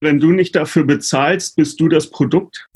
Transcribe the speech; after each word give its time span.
Wenn 0.00 0.20
du 0.20 0.30
nicht 0.30 0.54
dafür 0.54 0.84
bezahlst, 0.84 1.56
bist 1.56 1.80
du 1.80 1.88
das 1.88 2.08
Produkt. 2.08 2.68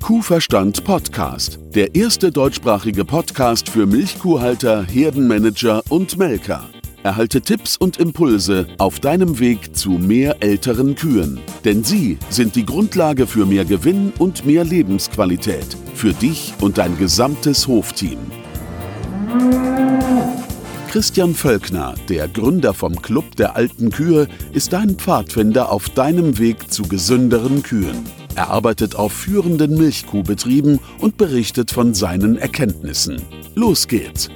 Kuhverstand 0.00 0.84
Podcast, 0.84 1.58
der 1.74 1.94
erste 1.94 2.32
deutschsprachige 2.32 3.04
Podcast 3.04 3.68
für 3.68 3.84
Milchkuhhalter, 3.84 4.86
Herdenmanager 4.86 5.82
und 5.90 6.16
Melker. 6.16 6.70
Erhalte 7.02 7.42
Tipps 7.42 7.76
und 7.76 7.98
Impulse 7.98 8.68
auf 8.78 9.00
deinem 9.00 9.38
Weg 9.38 9.76
zu 9.76 9.90
mehr 9.90 10.42
älteren 10.42 10.94
Kühen. 10.94 11.40
Denn 11.66 11.84
sie 11.84 12.18
sind 12.30 12.56
die 12.56 12.64
Grundlage 12.64 13.26
für 13.26 13.44
mehr 13.44 13.66
Gewinn 13.66 14.14
und 14.18 14.46
mehr 14.46 14.64
Lebensqualität. 14.64 15.76
Für 15.94 16.14
dich 16.14 16.54
und 16.60 16.78
dein 16.78 16.96
gesamtes 16.96 17.68
Hofteam. 17.68 18.18
Christian 20.90 21.34
Völkner, 21.36 21.94
der 22.08 22.26
Gründer 22.26 22.74
vom 22.74 23.00
Club 23.00 23.36
der 23.36 23.54
alten 23.54 23.90
Kühe, 23.90 24.26
ist 24.52 24.72
dein 24.72 24.96
Pfadfinder 24.96 25.70
auf 25.70 25.88
deinem 25.88 26.36
Weg 26.38 26.72
zu 26.72 26.82
gesünderen 26.82 27.62
Kühen. 27.62 28.02
Er 28.34 28.50
arbeitet 28.50 28.96
auf 28.96 29.12
führenden 29.12 29.78
Milchkuhbetrieben 29.78 30.80
und 30.98 31.16
berichtet 31.16 31.70
von 31.70 31.94
seinen 31.94 32.38
Erkenntnissen. 32.38 33.22
Los 33.54 33.86
geht's! 33.86 34.30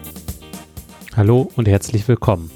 Hallo 1.17 1.51
und 1.57 1.67
herzlich 1.67 2.07
willkommen. 2.07 2.53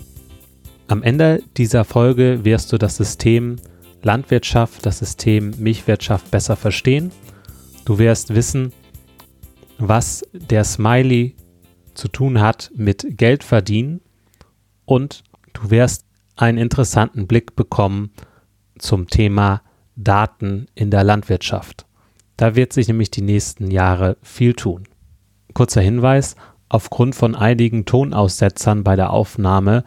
Am 0.87 1.03
Ende 1.03 1.43
dieser 1.57 1.85
Folge 1.85 2.45
wirst 2.45 2.73
du 2.73 2.79
das 2.79 2.99
System 2.99 3.57
Landwirtschaft, 4.05 4.87
das 4.87 5.01
System 5.01 5.55
Milchwirtschaft 5.59 6.31
besser 6.31 6.55
verstehen. 6.55 7.11
Du 7.85 7.99
wirst 7.99 8.33
wissen, 8.33 8.73
was 9.79 10.23
der 10.33 10.63
Smiley 10.63 11.35
zu 11.99 12.09
tun 12.09 12.41
hat 12.41 12.71
mit 12.75 13.19
Geld 13.19 13.43
verdienen 13.43 14.01
und 14.85 15.25
du 15.53 15.71
wirst 15.71 16.07
einen 16.37 16.57
interessanten 16.57 17.27
Blick 17.27 17.57
bekommen 17.57 18.13
zum 18.79 19.09
Thema 19.09 19.63
Daten 19.97 20.69
in 20.77 20.93
der 20.93 21.03
Landwirtschaft. 21.03 21.87
Da 22.37 22.55
wird 22.55 22.73
sich 22.73 22.87
nämlich 22.87 23.11
die 23.11 23.23
nächsten 23.23 23.71
Jahre 23.71 24.17
viel 24.23 24.55
tun. 24.55 24.85
Kurzer 25.55 25.81
Hinweis, 25.81 26.37
aufgrund 26.69 27.17
von 27.17 27.35
einigen 27.35 27.85
Tonaussetzern 27.85 28.85
bei 28.85 28.95
der 28.95 29.11
Aufnahme 29.11 29.83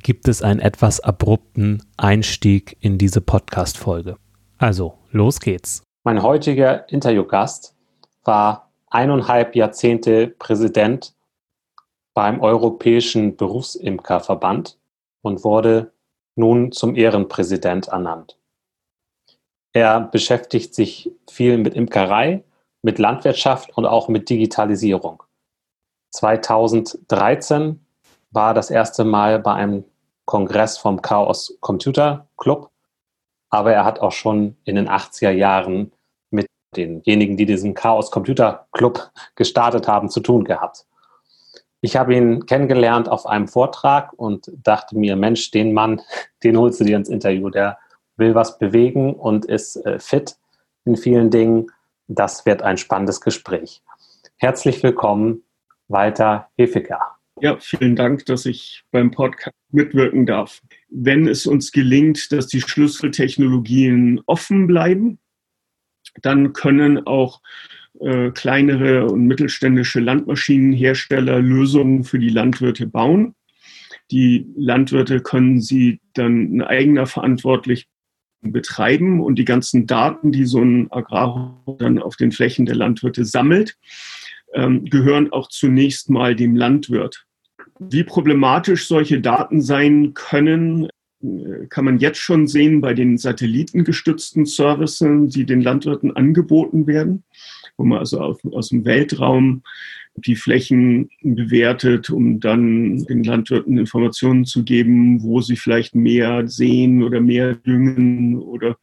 gibt 0.00 0.28
es 0.28 0.42
einen 0.42 0.60
etwas 0.60 1.00
abrupten 1.00 1.82
Einstieg 1.96 2.76
in 2.80 2.98
diese 2.98 3.20
Podcast-Folge. 3.20 4.16
Also, 4.58 4.94
los 5.10 5.40
geht's. 5.40 5.82
Mein 6.04 6.22
heutiger 6.22 6.88
Interviewgast 6.88 7.74
war 8.24 8.69
eineinhalb 8.90 9.56
Jahrzehnte 9.56 10.28
Präsident 10.28 11.14
beim 12.14 12.40
Europäischen 12.40 13.36
Berufsimkerverband 13.36 14.78
und 15.22 15.44
wurde 15.44 15.92
nun 16.34 16.72
zum 16.72 16.96
Ehrenpräsident 16.96 17.88
ernannt. 17.88 18.38
Er 19.72 20.00
beschäftigt 20.00 20.74
sich 20.74 21.12
viel 21.30 21.58
mit 21.58 21.74
Imkerei, 21.74 22.42
mit 22.82 22.98
Landwirtschaft 22.98 23.76
und 23.76 23.86
auch 23.86 24.08
mit 24.08 24.28
Digitalisierung. 24.28 25.22
2013 26.12 27.84
war 28.30 28.54
das 28.54 28.70
erste 28.70 29.04
Mal 29.04 29.38
bei 29.38 29.54
einem 29.54 29.84
Kongress 30.24 30.78
vom 30.78 31.02
Chaos 31.02 31.56
Computer 31.60 32.28
Club, 32.36 32.70
aber 33.50 33.72
er 33.72 33.84
hat 33.84 34.00
auch 34.00 34.12
schon 34.12 34.56
in 34.64 34.76
den 34.76 34.88
80er 34.88 35.30
Jahren 35.30 35.92
denjenigen, 36.76 37.36
die 37.36 37.46
diesen 37.46 37.74
Chaos 37.74 38.10
Computer 38.10 38.66
Club 38.72 39.10
gestartet 39.34 39.88
haben, 39.88 40.08
zu 40.08 40.20
tun 40.20 40.44
gehabt. 40.44 40.86
Ich 41.80 41.96
habe 41.96 42.14
ihn 42.14 42.46
kennengelernt 42.46 43.08
auf 43.08 43.26
einem 43.26 43.48
Vortrag 43.48 44.12
und 44.12 44.50
dachte 44.62 44.96
mir, 44.96 45.16
Mensch, 45.16 45.50
den 45.50 45.72
Mann, 45.72 46.00
den 46.44 46.56
holst 46.56 46.80
du 46.80 46.84
dir 46.84 46.96
ins 46.96 47.08
Interview, 47.08 47.50
der 47.50 47.78
will 48.16 48.34
was 48.34 48.58
bewegen 48.58 49.14
und 49.14 49.46
ist 49.46 49.76
äh, 49.86 49.98
fit 49.98 50.36
in 50.84 50.96
vielen 50.96 51.30
Dingen. 51.30 51.70
Das 52.06 52.44
wird 52.44 52.62
ein 52.62 52.76
spannendes 52.76 53.20
Gespräch. 53.20 53.82
Herzlich 54.36 54.82
willkommen, 54.82 55.42
Walter 55.88 56.48
Hefeker. 56.56 57.00
Ja, 57.40 57.56
vielen 57.58 57.96
Dank, 57.96 58.26
dass 58.26 58.44
ich 58.44 58.84
beim 58.90 59.10
Podcast 59.10 59.56
mitwirken 59.70 60.26
darf. 60.26 60.60
Wenn 60.90 61.26
es 61.26 61.46
uns 61.46 61.72
gelingt, 61.72 62.30
dass 62.32 62.48
die 62.48 62.60
Schlüsseltechnologien 62.60 64.20
offen 64.26 64.66
bleiben, 64.66 65.18
dann 66.22 66.52
können 66.52 67.06
auch 67.06 67.40
äh, 68.00 68.30
kleinere 68.30 69.06
und 69.06 69.26
mittelständische 69.26 70.00
Landmaschinenhersteller 70.00 71.40
Lösungen 71.40 72.04
für 72.04 72.18
die 72.18 72.28
Landwirte 72.28 72.86
bauen. 72.86 73.34
Die 74.10 74.46
Landwirte 74.56 75.20
können 75.20 75.60
sie 75.60 76.00
dann 76.14 76.52
in 76.52 76.62
eigener 76.62 77.06
verantwortlich 77.06 77.88
betreiben 78.42 79.20
und 79.20 79.36
die 79.36 79.44
ganzen 79.44 79.86
Daten, 79.86 80.32
die 80.32 80.46
so 80.46 80.62
ein 80.62 80.90
Agrarhof 80.90 81.78
dann 81.78 81.98
auf 81.98 82.16
den 82.16 82.32
Flächen 82.32 82.66
der 82.66 82.76
Landwirte 82.76 83.24
sammelt, 83.24 83.76
ähm, 84.54 84.84
gehören 84.86 85.32
auch 85.32 85.48
zunächst 85.48 86.10
mal 86.10 86.34
dem 86.34 86.56
Landwirt. 86.56 87.26
Wie 87.78 88.04
problematisch 88.04 88.86
solche 88.86 89.20
Daten 89.20 89.60
sein 89.60 90.12
können, 90.14 90.88
kann 91.68 91.84
man 91.84 91.98
jetzt 91.98 92.18
schon 92.18 92.46
sehen 92.46 92.80
bei 92.80 92.94
den 92.94 93.18
satellitengestützten 93.18 94.46
Services, 94.46 95.32
die 95.32 95.44
den 95.44 95.60
Landwirten 95.60 96.16
angeboten 96.16 96.86
werden, 96.86 97.24
wo 97.76 97.84
man 97.84 97.98
also 97.98 98.20
aus, 98.20 98.38
aus 98.50 98.68
dem 98.70 98.84
Weltraum 98.86 99.62
die 100.16 100.36
Flächen 100.36 101.10
bewertet, 101.22 102.10
um 102.10 102.40
dann 102.40 103.04
den 103.04 103.22
Landwirten 103.22 103.78
Informationen 103.78 104.44
zu 104.44 104.64
geben, 104.64 105.22
wo 105.22 105.40
sie 105.40 105.56
vielleicht 105.56 105.94
mehr 105.94 106.48
sehen 106.48 107.02
oder 107.02 107.20
mehr 107.20 107.54
düngen 107.54 108.38
oder 108.38 108.76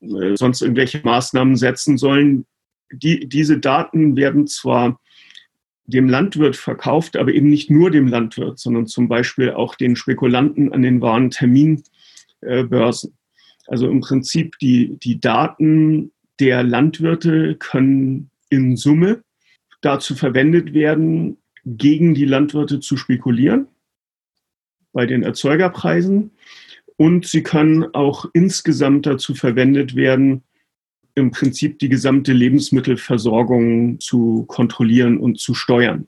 äh, 0.00 0.36
sonst 0.36 0.62
irgendwelche 0.62 1.00
Maßnahmen 1.02 1.56
setzen 1.56 1.98
sollen. 1.98 2.46
Die, 2.92 3.28
diese 3.28 3.58
Daten 3.58 4.16
werden 4.16 4.46
zwar 4.46 5.00
dem 5.86 6.08
Landwirt 6.08 6.56
verkauft, 6.56 7.16
aber 7.16 7.32
eben 7.32 7.48
nicht 7.48 7.70
nur 7.70 7.90
dem 7.90 8.08
Landwirt, 8.08 8.58
sondern 8.58 8.86
zum 8.86 9.08
Beispiel 9.08 9.52
auch 9.52 9.74
den 9.74 9.96
Spekulanten 9.96 10.72
an 10.72 10.82
den 10.82 11.00
wahren 11.00 11.30
Terminbörsen. 11.30 13.16
Also 13.66 13.88
im 13.88 14.00
Prinzip 14.00 14.58
die, 14.58 14.96
die 14.98 15.20
Daten 15.20 16.12
der 16.40 16.62
Landwirte 16.62 17.56
können 17.56 18.30
in 18.50 18.76
Summe 18.76 19.22
dazu 19.80 20.14
verwendet 20.14 20.74
werden, 20.74 21.38
gegen 21.64 22.14
die 22.14 22.24
Landwirte 22.24 22.80
zu 22.80 22.96
spekulieren 22.96 23.66
bei 24.92 25.06
den 25.06 25.22
Erzeugerpreisen. 25.22 26.30
Und 26.96 27.26
sie 27.26 27.42
können 27.42 27.94
auch 27.94 28.26
insgesamt 28.32 29.04
dazu 29.06 29.34
verwendet 29.34 29.96
werden, 29.96 30.42
im 31.16 31.30
Prinzip 31.30 31.78
die 31.78 31.88
gesamte 31.88 32.32
Lebensmittelversorgung 32.32 33.98
zu 34.00 34.44
kontrollieren 34.46 35.18
und 35.18 35.40
zu 35.40 35.54
steuern. 35.54 36.06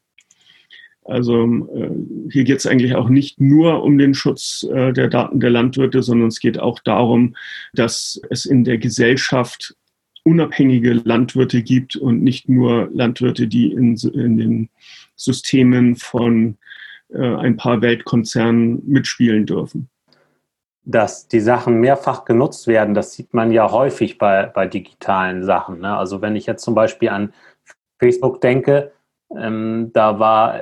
Also 1.04 1.44
äh, 1.74 2.30
hier 2.30 2.44
geht 2.44 2.58
es 2.58 2.66
eigentlich 2.66 2.94
auch 2.94 3.08
nicht 3.08 3.41
nur 3.41 3.82
um 3.82 3.96
den 3.96 4.12
Schutz 4.12 4.66
äh, 4.70 4.92
der 4.92 5.08
Daten 5.08 5.41
der 5.41 5.48
Landwirte, 5.48 6.02
sondern 6.02 6.28
es 6.28 6.38
geht 6.38 6.60
auch 6.60 6.78
darum, 6.80 7.34
dass 7.72 8.20
es 8.28 8.44
in 8.44 8.64
der 8.64 8.76
Gesellschaft 8.76 9.74
unabhängige 10.24 10.92
Landwirte 10.92 11.62
gibt 11.62 11.96
und 11.96 12.22
nicht 12.22 12.50
nur 12.50 12.90
Landwirte, 12.92 13.48
die 13.48 13.72
in, 13.72 13.96
in 13.96 14.36
den 14.36 14.69
Systemen 15.16 15.96
von 15.96 16.58
äh, 17.08 17.34
ein 17.36 17.56
paar 17.56 17.80
Weltkonzernen 17.80 18.82
mitspielen 18.86 19.46
dürfen 19.46 19.88
dass 20.88 21.28
die 21.28 21.41
Sachen 21.41 21.81
mehrfach 21.81 22.25
genutzt 22.25 22.66
werden, 22.66 22.94
das 22.94 23.12
sieht 23.12 23.34
man 23.34 23.53
ja 23.53 23.71
häufig 23.71 24.16
bei, 24.16 24.47
bei 24.47 24.66
digitalen 24.66 25.44
Sachen. 25.44 25.81
Ne? 25.81 25.94
Also 25.94 26.22
wenn 26.22 26.34
ich 26.34 26.47
jetzt 26.47 26.65
zum 26.65 26.75
Beispiel 26.75 27.10
an 27.10 27.34
Facebook 27.99 28.41
denke, 28.41 28.93
ähm, 29.37 29.91
da 29.93 30.19
war 30.19 30.60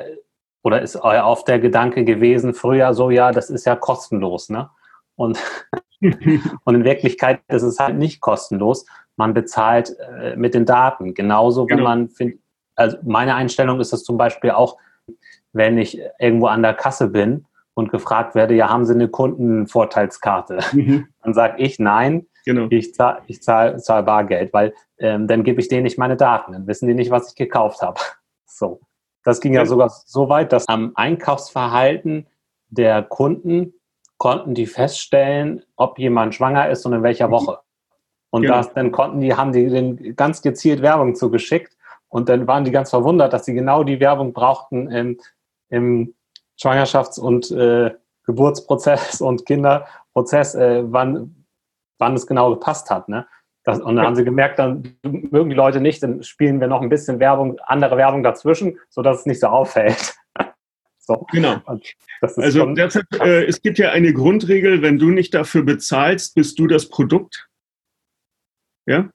oder 0.64 0.82
ist 0.82 0.96
auf 0.96 1.44
der 1.44 1.60
Gedanke 1.60 2.04
gewesen, 2.04 2.54
früher 2.54 2.92
so, 2.92 3.10
ja, 3.10 3.30
das 3.30 3.50
ist 3.50 3.66
ja 3.66 3.76
kostenlos. 3.76 4.48
Ne? 4.48 4.68
Und, 5.14 5.38
und 6.64 6.74
in 6.74 6.82
Wirklichkeit 6.82 7.40
ist 7.46 7.62
es 7.62 7.78
halt 7.78 7.96
nicht 7.96 8.20
kostenlos. 8.20 8.84
Man 9.14 9.32
bezahlt 9.32 9.96
äh, 10.00 10.34
mit 10.34 10.54
den 10.54 10.66
Daten. 10.66 11.14
Genauso, 11.14 11.68
wenn 11.68 11.76
genau. 11.76 11.90
man, 11.90 12.08
find, 12.08 12.40
also 12.74 12.96
meine 13.04 13.36
Einstellung 13.36 13.78
ist 13.78 13.92
es 13.92 14.02
zum 14.02 14.16
Beispiel 14.16 14.50
auch, 14.50 14.76
wenn 15.52 15.78
ich 15.78 16.00
irgendwo 16.18 16.48
an 16.48 16.62
der 16.62 16.74
Kasse 16.74 17.06
bin 17.10 17.46
und 17.76 17.90
gefragt 17.90 18.34
werde, 18.34 18.54
ja, 18.54 18.70
haben 18.70 18.86
Sie 18.86 18.94
eine 18.94 19.08
Kundenvorteilskarte? 19.08 20.60
Mhm. 20.72 21.08
Dann 21.22 21.34
sage 21.34 21.62
ich 21.62 21.78
nein, 21.78 22.26
genau. 22.46 22.68
ich 22.70 22.94
zahle 22.94 23.20
ich 23.26 23.42
zahl, 23.42 23.78
zahl 23.80 24.02
Bargeld, 24.02 24.54
weil 24.54 24.72
ähm, 24.98 25.26
dann 25.26 25.44
gebe 25.44 25.60
ich 25.60 25.68
denen 25.68 25.82
nicht 25.82 25.98
meine 25.98 26.16
Daten, 26.16 26.52
dann 26.52 26.66
wissen 26.66 26.88
die 26.88 26.94
nicht, 26.94 27.10
was 27.10 27.28
ich 27.28 27.36
gekauft 27.36 27.82
habe. 27.82 28.00
So. 28.48 28.80
Das 29.22 29.42
ging 29.42 29.52
ja, 29.52 29.62
ja 29.62 29.66
sogar 29.66 29.90
so 29.90 30.30
weit, 30.30 30.50
dass 30.50 30.66
am 30.66 30.92
Einkaufsverhalten 30.94 32.26
der 32.68 33.02
Kunden 33.02 33.74
konnten 34.16 34.54
die 34.54 34.64
feststellen, 34.64 35.62
ob 35.76 35.98
jemand 35.98 36.34
schwanger 36.34 36.70
ist 36.70 36.86
und 36.86 36.94
in 36.94 37.02
welcher 37.02 37.26
mhm. 37.26 37.32
Woche. 37.32 37.58
Und 38.30 38.42
genau. 38.42 38.54
das, 38.54 38.72
dann 38.72 38.92
konnten 38.92 39.20
die, 39.20 39.34
haben 39.34 39.52
die 39.52 39.68
den 39.68 40.16
ganz 40.16 40.40
gezielt 40.40 40.80
Werbung 40.80 41.16
zugeschickt 41.16 41.76
und 42.08 42.30
dann 42.30 42.46
waren 42.46 42.64
die 42.64 42.70
ganz 42.70 42.88
verwundert, 42.88 43.34
dass 43.34 43.44
sie 43.44 43.52
genau 43.52 43.84
die 43.84 44.00
Werbung 44.00 44.32
brauchten 44.32 44.90
im, 44.90 45.18
im 45.68 46.14
Schwangerschafts- 46.60 47.20
und 47.20 47.50
äh, 47.50 47.94
Geburtsprozess 48.24 49.20
und 49.20 49.46
Kinder 49.46 49.86
Prozess, 50.16 50.54
äh, 50.54 50.82
wann, 50.86 51.44
wann 51.98 52.14
es 52.14 52.26
genau 52.26 52.50
gepasst 52.54 52.88
hat. 52.88 53.08
Ne? 53.08 53.26
Das, 53.64 53.80
und 53.80 53.96
dann 53.96 54.06
haben 54.06 54.16
sie 54.16 54.24
gemerkt, 54.24 54.58
dann 54.58 54.96
mögen 55.02 55.50
die 55.50 55.56
Leute 55.56 55.80
nicht, 55.80 56.02
dann 56.02 56.22
spielen 56.22 56.58
wir 56.58 56.68
noch 56.68 56.80
ein 56.80 56.88
bisschen 56.88 57.20
Werbung, 57.20 57.58
andere 57.66 57.98
Werbung 57.98 58.22
dazwischen, 58.22 58.78
sodass 58.88 59.20
es 59.20 59.26
nicht 59.26 59.40
so 59.40 59.48
auffällt. 59.48 60.14
so. 60.98 61.26
Genau. 61.32 61.60
Also 62.20 62.66
deshalb, 62.74 63.06
äh, 63.20 63.44
es 63.44 63.60
gibt 63.60 63.78
ja 63.78 63.90
eine 63.90 64.14
Grundregel, 64.14 64.80
wenn 64.80 64.98
du 64.98 65.10
nicht 65.10 65.34
dafür 65.34 65.64
bezahlst, 65.64 66.34
bist 66.34 66.58
du 66.58 66.66
das 66.66 66.88
Produkt. 66.88 67.48
Ja? 68.86 69.10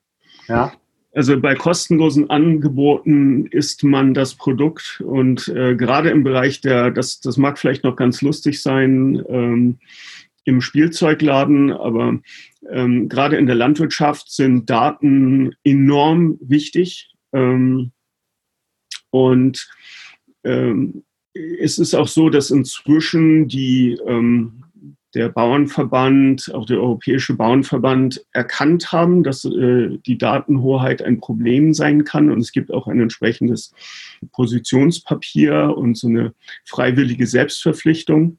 Ja. 0.47 0.73
Also 1.13 1.39
bei 1.39 1.55
kostenlosen 1.55 2.29
Angeboten 2.29 3.45
ist 3.47 3.83
man 3.83 4.13
das 4.13 4.35
Produkt 4.35 5.01
und 5.05 5.49
äh, 5.49 5.75
gerade 5.75 6.09
im 6.09 6.23
Bereich 6.23 6.61
der, 6.61 6.89
das, 6.89 7.19
das 7.19 7.35
mag 7.35 7.59
vielleicht 7.59 7.83
noch 7.83 7.97
ganz 7.97 8.21
lustig 8.21 8.61
sein 8.61 9.21
ähm, 9.27 9.79
im 10.45 10.61
Spielzeugladen, 10.61 11.71
aber 11.71 12.19
ähm, 12.69 13.09
gerade 13.09 13.35
in 13.35 13.45
der 13.45 13.55
Landwirtschaft 13.55 14.31
sind 14.31 14.69
Daten 14.69 15.53
enorm 15.65 16.37
wichtig 16.39 17.13
ähm, 17.33 17.91
und 19.09 19.69
ähm, 20.45 21.03
es 21.33 21.77
ist 21.77 21.93
auch 21.93 22.07
so, 22.07 22.29
dass 22.29 22.51
inzwischen 22.51 23.47
die 23.49 23.97
ähm, 24.05 24.60
der 25.13 25.29
Bauernverband, 25.29 26.53
auch 26.53 26.65
der 26.65 26.79
Europäische 26.79 27.35
Bauernverband 27.35 28.25
erkannt 28.31 28.91
haben, 28.91 29.23
dass 29.23 29.43
äh, 29.45 29.97
die 30.05 30.17
Datenhoheit 30.17 31.01
ein 31.01 31.19
Problem 31.19 31.73
sein 31.73 32.03
kann. 32.03 32.31
Und 32.31 32.39
es 32.39 32.51
gibt 32.51 32.71
auch 32.71 32.87
ein 32.87 32.99
entsprechendes 32.99 33.73
Positionspapier 34.31 35.75
und 35.75 35.97
so 35.97 36.07
eine 36.07 36.33
freiwillige 36.65 37.27
Selbstverpflichtung. 37.27 38.37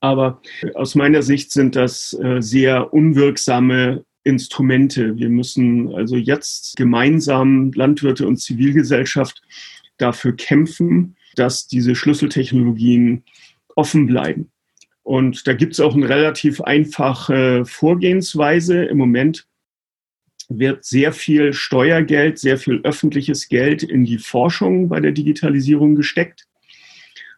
Aber 0.00 0.40
aus 0.74 0.94
meiner 0.94 1.22
Sicht 1.22 1.52
sind 1.52 1.76
das 1.76 2.12
äh, 2.14 2.40
sehr 2.40 2.92
unwirksame 2.94 4.04
Instrumente. 4.24 5.16
Wir 5.16 5.28
müssen 5.28 5.94
also 5.94 6.16
jetzt 6.16 6.76
gemeinsam 6.76 7.72
Landwirte 7.72 8.26
und 8.26 8.36
Zivilgesellschaft 8.36 9.42
dafür 9.96 10.36
kämpfen, 10.36 11.16
dass 11.34 11.66
diese 11.66 11.94
Schlüsseltechnologien 11.94 13.24
offen 13.74 14.06
bleiben. 14.06 14.50
Und 15.08 15.46
da 15.46 15.54
gibt 15.54 15.72
es 15.72 15.80
auch 15.80 15.94
eine 15.94 16.06
relativ 16.06 16.60
einfache 16.60 17.64
Vorgehensweise. 17.64 18.84
Im 18.84 18.98
Moment 18.98 19.46
wird 20.50 20.84
sehr 20.84 21.14
viel 21.14 21.54
Steuergeld, 21.54 22.38
sehr 22.38 22.58
viel 22.58 22.80
öffentliches 22.84 23.48
Geld 23.48 23.82
in 23.82 24.04
die 24.04 24.18
Forschung 24.18 24.90
bei 24.90 25.00
der 25.00 25.12
Digitalisierung 25.12 25.94
gesteckt. 25.94 26.44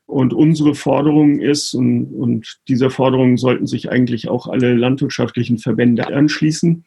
Und 0.06 0.32
unsere 0.34 0.74
Forderung 0.74 1.38
ist, 1.38 1.72
und, 1.74 2.06
und 2.06 2.58
dieser 2.66 2.90
Forderung 2.90 3.36
sollten 3.36 3.68
sich 3.68 3.88
eigentlich 3.88 4.28
auch 4.28 4.48
alle 4.48 4.74
landwirtschaftlichen 4.74 5.58
Verbände 5.58 6.08
anschließen, 6.08 6.84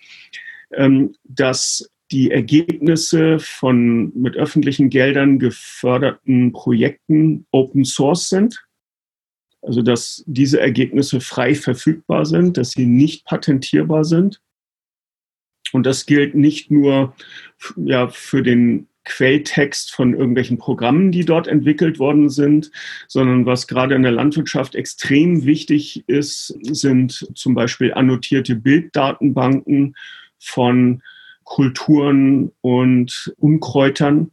ähm, 0.74 1.16
dass 1.24 1.90
die 2.12 2.30
Ergebnisse 2.30 3.40
von 3.40 4.12
mit 4.20 4.36
öffentlichen 4.36 4.90
Geldern 4.90 5.40
geförderten 5.40 6.52
Projekten 6.52 7.46
Open 7.52 7.86
Source 7.86 8.28
sind 8.28 8.62
also, 9.64 9.82
dass 9.82 10.24
diese 10.28 10.60
Ergebnisse 10.60 11.22
frei 11.22 11.56
verfügbar 11.56 12.26
sind, 12.26 12.58
dass 12.58 12.72
sie 12.72 12.86
nicht 12.86 13.26
patentierbar 13.26 14.04
sind. 14.04 14.42
Und 15.72 15.86
das 15.86 16.06
gilt 16.06 16.36
nicht 16.36 16.70
nur 16.70 17.16
ja, 17.78 18.10
für 18.10 18.44
den 18.44 18.88
Quelltext 19.06 19.92
von 19.92 20.14
irgendwelchen 20.14 20.58
Programmen, 20.58 21.12
die 21.12 21.26
dort 21.26 21.48
entwickelt 21.48 22.00
worden 22.00 22.30
sind, 22.30 22.72
sondern 23.08 23.46
was 23.46 23.68
gerade 23.68 23.96
in 23.96 24.04
der 24.04 24.12
Landwirtschaft 24.12 24.76
extrem 24.76 25.46
wichtig 25.46 26.04
ist, 26.08 26.56
sind 26.62 27.28
zum 27.36 27.54
Beispiel 27.54 27.94
annotierte 27.94 28.56
Bilddatenbanken 28.56 29.96
von 30.40 31.02
Kulturen 31.44 32.52
und 32.62 33.34
Unkräutern, 33.38 34.32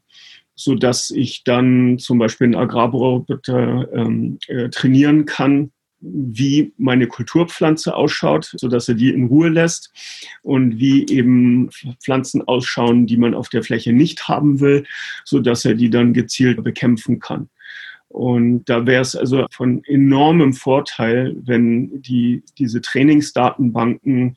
so 0.60 0.74
dass 0.74 1.10
ich 1.10 1.42
dann 1.44 1.98
zum 1.98 2.18
Beispiel 2.18 2.46
einen 2.46 2.54
Agrarroboter 2.54 3.88
ähm, 3.94 4.38
äh, 4.46 4.68
trainieren 4.68 5.24
kann, 5.24 5.72
wie 6.00 6.72
meine 6.76 7.06
Kulturpflanze 7.06 7.94
ausschaut, 7.94 8.52
so 8.56 8.68
dass 8.68 8.88
er 8.88 8.94
die 8.94 9.10
in 9.10 9.26
Ruhe 9.26 9.48
lässt 9.48 9.90
und 10.42 10.78
wie 10.78 11.06
eben 11.06 11.70
Pflanzen 12.02 12.46
ausschauen, 12.46 13.06
die 13.06 13.16
man 13.16 13.34
auf 13.34 13.48
der 13.48 13.62
Fläche 13.62 13.92
nicht 13.92 14.28
haben 14.28 14.60
will, 14.60 14.84
so 15.24 15.40
dass 15.40 15.64
er 15.64 15.74
die 15.74 15.90
dann 15.90 16.12
gezielt 16.12 16.62
bekämpfen 16.62 17.20
kann. 17.20 17.48
Und 18.08 18.64
da 18.64 18.86
wäre 18.86 19.02
es 19.02 19.14
also 19.14 19.46
von 19.50 19.84
enormem 19.84 20.52
Vorteil, 20.52 21.36
wenn 21.36 22.02
die, 22.02 22.42
diese 22.58 22.80
Trainingsdatenbanken 22.80 24.36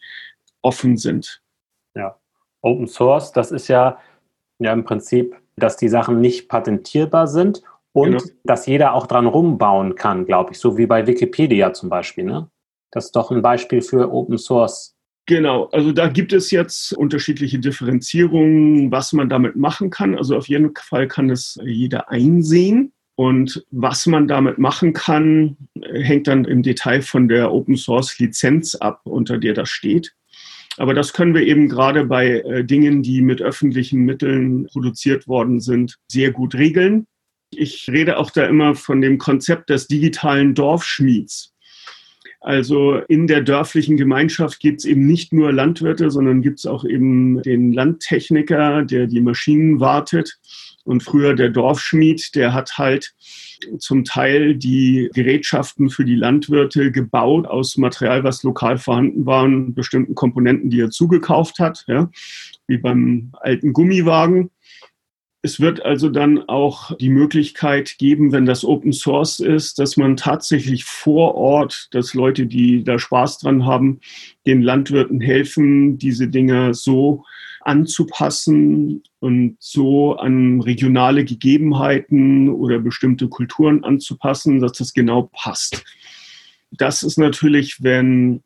offen 0.62 0.98
sind. 0.98 1.42
Ja, 1.96 2.18
Open 2.62 2.88
Source, 2.88 3.32
das 3.32 3.52
ist 3.52 3.68
ja, 3.68 4.00
ja 4.60 4.72
im 4.72 4.86
Prinzip 4.86 5.36
dass 5.56 5.78
die 5.78 5.90
Sachen 5.90 6.22
nicht 6.22 6.50
patentierbar 6.50 7.28
sind 7.28 7.62
und 7.94 8.12
genau. 8.12 8.24
dass 8.44 8.66
jeder 8.66 8.94
auch 8.94 9.08
dran 9.08 9.28
rumbauen 9.28 9.96
kann, 9.96 10.26
glaube 10.26 10.52
ich, 10.52 10.60
so 10.60 10.78
wie 10.78 10.88
bei 10.88 11.06
Wikipedia 11.08 11.74
zum 11.74 11.90
Beispiel. 11.90 12.26
Ne? 12.26 12.50
Das 12.92 13.06
ist 13.06 13.16
doch 13.16 13.32
ein 13.32 13.42
Beispiel 13.42 13.82
für 13.82 14.12
Open 14.12 14.38
Source. 14.38 14.96
Genau, 15.26 15.66
also 15.72 15.94
da 15.94 16.10
gibt 16.10 16.34
es 16.34 16.52
jetzt 16.52 16.92
unterschiedliche 16.94 17.58
Differenzierungen, 17.58 18.92
was 18.92 19.14
man 19.14 19.30
damit 19.30 19.56
machen 19.56 19.90
kann. 19.90 20.18
Also 20.18 20.36
auf 20.36 20.50
jeden 20.50 20.74
Fall 20.76 21.08
kann 21.08 21.30
es 21.30 21.58
jeder 21.64 22.10
einsehen. 22.10 22.92
Und 23.16 23.64
was 23.70 24.08
man 24.08 24.28
damit 24.28 24.58
machen 24.58 24.94
kann, 24.94 25.56
hängt 25.82 26.28
dann 26.28 26.46
im 26.46 26.64
Detail 26.64 27.02
von 27.02 27.28
der 27.28 27.54
Open 27.54 27.78
Source 27.78 28.18
Lizenz 28.18 28.76
ab, 28.76 29.02
unter 29.04 29.38
der 29.38 29.54
das 29.54 29.70
steht. 29.70 30.14
Aber 30.78 30.94
das 30.94 31.14
können 31.14 31.36
wir 31.36 31.46
eben 31.46 31.70
gerade 31.70 32.06
bei 32.06 32.40
äh, 32.40 32.64
Dingen, 32.64 33.04
die 33.04 33.22
mit 33.22 33.42
öffentlichen 33.42 34.02
Mitteln 34.06 34.68
produziert 34.68 35.28
worden 35.28 35.60
sind, 35.60 35.98
sehr 36.08 36.32
gut 36.32 36.56
regeln. 36.56 37.06
Ich 37.52 37.88
rede 37.92 38.18
auch 38.18 38.32
da 38.32 38.46
immer 38.46 38.74
von 38.74 39.02
dem 39.02 39.20
Konzept 39.20 39.70
des 39.70 39.88
digitalen 39.88 40.56
Dorfschmieds. 40.56 41.54
Also 42.44 42.96
in 43.08 43.28
der 43.28 43.42
dörflichen 43.42 43.96
Gemeinschaft 43.96 44.60
gibt 44.60 44.82
es 44.82 44.86
eben 44.86 45.06
nicht 45.06 45.32
nur 45.32 45.54
Landwirte, 45.54 46.12
sondern 46.12 46.42
gibt 46.42 46.60
es 46.60 46.66
auch 46.66 46.84
eben 46.84 47.42
den 47.42 47.72
Landtechniker, 47.72 48.84
der 48.84 49.08
die 49.08 49.22
Maschinen 49.22 49.80
wartet. 49.80 50.40
Und 50.86 51.04
früher 51.04 51.34
der 51.34 51.50
Dorfschmied, 51.50 52.36
der 52.36 52.54
hat 52.54 52.78
halt 52.78 53.14
zum 53.80 54.04
Teil 54.04 54.56
die 54.56 55.10
Gerätschaften 55.14 55.90
für 55.90 56.04
die 56.04 56.16
Landwirte 56.16 56.92
gebaut 56.92 57.48
aus 57.48 57.78
Material, 57.78 58.24
was 58.24 58.44
lokal 58.44 58.78
vorhanden 58.78 59.26
war, 59.26 59.44
und 59.44 59.74
bestimmten 59.74 60.16
Komponenten, 60.16 60.70
die 60.70 60.82
er 60.82 60.90
zugekauft 60.90 61.60
hat, 61.60 61.86
ja, 61.88 62.10
wie 62.68 62.78
beim 62.78 63.32
alten 63.40 63.72
Gummiwagen. 63.74 64.50
Es 65.46 65.60
wird 65.60 65.84
also 65.84 66.08
dann 66.08 66.48
auch 66.48 66.96
die 66.96 67.10
Möglichkeit 67.10 67.98
geben, 67.98 68.32
wenn 68.32 68.46
das 68.46 68.64
Open 68.64 68.94
Source 68.94 69.42
ist, 69.42 69.78
dass 69.78 69.98
man 69.98 70.16
tatsächlich 70.16 70.86
vor 70.86 71.36
Ort, 71.36 71.90
dass 71.92 72.14
Leute, 72.14 72.46
die 72.46 72.86
da 72.86 72.98
Spaß 72.98 73.40
dran 73.40 73.66
haben, 73.66 74.00
den 74.48 74.62
Landwirten 74.62 75.20
helfen, 75.20 75.98
diese 75.98 76.30
Dinge 76.30 76.74
so 76.74 77.26
anzupassen 77.60 79.04
und 79.20 79.58
so 79.60 80.16
an 80.16 80.62
regionale 80.62 81.26
Gegebenheiten 81.26 82.48
oder 82.48 82.80
bestimmte 82.80 83.28
Kulturen 83.28 83.84
anzupassen, 83.84 84.62
dass 84.62 84.72
das 84.78 84.94
genau 84.94 85.30
passt. 85.34 85.84
Das 86.72 87.04
ist 87.04 87.18
natürlich, 87.18 87.84
wenn 87.84 88.44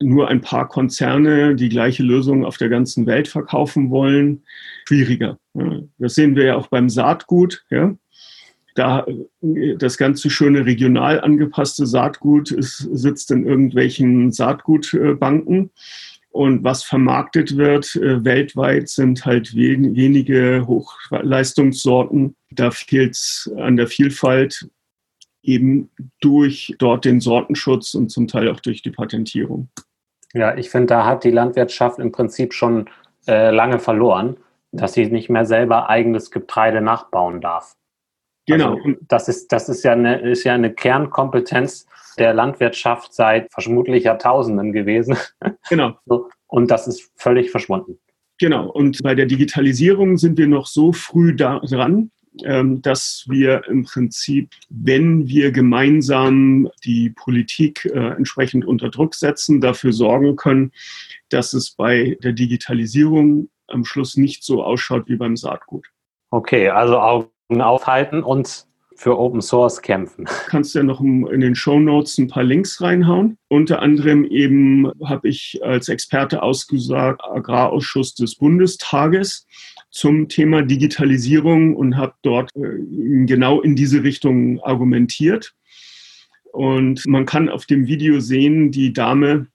nur 0.00 0.28
ein 0.28 0.40
paar 0.40 0.68
Konzerne 0.68 1.54
die 1.56 1.68
gleiche 1.68 2.02
Lösung 2.02 2.44
auf 2.44 2.56
der 2.56 2.68
ganzen 2.68 3.06
Welt 3.06 3.28
verkaufen 3.28 3.90
wollen, 3.90 4.42
schwieriger. 4.86 5.38
Das 5.98 6.14
sehen 6.14 6.36
wir 6.36 6.44
ja 6.44 6.56
auch 6.56 6.68
beim 6.68 6.88
Saatgut. 6.88 7.64
Ja. 7.70 7.96
Da 8.74 9.06
das 9.40 9.98
ganze 9.98 10.30
schöne 10.30 10.66
regional 10.66 11.20
angepasste 11.20 11.84
Saatgut 11.84 12.52
ist, 12.52 12.88
sitzt 12.92 13.32
in 13.32 13.44
irgendwelchen 13.44 14.30
Saatgutbanken. 14.30 15.70
Und 16.30 16.62
was 16.62 16.84
vermarktet 16.84 17.56
wird 17.56 17.96
äh, 17.96 18.24
weltweit 18.24 18.88
sind 18.88 19.24
halt 19.24 19.56
wen 19.56 19.96
wenige 19.96 20.64
Hochleistungssorten. 20.66 22.36
Da 22.50 22.70
fehlt 22.70 23.14
es 23.14 23.50
an 23.56 23.76
der 23.76 23.88
Vielfalt 23.88 24.68
eben 25.42 25.90
durch 26.20 26.74
dort 26.78 27.04
den 27.04 27.20
Sortenschutz 27.20 27.94
und 27.94 28.10
zum 28.10 28.28
Teil 28.28 28.48
auch 28.48 28.60
durch 28.60 28.82
die 28.82 28.90
Patentierung. 28.90 29.70
Ja, 30.34 30.56
ich 30.56 30.70
finde, 30.70 30.88
da 30.88 31.06
hat 31.06 31.24
die 31.24 31.30
Landwirtschaft 31.30 31.98
im 31.98 32.12
Prinzip 32.12 32.52
schon 32.52 32.88
äh, 33.26 33.50
lange 33.50 33.78
verloren, 33.78 34.36
dass 34.72 34.92
sie 34.92 35.06
nicht 35.06 35.30
mehr 35.30 35.46
selber 35.46 35.88
eigenes 35.88 36.30
Getreide 36.30 36.80
nachbauen 36.80 37.40
darf. 37.40 37.74
Genau. 38.46 38.76
Also, 38.76 38.94
das 39.08 39.28
ist, 39.28 39.52
das 39.52 39.68
ist 39.68 39.84
ja 39.84 39.92
eine, 39.92 40.20
ist 40.20 40.44
ja 40.44 40.54
eine 40.54 40.72
Kernkompetenz 40.72 41.86
der 42.18 42.34
Landwirtschaft 42.34 43.14
seit 43.14 43.52
vermutlich 43.52 44.04
Jahrtausenden 44.04 44.72
gewesen. 44.72 45.16
Genau. 45.68 45.98
Und 46.46 46.70
das 46.70 46.88
ist 46.88 47.12
völlig 47.14 47.50
verschwunden. 47.50 47.98
Genau. 48.38 48.70
Und 48.70 49.02
bei 49.02 49.14
der 49.14 49.26
Digitalisierung 49.26 50.16
sind 50.16 50.38
wir 50.38 50.46
noch 50.46 50.66
so 50.66 50.92
früh 50.92 51.36
da 51.36 51.60
dran, 51.60 52.10
dass 52.82 53.24
wir 53.28 53.62
im 53.68 53.84
Prinzip, 53.84 54.50
wenn 54.68 55.26
wir 55.28 55.52
gemeinsam 55.52 56.68
die 56.84 57.10
Politik 57.10 57.84
äh, 57.86 58.16
entsprechend 58.16 58.64
unter 58.64 58.90
Druck 58.90 59.14
setzen, 59.14 59.60
dafür 59.60 59.92
sorgen 59.92 60.36
können, 60.36 60.72
dass 61.28 61.52
es 61.52 61.70
bei 61.70 62.16
der 62.22 62.32
Digitalisierung 62.32 63.48
am 63.66 63.84
Schluss 63.84 64.16
nicht 64.16 64.44
so 64.44 64.62
ausschaut 64.62 65.08
wie 65.08 65.16
beim 65.16 65.36
Saatgut. 65.36 65.86
Okay, 66.30 66.68
also 66.68 66.98
Augen 66.98 67.60
aufhalten 67.60 68.22
und 68.22 68.66
für 68.98 69.16
Open 69.16 69.40
Source 69.40 69.80
kämpfen. 69.80 70.24
Kannst 70.48 70.74
ja 70.74 70.82
noch 70.82 71.00
in 71.00 71.40
den 71.40 71.54
Show 71.54 71.78
Notes 71.78 72.18
ein 72.18 72.26
paar 72.26 72.42
Links 72.42 72.82
reinhauen. 72.82 73.38
Unter 73.48 73.80
anderem 73.80 74.24
eben 74.24 74.90
habe 75.04 75.28
ich 75.28 75.60
als 75.62 75.88
Experte 75.88 76.42
ausgesagt 76.42 77.22
Agrarausschuss 77.22 78.14
des 78.16 78.34
Bundestages 78.34 79.46
zum 79.90 80.28
Thema 80.28 80.62
Digitalisierung 80.62 81.76
und 81.76 81.96
habe 81.96 82.14
dort 82.22 82.50
äh, 82.56 83.24
genau 83.26 83.60
in 83.60 83.76
diese 83.76 84.02
Richtung 84.02 84.60
argumentiert. 84.60 85.54
Und 86.52 87.06
man 87.06 87.26
kann 87.26 87.48
auf 87.48 87.66
dem 87.66 87.86
Video 87.86 88.20
sehen, 88.20 88.70
die 88.70 88.92
Dame 88.92 89.48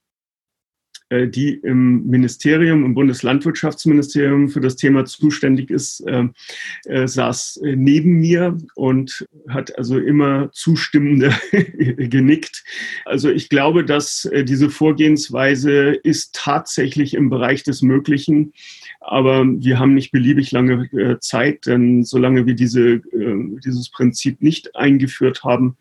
äh, 1.14 1.28
die 1.28 1.54
im 1.54 2.06
Ministerium, 2.06 2.84
im 2.84 2.94
Bundeslandwirtschaftsministerium 2.94 4.48
für 4.48 4.60
das 4.60 4.76
Thema 4.76 5.04
zuständig 5.04 5.70
ist, 5.70 6.00
äh, 6.06 6.24
äh, 6.86 7.06
saß 7.06 7.60
neben 7.62 8.20
mir 8.20 8.56
und 8.74 9.26
hat 9.48 9.76
also 9.78 9.98
immer 9.98 10.50
zustimmende 10.52 11.32
genickt. 11.52 12.64
Also 13.04 13.30
ich 13.30 13.48
glaube, 13.48 13.84
dass 13.84 14.28
diese 14.44 14.70
Vorgehensweise 14.70 15.90
ist 16.02 16.34
tatsächlich 16.34 17.14
im 17.14 17.30
Bereich 17.30 17.62
des 17.62 17.82
Möglichen. 17.82 18.52
Aber 19.06 19.44
wir 19.44 19.78
haben 19.78 19.92
nicht 19.92 20.12
beliebig 20.12 20.50
lange 20.50 21.18
Zeit, 21.20 21.66
denn 21.66 22.04
solange 22.04 22.46
wir 22.46 22.54
diese, 22.54 23.00
dieses 23.12 23.90
Prinzip 23.90 24.40
nicht 24.40 24.74
eingeführt 24.76 25.44
haben, 25.44 25.76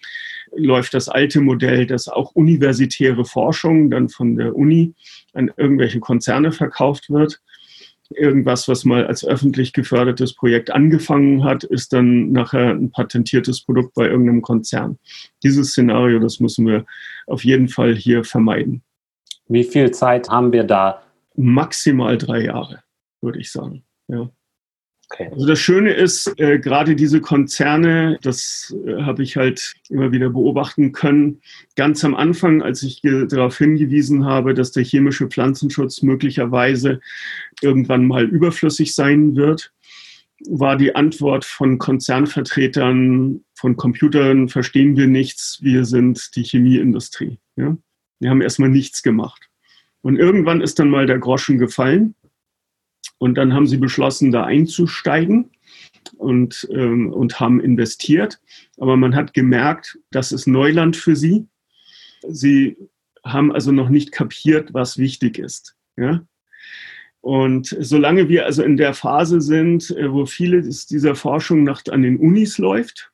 läuft 0.56 0.94
das 0.94 1.08
alte 1.08 1.39
Modell, 1.39 1.86
dass 1.86 2.10
auch 2.10 2.36
universitäre 2.36 3.24
Forschung 3.24 3.89
dann 3.89 4.10
von 4.10 4.36
der 4.36 4.56
Uni 4.56 4.94
an 5.34 5.51
irgendwelche 5.56 6.00
Konzerne 6.00 6.51
verkauft 6.51 7.10
wird. 7.10 7.42
Irgendwas, 8.10 8.68
was 8.68 8.84
mal 8.86 9.08
als 9.08 9.25
öffentlich 9.25 9.74
gefördertes 9.74 10.36
Projekt 10.36 10.70
angefangen 10.70 11.44
hat, 11.44 11.63
ist 11.63 11.94
dann 11.94 12.32
nachher 12.32 12.72
ein 12.72 12.92
patentiertes 12.92 13.63
Produkt 13.63 13.96
bei 13.96 14.08
irgendeinem 14.08 14.42
Konzern. 14.42 15.00
Dieses 15.42 15.70
Szenario, 15.70 16.20
das 16.20 16.39
müssen 16.39 16.68
wir 16.68 16.86
auf 17.25 17.44
jeden 17.44 17.70
Fall 17.70 17.96
hier 17.96 18.24
vermeiden. 18.24 18.84
Wie 19.48 19.63
viel 19.63 19.92
Zeit 19.92 20.30
haben 20.30 20.51
wir 20.51 20.65
da? 20.65 21.01
Maximal 21.36 22.18
drei 22.20 22.44
Jahre, 22.44 22.82
würde 23.24 23.39
ich 23.39 23.51
sagen. 23.51 23.84
Ja. 24.08 24.30
Okay. 25.13 25.30
Also 25.32 25.46
das 25.46 25.60
Schöne 25.60 25.94
ist, 25.94 26.34
äh, 26.39 26.60
gerade 26.60 26.96
diese 26.96 27.22
Konzerne, 27.22 28.18
das 28.24 28.75
äh, 28.86 29.01
habe 29.03 29.22
ich 29.22 29.38
halt 29.38 29.74
immer 29.89 30.12
wieder 30.12 30.30
beobachten 30.30 30.92
können. 30.92 31.42
Ganz 31.75 32.03
am 32.03 32.15
Anfang, 32.15 32.63
als 32.63 32.82
ich 32.84 33.01
darauf 33.01 33.58
hingewiesen 33.58 34.25
habe, 34.25 34.53
dass 34.53 34.72
der 34.72 34.84
chemische 34.84 35.27
Pflanzenschutz 35.27 36.01
möglicherweise 36.01 37.00
irgendwann 37.62 38.08
mal 38.08 38.25
überflüssig 38.25 38.96
sein 38.96 39.36
wird, 39.36 39.72
war 40.48 40.77
die 40.77 40.96
Antwort 40.96 41.46
von 41.46 41.77
Konzernvertretern, 41.77 43.44
von 43.53 43.75
Computern, 43.75 44.50
verstehen 44.50 44.98
wir 44.98 45.08
nichts, 45.08 45.60
wir 45.62 45.86
sind 45.86 46.36
die 46.36 46.44
Chemieindustrie. 46.44 47.38
Ja? 47.56 47.77
Wir 48.20 48.30
haben 48.30 48.42
erstmal 48.42 48.70
nichts 48.70 49.03
gemacht. 49.03 49.50
Und 50.01 50.18
irgendwann 50.18 50.62
ist 50.62 50.80
dann 50.80 50.89
mal 50.89 51.06
der 51.06 51.20
Groschen 51.20 51.60
gefallen 51.60 52.15
und 53.17 53.36
dann 53.36 53.53
haben 53.53 53.67
sie 53.67 53.77
beschlossen, 53.77 54.31
da 54.31 54.43
einzusteigen 54.45 55.51
und, 56.17 56.67
ähm, 56.72 57.12
und 57.12 57.39
haben 57.39 57.60
investiert. 57.62 58.39
Aber 58.77 58.98
man 58.98 59.15
hat 59.15 59.33
gemerkt, 59.33 60.00
das 60.12 60.31
ist 60.31 60.48
Neuland 60.48 60.95
für 60.95 61.15
sie. 61.15 61.48
Sie 62.27 62.77
haben 63.25 63.51
also 63.51 63.72
noch 63.72 63.89
nicht 63.89 64.12
kapiert, 64.12 64.74
was 64.74 64.98
wichtig 64.98 65.38
ist. 65.38 65.75
Ja? 65.98 66.25
Und 67.22 67.75
solange 67.79 68.27
wir 68.27 68.45
also 68.45 68.63
in 68.63 68.75
der 68.75 68.93
Phase 68.93 69.39
sind, 69.39 69.91
äh, 69.91 70.12
wo 70.12 70.25
vieles 70.25 70.88
dieser 70.88 71.15
Forschung 71.15 71.63
noch 71.63 71.81
an 71.89 72.01
den 72.01 72.17
Unis 72.17 72.57
läuft, 72.57 73.12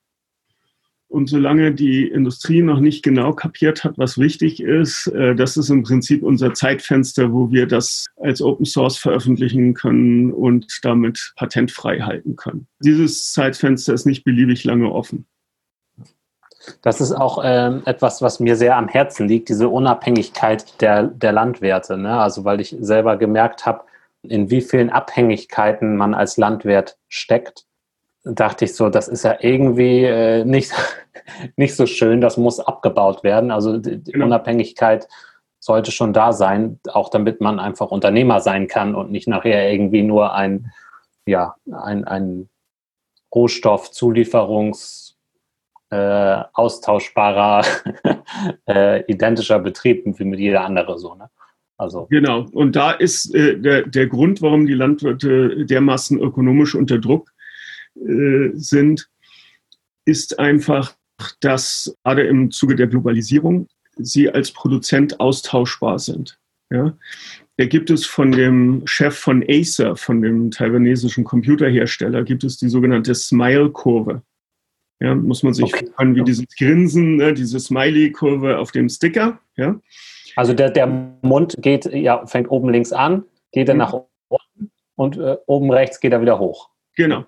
und 1.09 1.27
solange 1.27 1.73
die 1.73 2.07
Industrie 2.07 2.61
noch 2.61 2.79
nicht 2.79 3.03
genau 3.03 3.33
kapiert 3.33 3.83
hat, 3.83 3.97
was 3.97 4.19
wichtig 4.19 4.61
ist, 4.61 5.07
äh, 5.07 5.35
das 5.35 5.57
ist 5.57 5.69
im 5.69 5.83
Prinzip 5.83 6.23
unser 6.23 6.53
Zeitfenster, 6.53 7.33
wo 7.33 7.51
wir 7.51 7.67
das 7.67 8.05
als 8.17 8.41
Open 8.41 8.65
Source 8.65 8.97
veröffentlichen 8.97 9.73
können 9.73 10.31
und 10.31 10.79
damit 10.83 11.33
patentfrei 11.35 11.99
halten 11.99 12.35
können. 12.35 12.67
Dieses 12.83 13.31
Zeitfenster 13.33 13.93
ist 13.93 14.05
nicht 14.05 14.23
beliebig 14.23 14.63
lange 14.63 14.91
offen. 14.91 15.25
Das 16.83 17.01
ist 17.01 17.13
auch 17.13 17.43
äh, 17.43 17.79
etwas, 17.85 18.21
was 18.21 18.39
mir 18.39 18.55
sehr 18.55 18.77
am 18.77 18.87
Herzen 18.87 19.27
liegt, 19.27 19.49
diese 19.49 19.69
Unabhängigkeit 19.69 20.79
der, 20.81 21.03
der 21.03 21.31
Landwirte. 21.31 21.97
Ne? 21.97 22.19
Also 22.19 22.45
weil 22.45 22.61
ich 22.61 22.75
selber 22.79 23.17
gemerkt 23.17 23.65
habe, 23.65 23.81
in 24.21 24.51
wie 24.51 24.61
vielen 24.61 24.91
Abhängigkeiten 24.91 25.95
man 25.95 26.13
als 26.13 26.37
Landwirt 26.37 26.97
steckt 27.07 27.65
dachte 28.23 28.65
ich 28.65 28.75
so, 28.75 28.89
das 28.89 29.07
ist 29.07 29.23
ja 29.23 29.37
irgendwie 29.39 30.03
äh, 30.03 30.43
nicht, 30.45 30.73
nicht 31.55 31.75
so 31.75 31.85
schön, 31.85 32.21
das 32.21 32.37
muss 32.37 32.59
abgebaut 32.59 33.23
werden. 33.23 33.51
Also 33.51 33.77
die 33.77 34.03
genau. 34.03 34.25
Unabhängigkeit 34.25 35.07
sollte 35.59 35.91
schon 35.91 36.13
da 36.13 36.31
sein, 36.31 36.79
auch 36.91 37.09
damit 37.09 37.41
man 37.41 37.59
einfach 37.59 37.91
Unternehmer 37.91 38.39
sein 38.39 38.67
kann 38.67 38.95
und 38.95 39.11
nicht 39.11 39.27
nachher 39.27 39.71
irgendwie 39.71 40.03
nur 40.03 40.33
ein, 40.33 40.71
ja, 41.25 41.55
ein, 41.71 42.05
ein 42.05 42.49
Rohstoffzulieferungs- 43.33 45.09
äh, 45.91 46.43
austauschbarer, 46.53 47.65
äh, 48.67 49.03
identischer 49.11 49.59
Betrieb 49.59 50.03
wie 50.19 50.23
mit 50.23 50.39
jeder 50.39 50.63
andere 50.63 50.99
so. 50.99 51.15
Ne? 51.15 51.29
Also. 51.77 52.07
Genau, 52.09 52.45
und 52.51 52.75
da 52.75 52.91
ist 52.91 53.33
äh, 53.33 53.57
der, 53.57 53.87
der 53.87 54.07
Grund, 54.07 54.41
warum 54.41 54.67
die 54.67 54.73
Landwirte 54.73 55.65
dermaßen 55.65 56.19
ökonomisch 56.19 56.75
unter 56.75 56.99
Druck 56.99 57.31
äh, 58.05 58.51
sind, 58.53 59.09
ist 60.05 60.39
einfach, 60.39 60.95
dass 61.41 61.95
gerade 62.03 62.23
im 62.23 62.51
Zuge 62.51 62.75
der 62.75 62.87
Globalisierung 62.87 63.67
sie 63.97 64.29
als 64.29 64.51
Produzent 64.51 65.19
austauschbar 65.19 65.99
sind. 65.99 66.39
Ja? 66.71 66.97
Da 67.57 67.65
gibt 67.65 67.89
es 67.89 68.05
von 68.05 68.31
dem 68.31 68.83
Chef 68.85 69.17
von 69.17 69.43
Acer, 69.47 69.95
von 69.95 70.21
dem 70.21 70.51
taiwanesischen 70.51 71.25
Computerhersteller, 71.25 72.23
gibt 72.23 72.43
es 72.43 72.57
die 72.57 72.69
sogenannte 72.69 73.13
Smile-Kurve. 73.13 74.21
Ja, 75.01 75.15
muss 75.15 75.43
man 75.43 75.53
sich 75.53 75.65
okay. 75.65 75.85
vorstellen, 75.85 76.15
wie 76.15 76.23
dieses 76.23 76.45
Grinsen, 76.57 77.17
ne, 77.17 77.33
diese 77.33 77.59
Smiley-Kurve 77.59 78.57
auf 78.57 78.71
dem 78.71 78.89
Sticker. 78.89 79.39
Ja? 79.55 79.79
Also 80.35 80.53
der, 80.53 80.69
der 80.69 80.87
Mund 81.21 81.57
geht, 81.59 81.85
ja, 81.85 82.25
fängt 82.27 82.49
oben 82.49 82.69
links 82.69 82.91
an, 82.91 83.23
geht 83.51 83.69
dann 83.69 83.77
mhm. 83.77 83.81
nach 83.81 83.93
unten 84.27 84.71
und 84.95 85.17
äh, 85.17 85.37
oben 85.47 85.71
rechts 85.71 85.99
geht 85.99 86.13
er 86.13 86.21
wieder 86.21 86.39
hoch. 86.39 86.69
Genau. 86.95 87.25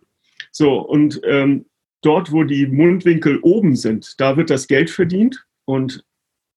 So, 0.52 0.80
und 0.80 1.22
ähm, 1.24 1.66
dort, 2.02 2.32
wo 2.32 2.44
die 2.44 2.68
Mundwinkel 2.68 3.40
oben 3.42 3.76
sind, 3.76 4.20
da 4.20 4.38
wird 4.38 4.50
das 4.50 4.68
Geld 4.68 4.90
verdient 4.90 5.46
und 5.66 6.04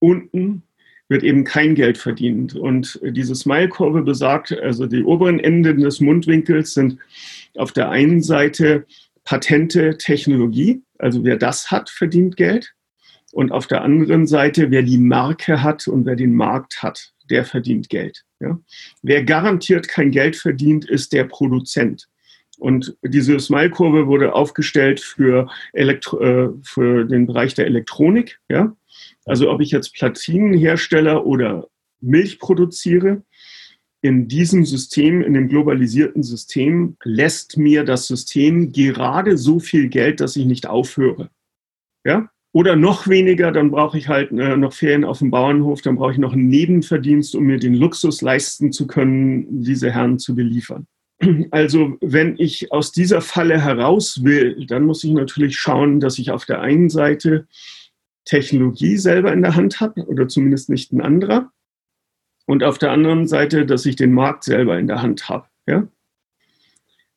unten 0.01 0.63
wird 1.09 1.23
eben 1.23 1.45
kein 1.45 1.75
Geld 1.75 1.99
verdient. 1.99 2.55
Und 2.55 2.99
diese 3.03 3.35
Smile-Kurve 3.35 4.03
besagt, 4.03 4.53
also 4.53 4.87
die 4.87 5.05
oberen 5.05 5.39
Enden 5.39 5.81
des 5.81 6.01
Mundwinkels 6.01 6.75
sind 6.75 6.99
auf 7.57 7.73
der 7.73 7.91
einen 7.91 8.23
Seite 8.23 8.87
Patente, 9.25 9.97
Technologie, 9.99 10.83
also 10.99 11.25
wer 11.25 11.37
das 11.37 11.71
hat, 11.71 11.91
verdient 11.91 12.37
Geld. 12.37 12.75
Und 13.33 13.53
auf 13.53 13.67
der 13.67 13.83
anderen 13.83 14.27
Seite, 14.27 14.71
wer 14.71 14.83
die 14.83 14.99
Marke 14.99 15.63
hat 15.63 15.89
und 15.89 16.07
wer 16.07 16.15
den 16.15 16.35
Markt 16.35 16.83
hat, 16.83 17.13
der 17.31 17.45
verdient 17.45 17.89
Geld. 17.89 18.25
Ja? 18.41 18.59
Wer 19.03 19.25
garantiert 19.25 19.89
kein 19.89 20.11
Geld 20.11 20.37
verdient, 20.37 20.85
ist 20.85 21.13
der 21.13 21.25
Produzent. 21.25 22.07
Und 22.59 22.97
diese 23.03 23.39
Smile-Kurve 23.39 24.07
wurde 24.07 24.35
aufgestellt 24.35 25.01
für, 25.01 25.49
Elektro 25.73 26.21
äh, 26.21 26.51
für 26.63 27.05
den 27.05 27.27
Bereich 27.27 27.55
der 27.55 27.67
Elektronik. 27.67 28.41
Ja? 28.49 28.77
Also 29.25 29.51
ob 29.51 29.61
ich 29.61 29.71
jetzt 29.71 29.95
Platinenhersteller 29.95 31.27
oder 31.27 31.69
Milch 32.01 32.39
produziere, 32.39 33.23
in 34.03 34.29
diesem 34.29 34.67
System, 34.67 35.23
in 35.23 35.33
dem 35.33 35.49
globalisierten 35.49 36.23
System, 36.23 36.99
lässt 37.05 37.57
mir 37.57 37.85
das 37.85 38.07
System 38.07 38.71
gerade 38.71 39.39
so 39.39 39.61
viel 39.61 39.89
Geld, 39.89 40.21
dass 40.21 40.37
ich 40.37 40.45
nicht 40.45 40.67
aufhöre. 40.67 41.31
Ja? 42.05 42.29
Oder 42.53 42.77
noch 42.77 43.09
weniger, 43.09 43.51
dann 43.51 43.71
brauche 43.71 43.97
ich 43.97 44.09
halt 44.09 44.31
äh, 44.31 44.57
noch 44.57 44.75
Ferien 44.75 45.05
auf 45.05 45.19
dem 45.19 45.31
Bauernhof, 45.31 45.81
dann 45.81 45.97
brauche 45.97 46.13
ich 46.13 46.19
noch 46.19 46.35
einen 46.35 46.49
Nebenverdienst, 46.49 47.35
um 47.35 47.45
mir 47.45 47.59
den 47.59 47.75
Luxus 47.75 48.21
leisten 48.21 48.73
zu 48.73 48.87
können, 48.87 49.63
diese 49.63 49.91
Herren 49.91 50.19
zu 50.19 50.37
beliefern. 50.37 50.87
Also 51.51 51.97
wenn 52.01 52.37
ich 52.39 52.73
aus 52.73 52.93
dieser 52.93 53.21
Falle 53.21 53.61
heraus 53.61 54.25
will, 54.25 54.67
dann 54.67 54.85
muss 54.85 55.05
ich 55.05 55.13
natürlich 55.13 55.57
schauen, 55.57 56.01
dass 56.01 56.19
ich 56.19 56.31
auf 56.31 56.45
der 56.45 56.61
einen 56.61 56.91
Seite 56.91 57.47
Technologie 58.25 58.97
selber 58.97 59.33
in 59.33 59.43
der 59.43 59.55
Hand 59.55 59.81
habe 59.81 60.05
oder 60.07 60.29
zumindest 60.29 60.71
nicht 60.71 60.93
ein 60.93 61.01
anderer. 61.01 61.51
Und 62.47 62.63
auf 62.63 62.79
der 62.79 62.91
anderen 62.91 63.27
Seite, 63.27 63.67
dass 63.67 63.87
ich 63.87 63.97
den 63.97 64.13
Markt 64.13 64.45
selber 64.45 64.79
in 64.79 64.87
der 64.87 65.03
Hand 65.03 65.29
habe. 65.29 65.47
Ja? 65.67 65.87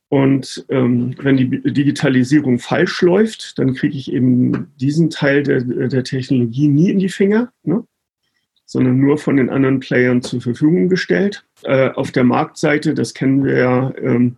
Und 0.10 0.66
ähm, 0.70 1.16
wenn 1.22 1.36
die 1.36 1.62
Digitalisierung 1.74 2.60
falsch 2.60 3.02
läuft, 3.02 3.60
dann 3.60 3.74
kriege 3.74 3.98
ich 3.98 4.12
eben 4.12 4.72
diesen 4.78 5.10
Teil 5.10 5.44
der, 5.44 5.62
der 5.62 6.04
Technologie 6.04 6.70
nie 6.70 6.92
in 6.92 7.00
die 7.00 7.10
Finger, 7.10 7.52
ne? 7.64 7.84
Sondern 8.68 9.00
nur 9.00 9.18
von 9.18 9.38
den 9.38 9.50
anderen 9.50 9.80
Playern 9.80 10.22
zur 10.22 10.42
Verfügung 10.42 10.90
gestellt. 10.90 11.46
Äh, 11.64 11.90
auf 11.92 12.12
der 12.12 12.26
Marktseite, 12.26 12.94
das 12.94 13.14
kennen 13.14 13.44
wir 13.44 13.58
ja 13.58 13.94
ähm, 13.98 14.36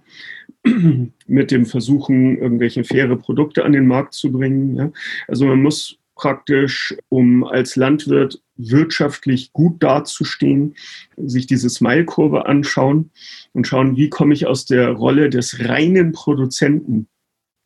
mit 1.27 1.51
dem 1.51 1.65
Versuchen, 1.65 2.38
irgendwelche 2.38 2.83
faire 2.83 3.17
Produkte 3.17 3.65
an 3.65 3.74
den 3.74 3.88
Markt 3.88 4.13
zu 4.13 4.31
bringen. 4.31 4.75
Ja? 4.75 4.91
Also 5.27 5.45
man 5.45 5.62
muss 5.62 5.98
praktisch, 6.13 6.95
um 7.07 7.43
als 7.43 7.75
Landwirt 7.75 8.41
wirtschaftlich 8.55 9.51
gut 9.51 9.81
dazustehen, 9.81 10.75
sich 11.17 11.48
diese 11.48 11.69
Smile-Kurve 11.69 12.45
anschauen 12.45 13.09
und 13.53 13.65
schauen, 13.65 13.95
wie 13.95 14.09
komme 14.09 14.33
ich 14.33 14.45
aus 14.45 14.65
der 14.65 14.89
Rolle 14.91 15.29
des 15.29 15.67
reinen 15.67 16.12
Produzenten, 16.12 17.07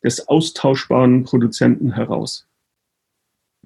des 0.03 0.27
austauschbaren 0.27 1.23
Produzenten 1.23 1.93
heraus. 1.93 2.47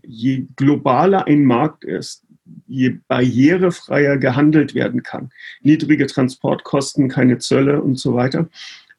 Je 0.03 0.47
globaler 0.55 1.27
ein 1.27 1.43
Markt 1.43 1.83
ist, 1.83 2.26
je 2.67 2.99
barrierefreier 3.07 4.17
gehandelt 4.17 4.73
werden 4.73 5.03
kann, 5.03 5.29
niedrige 5.61 6.07
Transportkosten, 6.07 7.09
keine 7.09 7.37
Zölle 7.37 7.81
und 7.81 7.97
so 7.99 8.13
weiter, 8.13 8.49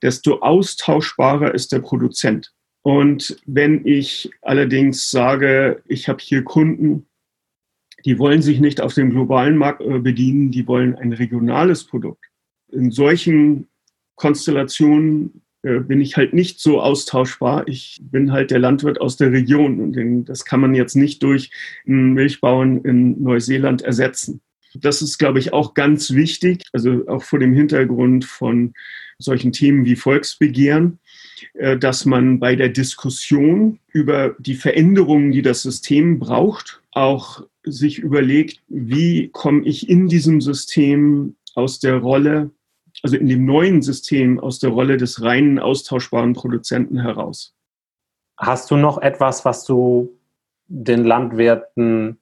desto 0.02 0.40
austauschbarer 0.40 1.54
ist 1.54 1.72
der 1.72 1.80
Produzent. 1.80 2.52
Und 2.82 3.40
wenn 3.46 3.86
ich 3.86 4.30
allerdings 4.42 5.10
sage, 5.10 5.82
ich 5.86 6.08
habe 6.08 6.22
hier 6.22 6.44
Kunden, 6.44 7.06
die 8.04 8.18
wollen 8.18 8.42
sich 8.42 8.60
nicht 8.60 8.80
auf 8.80 8.94
dem 8.94 9.10
globalen 9.10 9.56
Markt 9.56 9.82
äh, 9.82 9.98
bedienen, 9.98 10.50
die 10.50 10.66
wollen 10.66 10.94
ein 10.94 11.12
regionales 11.12 11.84
Produkt. 11.84 12.24
In 12.70 12.90
solchen 12.90 13.68
Konstellationen 14.14 15.42
bin 15.86 16.00
ich 16.00 16.16
halt 16.16 16.34
nicht 16.34 16.60
so 16.60 16.80
austauschbar. 16.80 17.66
Ich 17.68 17.98
bin 18.02 18.32
halt 18.32 18.50
der 18.50 18.58
Landwirt 18.58 19.00
aus 19.00 19.16
der 19.16 19.32
Region 19.32 19.80
und 19.80 20.24
das 20.24 20.44
kann 20.44 20.60
man 20.60 20.74
jetzt 20.74 20.94
nicht 20.94 21.22
durch 21.22 21.50
einen 21.86 22.12
Milchbauern 22.14 22.82
in 22.82 23.22
Neuseeland 23.22 23.82
ersetzen. 23.82 24.40
Das 24.74 25.02
ist, 25.02 25.18
glaube 25.18 25.38
ich, 25.38 25.52
auch 25.52 25.74
ganz 25.74 26.12
wichtig, 26.12 26.62
also 26.72 27.06
auch 27.08 27.22
vor 27.22 27.38
dem 27.38 27.54
Hintergrund 27.54 28.24
von 28.24 28.74
solchen 29.18 29.52
Themen 29.52 29.84
wie 29.84 29.96
Volksbegehren, 29.96 30.98
äh, 31.54 31.76
dass 31.76 32.04
man 32.04 32.38
bei 32.38 32.54
der 32.54 32.68
Diskussion 32.68 33.78
über 33.92 34.36
die 34.38 34.54
Veränderungen, 34.54 35.32
die 35.32 35.42
das 35.42 35.62
System 35.62 36.18
braucht, 36.18 36.82
auch 36.92 37.44
sich 37.64 37.98
überlegt, 37.98 38.60
wie 38.68 39.28
komme 39.32 39.64
ich 39.64 39.88
in 39.88 40.08
diesem 40.08 40.40
System 40.40 41.34
aus 41.54 41.80
der 41.80 41.96
Rolle, 41.96 42.50
also 43.02 43.16
in 43.16 43.28
dem 43.28 43.44
neuen 43.44 43.82
System 43.82 44.40
aus 44.40 44.58
der 44.58 44.70
Rolle 44.70 44.96
des 44.96 45.22
reinen 45.22 45.58
austauschbaren 45.58 46.32
Produzenten 46.34 47.00
heraus. 47.00 47.54
Hast 48.36 48.70
du 48.70 48.76
noch 48.76 48.98
etwas, 48.98 49.44
was 49.44 49.64
du 49.64 50.16
den 50.68 51.04
Landwirten 51.04 52.18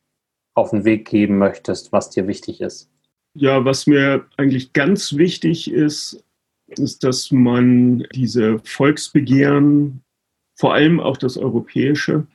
auf 0.54 0.70
den 0.70 0.84
Weg 0.84 1.08
geben 1.08 1.38
möchtest, 1.38 1.92
was 1.92 2.10
dir 2.10 2.26
wichtig 2.26 2.60
ist? 2.60 2.90
Ja, 3.34 3.64
was 3.64 3.86
mir 3.86 4.24
eigentlich 4.38 4.72
ganz 4.72 5.16
wichtig 5.16 5.70
ist, 5.70 6.24
ist, 6.68 7.04
dass 7.04 7.30
man 7.30 8.06
diese 8.14 8.58
Volksbegehren, 8.60 10.02
vor 10.54 10.72
allem 10.72 11.00
auch 11.00 11.18
das 11.18 11.36
europäische, 11.36 12.26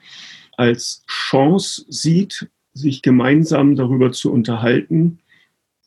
als 0.57 1.03
Chance 1.07 1.85
sieht, 1.89 2.47
sich 2.73 3.01
gemeinsam 3.01 3.75
darüber 3.75 4.11
zu 4.11 4.31
unterhalten, 4.31 5.19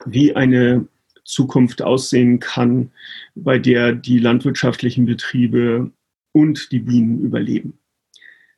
wie 0.05 0.35
eine 0.35 0.87
Zukunft 1.25 1.83
aussehen 1.83 2.39
kann, 2.39 2.91
bei 3.35 3.59
der 3.59 3.93
die 3.93 4.19
landwirtschaftlichen 4.19 5.07
Betriebe 5.07 5.91
und 6.33 6.71
die 6.73 6.81
Bienen 6.81 7.21
überleben. 7.21 7.79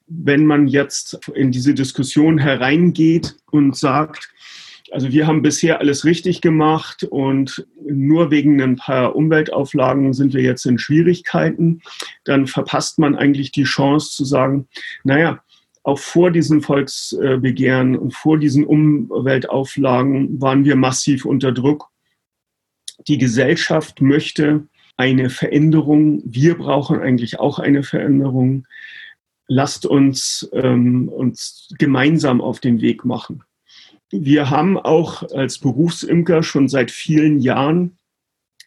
Wenn 0.08 0.46
man 0.46 0.68
jetzt 0.68 1.18
in 1.34 1.50
diese 1.50 1.74
Diskussion 1.74 2.38
hereingeht 2.38 3.36
und 3.50 3.76
sagt, 3.76 4.32
also 4.92 5.10
wir 5.10 5.26
haben 5.26 5.42
bisher 5.42 5.80
alles 5.80 6.04
richtig 6.04 6.40
gemacht 6.40 7.02
und 7.04 7.66
nur 7.84 8.30
wegen 8.30 8.60
ein 8.62 8.76
paar 8.76 9.16
Umweltauflagen 9.16 10.12
sind 10.12 10.32
wir 10.32 10.42
jetzt 10.42 10.64
in 10.64 10.78
Schwierigkeiten. 10.78 11.82
Dann 12.24 12.46
verpasst 12.46 12.98
man 12.98 13.16
eigentlich 13.16 13.50
die 13.50 13.64
Chance 13.64 14.10
zu 14.12 14.24
sagen, 14.24 14.68
naja, 15.02 15.42
auch 15.82 15.98
vor 15.98 16.30
diesen 16.30 16.62
Volksbegehren 16.62 17.96
und 17.96 18.14
vor 18.14 18.38
diesen 18.38 18.64
Umweltauflagen 18.64 20.40
waren 20.40 20.64
wir 20.64 20.76
massiv 20.76 21.24
unter 21.24 21.52
Druck. 21.52 21.88
Die 23.06 23.18
Gesellschaft 23.18 24.00
möchte 24.00 24.66
eine 24.96 25.30
Veränderung. 25.30 26.22
Wir 26.24 26.56
brauchen 26.56 27.00
eigentlich 27.00 27.38
auch 27.38 27.58
eine 27.58 27.82
Veränderung. 27.82 28.66
Lasst 29.48 29.86
uns 29.86 30.48
ähm, 30.52 31.08
uns 31.08 31.68
gemeinsam 31.78 32.40
auf 32.40 32.60
den 32.60 32.80
Weg 32.80 33.04
machen. 33.04 33.44
Wir 34.10 34.50
haben 34.50 34.78
auch 34.78 35.22
als 35.32 35.58
Berufsimker 35.58 36.42
schon 36.42 36.68
seit 36.68 36.90
vielen 36.90 37.40
Jahren 37.40 37.98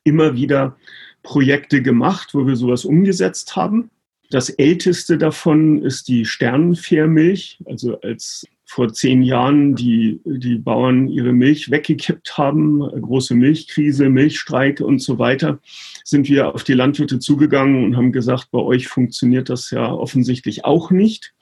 immer 0.04 0.36
wieder 0.36 0.78
Projekte 1.24 1.82
gemacht, 1.82 2.34
wo 2.34 2.46
wir 2.48 2.56
sowas 2.56 2.86
umgesetzt 2.86 3.56
haben. 3.56 3.90
Das 4.30 4.50
älteste 4.50 5.18
davon 5.18 5.82
ist 5.82 6.08
die 6.08 6.26
Sternenfährmilch, 6.26 7.60
also 7.66 8.00
als 8.02 8.46
vor 8.70 8.94
zehn 8.94 9.24
Jahren 9.24 9.74
die, 9.74 10.22
die 10.24 10.60
Bauern 10.60 11.08
ihre 11.08 11.34
Milch 11.34 11.72
weggekippt 11.72 12.38
haben, 12.38 12.82
große 12.82 13.34
Milchkrise, 13.34 14.10
Milchstreik 14.10 14.80
und 14.82 15.02
so 15.02 15.18
weiter, 15.18 15.60
sind 16.04 16.30
wir 16.30 16.54
auf 16.54 16.64
die 16.64 16.76
Landwirte 16.76 17.18
zugegangen 17.18 17.84
und 17.84 17.98
haben 17.98 18.12
gesagt, 18.12 18.52
bei 18.52 18.60
euch 18.60 18.88
funktioniert 18.88 19.50
das 19.50 19.72
ja 19.72 19.92
offensichtlich 19.92 20.66
auch 20.66 20.92
nicht. 20.92 21.34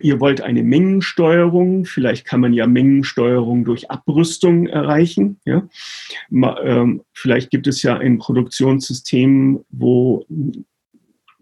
Ihr 0.00 0.20
wollt 0.20 0.40
eine 0.40 0.62
Mengensteuerung, 0.62 1.84
vielleicht 1.84 2.24
kann 2.24 2.40
man 2.40 2.54
ja 2.54 2.66
Mengensteuerung 2.66 3.66
durch 3.66 3.90
Abrüstung 3.90 4.66
erreichen. 4.66 5.38
Ja? 5.44 5.68
Ähm, 6.30 7.02
vielleicht 7.12 7.50
gibt 7.50 7.66
es 7.66 7.82
ja 7.82 7.98
ein 7.98 8.16
Produktionssystem, 8.16 9.60
wo 9.68 10.24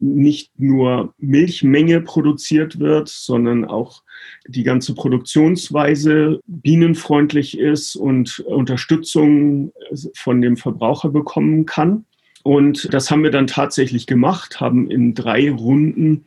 nicht 0.01 0.51
nur 0.59 1.15
Milchmenge 1.19 2.01
produziert 2.01 2.79
wird, 2.79 3.09
sondern 3.09 3.65
auch 3.65 4.03
die 4.47 4.63
ganze 4.63 4.95
Produktionsweise 4.95 6.41
bienenfreundlich 6.47 7.59
ist 7.59 7.97
und 7.97 8.41
Unterstützung 8.41 9.73
von 10.15 10.41
dem 10.41 10.57
Verbraucher 10.57 11.11
bekommen 11.11 11.67
kann. 11.67 12.05
Und 12.43 12.93
das 12.95 13.11
haben 13.11 13.25
wir 13.25 13.31
dann 13.31 13.47
tatsächlich 13.47 14.07
gemacht, 14.07 14.61
haben 14.61 14.91
in 14.91 15.15
drei 15.15 15.51
Runden 15.51 16.25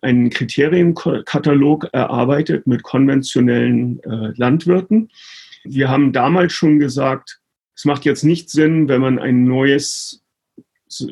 einen 0.00 0.30
Kriterienkatalog 0.30 1.88
erarbeitet 1.92 2.66
mit 2.66 2.82
konventionellen 2.82 4.00
äh, 4.04 4.32
Landwirten. 4.36 5.10
Wir 5.64 5.88
haben 5.88 6.12
damals 6.12 6.52
schon 6.52 6.78
gesagt, 6.78 7.40
es 7.74 7.84
macht 7.84 8.04
jetzt 8.04 8.24
nicht 8.24 8.50
Sinn, 8.50 8.88
wenn 8.88 9.00
man 9.00 9.18
ein 9.18 9.44
neues 9.44 10.22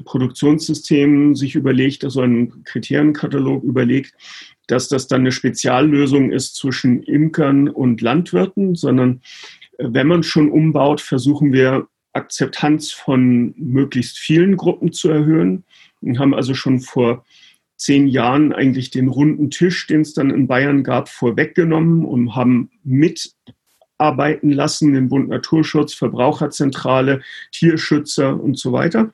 Produktionssystem 0.04 1.34
sich 1.34 1.54
überlegt, 1.54 2.04
also 2.04 2.20
einen 2.22 2.64
Kriterienkatalog 2.64 3.62
überlegt, 3.64 4.14
dass 4.66 4.88
das 4.88 5.06
dann 5.06 5.20
eine 5.20 5.32
Speziallösung 5.32 6.32
ist 6.32 6.56
zwischen 6.56 7.02
Imkern 7.02 7.68
und 7.68 8.00
Landwirten, 8.00 8.74
sondern 8.74 9.20
äh, 9.78 9.86
wenn 9.88 10.06
man 10.06 10.22
schon 10.22 10.50
umbaut, 10.50 11.00
versuchen 11.00 11.52
wir 11.52 11.88
Akzeptanz 12.12 12.92
von 12.92 13.54
möglichst 13.58 14.18
vielen 14.18 14.56
Gruppen 14.56 14.92
zu 14.92 15.10
erhöhen. 15.10 15.64
Und 16.00 16.18
haben 16.18 16.34
also 16.34 16.54
schon 16.54 16.80
vor 16.80 17.24
zehn 17.76 18.06
Jahren 18.08 18.52
eigentlich 18.52 18.90
den 18.90 19.08
runden 19.08 19.50
Tisch, 19.50 19.86
den 19.86 20.00
es 20.00 20.14
dann 20.14 20.30
in 20.30 20.46
Bayern 20.46 20.82
gab, 20.82 21.08
vorweggenommen 21.08 22.04
und 22.04 22.34
haben 22.34 22.70
mitarbeiten 22.84 24.50
lassen, 24.50 24.94
den 24.94 25.08
Bund 25.08 25.28
Naturschutz, 25.28 25.92
Verbraucherzentrale, 25.94 27.22
Tierschützer 27.52 28.40
und 28.40 28.58
so 28.58 28.72
weiter 28.72 29.12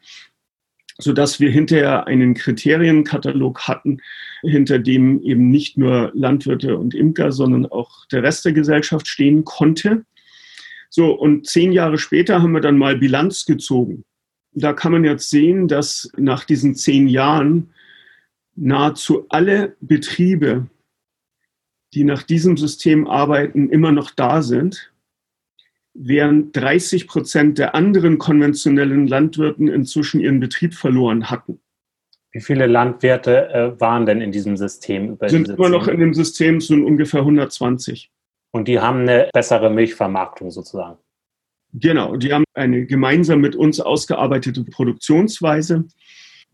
sodass 1.03 1.41
wir 1.41 1.51
hinterher 1.51 2.07
einen 2.07 2.35
Kriterienkatalog 2.35 3.67
hatten, 3.69 4.01
hinter 4.43 4.79
dem 4.79 5.21
eben 5.23 5.51
nicht 5.51 5.77
nur 5.77 6.11
Landwirte 6.15 6.77
und 6.77 6.95
Imker, 6.95 7.33
sondern 7.33 7.67
auch 7.67 8.07
der 8.07 8.23
Rest 8.23 8.45
der 8.45 8.53
Gesellschaft 8.53 9.07
stehen 9.07 9.45
konnte. 9.45 10.05
So, 10.91 11.13
und 11.13 11.47
zehn 11.47 11.73
Jahre 11.73 11.99
später 11.99 12.43
haben 12.43 12.53
wir 12.53 12.61
dann 12.61 12.79
mal 12.79 12.97
Bilanz 12.97 13.45
gezogen. 13.47 14.05
Da 14.53 14.73
kann 14.73 14.93
man 14.93 15.05
jetzt 15.05 15.31
sehen, 15.31 15.67
dass 15.67 16.11
nach 16.17 16.45
diesen 16.45 16.75
zehn 16.75 17.09
Jahren 17.09 17.71
nahezu 18.55 19.27
alle 19.31 19.77
Betriebe, 19.81 20.67
die 21.95 22.05
nach 22.05 22.23
diesem 22.23 22.57
System 22.57 23.07
arbeiten, 23.07 23.71
immer 23.71 23.93
noch 23.93 24.11
da 24.11 24.43
sind 24.43 24.92
während 25.95 26.57
30 26.57 27.07
Prozent 27.07 27.59
der 27.59 27.75
anderen 27.75 28.19
konventionellen 28.19 29.07
Landwirten 29.07 29.69
inzwischen 29.69 30.21
ihren 30.21 30.41
Betrieb 30.41 30.75
verloren 30.75 31.31
hatten. 31.31 31.61
Wie 32.33 32.41
viele 32.41 32.67
Landwirte 32.67 33.51
äh, 33.51 33.81
waren 33.81 34.07
denn 34.07 34.23
in 34.23 34.33
diesem 34.33 34.57
System? 34.57 35.19
sind 35.27 35.51
immer 35.51 35.69
noch 35.69 35.87
in 35.87 36.01
dem 36.01 36.15
System, 36.15 36.61
sind 36.61 36.85
ungefähr 36.85 37.21
120. 37.21 38.11
Und 38.53 38.69
die 38.69 38.81
haben 38.81 39.01
eine 39.01 39.29
bessere 39.33 39.71
Milchvermarktung 39.71 40.51
sozusagen. 40.51 40.99
Genau, 41.75 42.17
die 42.17 42.33
haben 42.33 42.45
eine 42.55 42.87
gemeinsam 42.87 43.41
mit 43.41 43.57
uns 43.57 43.81
ausgearbeitete 43.81 44.65
Produktionsweise. 44.65 45.87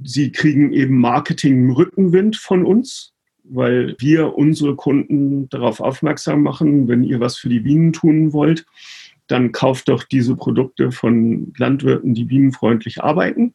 Sie 0.03 0.31
kriegen 0.31 0.73
eben 0.73 0.99
Marketing-Rückenwind 0.99 2.37
von 2.37 2.65
uns, 2.65 3.15
weil 3.43 3.97
wir 3.99 4.37
unsere 4.37 4.77
Kunden 4.77 5.49
darauf 5.49 5.81
aufmerksam 5.81 6.43
machen, 6.43 6.87
wenn 6.87 7.03
ihr 7.03 7.19
was 7.19 7.37
für 7.37 7.49
die 7.49 7.61
Bienen 7.61 7.93
tun 7.93 8.33
wollt, 8.33 8.65
dann 9.29 9.53
kauft 9.53 9.89
doch 9.89 10.03
diese 10.03 10.37
Produkte 10.37 10.91
von 10.91 11.53
Landwirten, 11.57 12.15
die 12.15 12.25
bienenfreundlich 12.25 13.03
arbeiten. 13.03 13.55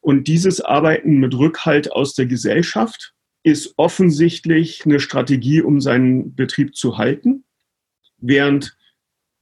Und 0.00 0.26
dieses 0.26 0.60
Arbeiten 0.60 1.18
mit 1.18 1.34
Rückhalt 1.34 1.92
aus 1.92 2.14
der 2.14 2.26
Gesellschaft 2.26 3.14
ist 3.44 3.74
offensichtlich 3.76 4.84
eine 4.84 5.00
Strategie, 5.00 5.62
um 5.62 5.80
seinen 5.80 6.34
Betrieb 6.34 6.74
zu 6.74 6.98
halten, 6.98 7.44
während 8.18 8.76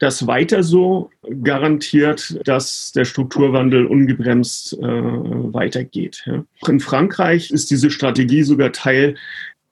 das 0.00 0.26
weiter 0.26 0.62
so 0.62 1.10
garantiert, 1.42 2.40
dass 2.48 2.92
der 2.92 3.04
Strukturwandel 3.04 3.84
ungebremst 3.84 4.72
äh, 4.72 4.82
weitergeht. 4.82 6.24
Ja. 6.24 6.44
In 6.66 6.80
Frankreich 6.80 7.50
ist 7.50 7.70
diese 7.70 7.90
Strategie 7.90 8.42
sogar 8.42 8.72
Teil 8.72 9.16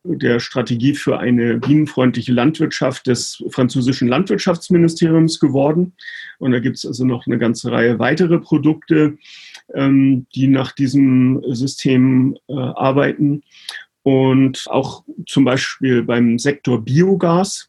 der 0.04 0.40
Strategie 0.40 0.94
für 0.94 1.18
eine 1.18 1.58
bienenfreundliche 1.58 2.32
Landwirtschaft 2.32 3.06
des 3.06 3.42
französischen 3.50 4.08
Landwirtschaftsministeriums 4.08 5.40
geworden. 5.40 5.94
Und 6.38 6.52
da 6.52 6.60
gibt 6.60 6.76
es 6.76 6.86
also 6.86 7.04
noch 7.04 7.26
eine 7.26 7.38
ganze 7.38 7.70
Reihe 7.72 7.98
weitere 7.98 8.38
Produkte, 8.38 9.18
ähm, 9.74 10.26
die 10.34 10.48
nach 10.48 10.72
diesem 10.72 11.42
System 11.48 12.36
äh, 12.48 12.54
arbeiten. 12.54 13.42
Und 14.02 14.64
auch 14.68 15.04
zum 15.26 15.44
Beispiel 15.44 16.02
beim 16.02 16.38
Sektor 16.38 16.82
Biogas. 16.82 17.68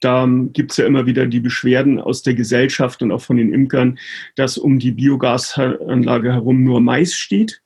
Da 0.00 0.26
gibt 0.26 0.70
es 0.70 0.78
ja 0.78 0.86
immer 0.86 1.04
wieder 1.04 1.26
die 1.26 1.40
Beschwerden 1.40 2.00
aus 2.00 2.22
der 2.22 2.32
Gesellschaft 2.34 3.02
und 3.02 3.12
auch 3.12 3.20
von 3.20 3.36
den 3.36 3.52
Imkern, 3.52 3.98
dass 4.34 4.56
um 4.56 4.78
die 4.78 4.92
Biogasanlage 4.92 6.32
herum 6.32 6.64
nur 6.64 6.80
Mais 6.80 7.14
steht. 7.14 7.60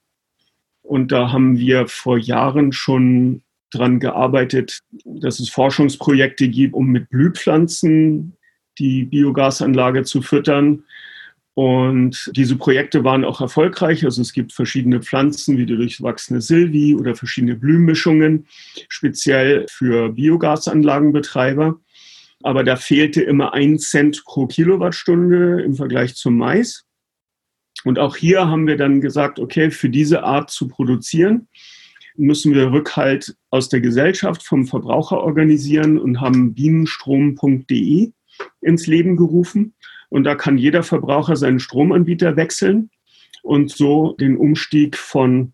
Und 0.83 1.12
da 1.12 1.31
haben 1.31 1.59
wir 1.59 1.87
vor 1.87 2.18
Jahren 2.18 2.73
schon 2.73 3.42
dran 3.75 4.01
gearbeitet, 4.01 4.81
dass 5.05 5.41
es 5.41 5.49
Forschungsprojekte 5.51 6.49
gibt, 6.49 6.75
um 6.75 6.87
mit 6.87 7.09
Blühpflanzen 7.11 8.37
die 8.79 9.05
Biogasanlage 9.05 10.05
zu 10.05 10.23
füttern. 10.23 10.85
Und 11.55 12.33
diese 12.35 12.57
Projekte 12.57 13.05
waren 13.05 13.25
auch 13.25 13.41
erfolgreich. 13.41 14.05
Also 14.05 14.23
es 14.23 14.33
gibt 14.33 14.53
verschiedene 14.53 15.01
Pflanzen 15.01 15.57
wie 15.57 15.67
die 15.67 15.77
durchwachsene 15.77 16.41
Silvi 16.41 16.97
oder 16.97 17.15
verschiedene 17.15 17.55
Blühmischungen, 17.55 18.47
speziell 18.89 19.67
für 19.69 20.11
Biogasanlagenbetreiber. 20.11 21.79
Aber 22.43 22.65
da 22.65 22.77
fehlte 22.77 23.23
immer 23.23 23.55
ein 23.55 23.79
Cent 23.79 24.25
pro 24.25 24.47
Kilowattstunde 24.47 25.63
im 25.63 25.77
Vergleich 25.77 26.17
zum 26.17 26.37
Mais. 26.37 26.85
Und 27.85 27.99
auch 27.99 28.17
hier 28.17 28.49
haben 28.49 28.67
wir 28.67 28.77
dann 28.77 29.01
gesagt, 29.01 29.39
okay, 29.39 29.71
für 29.71 29.89
diese 29.89 30.25
Art 30.25 30.51
zu 30.51 30.69
produzieren, 30.69 31.49
müssen 32.16 32.55
wir 32.55 32.72
Rückhalt 32.72 33.37
aus 33.50 33.68
der 33.68 33.81
Gesellschaft 33.81 34.42
vom 34.42 34.66
Verbraucher 34.66 35.20
organisieren 35.20 35.98
und 35.98 36.20
haben 36.20 36.55
bienenstrom.de 36.55 38.12
ins 38.61 38.87
Leben 38.87 39.16
gerufen. 39.16 39.74
Und 40.09 40.24
da 40.24 40.35
kann 40.35 40.59
jeder 40.59 40.83
Verbraucher 40.83 41.37
seinen 41.37 41.61
Stromanbieter 41.61 42.37
wechseln 42.37 42.90
und 43.42 43.70
so 43.70 44.12
den 44.12 44.37
Umstieg 44.37 44.96
von, 44.96 45.53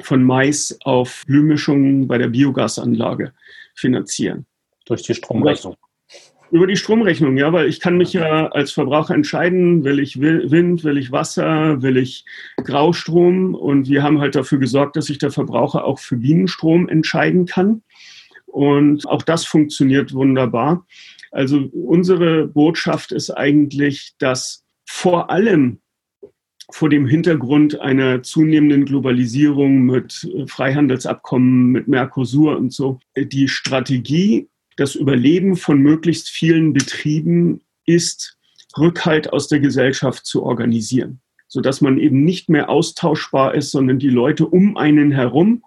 von 0.00 0.22
Mais 0.24 0.76
auf 0.84 1.24
Blühmischungen 1.26 2.08
bei 2.08 2.18
der 2.18 2.28
Biogasanlage 2.28 3.32
finanzieren. 3.74 4.46
Durch 4.84 5.02
die 5.02 5.14
Stromrechnung. 5.14 5.76
Über 6.50 6.66
die 6.66 6.76
Stromrechnung, 6.76 7.36
ja, 7.36 7.52
weil 7.52 7.68
ich 7.68 7.78
kann 7.78 7.98
mich 7.98 8.14
ja 8.14 8.46
als 8.48 8.72
Verbraucher 8.72 9.14
entscheiden, 9.14 9.84
will 9.84 9.98
ich 9.98 10.18
Wind, 10.20 10.82
will 10.82 10.96
ich 10.96 11.12
Wasser, 11.12 11.82
will 11.82 11.98
ich 11.98 12.24
Graustrom 12.56 13.54
und 13.54 13.88
wir 13.88 14.02
haben 14.02 14.18
halt 14.18 14.34
dafür 14.34 14.58
gesorgt, 14.58 14.96
dass 14.96 15.06
sich 15.06 15.18
der 15.18 15.30
Verbraucher 15.30 15.84
auch 15.84 15.98
für 15.98 16.16
Bienenstrom 16.16 16.88
entscheiden 16.88 17.44
kann. 17.44 17.82
Und 18.46 19.06
auch 19.06 19.22
das 19.22 19.44
funktioniert 19.44 20.14
wunderbar. 20.14 20.86
Also 21.30 21.68
unsere 21.72 22.46
Botschaft 22.48 23.12
ist 23.12 23.30
eigentlich, 23.30 24.14
dass 24.18 24.64
vor 24.86 25.30
allem 25.30 25.80
vor 26.70 26.88
dem 26.88 27.06
Hintergrund 27.06 27.78
einer 27.80 28.22
zunehmenden 28.22 28.86
Globalisierung 28.86 29.82
mit 29.82 30.26
Freihandelsabkommen, 30.46 31.66
mit 31.66 31.88
Mercosur 31.88 32.56
und 32.56 32.72
so, 32.72 33.00
die 33.16 33.48
Strategie 33.48 34.48
das 34.78 34.94
Überleben 34.94 35.56
von 35.56 35.80
möglichst 35.80 36.30
vielen 36.30 36.72
Betrieben 36.72 37.60
ist, 37.84 38.38
Rückhalt 38.78 39.32
aus 39.32 39.48
der 39.48 39.60
Gesellschaft 39.60 40.24
zu 40.24 40.44
organisieren, 40.44 41.20
sodass 41.48 41.80
man 41.80 41.98
eben 41.98 42.24
nicht 42.24 42.48
mehr 42.48 42.70
austauschbar 42.70 43.54
ist, 43.54 43.72
sondern 43.72 43.98
die 43.98 44.08
Leute 44.08 44.46
um 44.46 44.76
einen 44.76 45.10
herum 45.10 45.64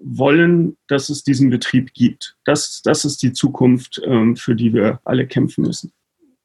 wollen, 0.00 0.76
dass 0.88 1.08
es 1.08 1.22
diesen 1.22 1.50
Betrieb 1.50 1.94
gibt. 1.94 2.36
Das, 2.44 2.82
das 2.82 3.04
ist 3.04 3.22
die 3.22 3.32
Zukunft, 3.32 4.02
ähm, 4.04 4.34
für 4.36 4.56
die 4.56 4.72
wir 4.72 5.00
alle 5.04 5.26
kämpfen 5.26 5.64
müssen. 5.64 5.92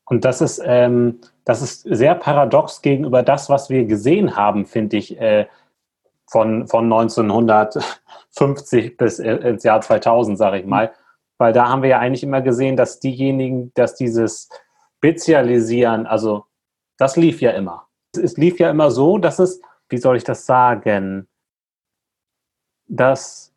Und 0.05 0.23
das 0.23 0.41
ist, 0.41 0.61
ähm, 0.63 1.19
das 1.45 1.63
ist 1.63 1.81
sehr 1.81 2.15
paradox 2.15 2.81
gegenüber 2.81 3.23
das, 3.23 3.49
was 3.49 3.69
wir 3.69 3.85
gesehen 3.85 4.35
haben, 4.35 4.65
finde 4.65 4.97
ich, 4.97 5.19
äh, 5.19 5.47
von, 6.27 6.67
von 6.67 6.85
1950 6.85 8.97
bis 8.97 9.19
ins 9.19 9.63
Jahr 9.63 9.81
2000, 9.81 10.37
sage 10.37 10.59
ich 10.59 10.65
mal. 10.65 10.91
Weil 11.37 11.53
da 11.53 11.67
haben 11.67 11.81
wir 11.81 11.89
ja 11.89 11.99
eigentlich 11.99 12.23
immer 12.23 12.41
gesehen, 12.41 12.75
dass 12.75 12.99
diejenigen, 12.99 13.73
dass 13.73 13.95
dieses 13.95 14.49
Spezialisieren, 14.97 16.05
also 16.05 16.45
das 16.97 17.17
lief 17.17 17.41
ja 17.41 17.51
immer. 17.51 17.87
Es 18.15 18.37
lief 18.37 18.59
ja 18.59 18.69
immer 18.69 18.91
so, 18.91 19.17
dass 19.17 19.39
es, 19.39 19.61
wie 19.89 19.97
soll 19.97 20.15
ich 20.15 20.23
das 20.23 20.45
sagen, 20.45 21.27
dass, 22.87 23.53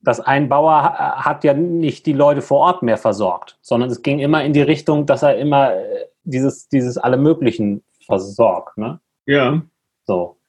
dass 0.00 0.20
ein 0.20 0.48
Bauer 0.48 0.82
hat 0.82 1.44
ja 1.44 1.54
nicht 1.54 2.06
die 2.06 2.12
Leute 2.12 2.42
vor 2.42 2.58
Ort 2.58 2.82
mehr 2.82 2.98
versorgt, 2.98 3.58
sondern 3.62 3.90
es 3.90 4.02
ging 4.02 4.18
immer 4.18 4.44
in 4.44 4.52
die 4.52 4.62
Richtung, 4.62 5.06
dass 5.06 5.22
er 5.22 5.38
immer 5.38 5.74
äh, 5.74 6.06
dieses, 6.24 6.68
dieses 6.68 6.98
alle 6.98 7.16
möglichen 7.16 7.82
versorgt. 8.04 8.76
Ne? 8.76 9.00
Ja. 9.26 9.62
So. 10.04 10.39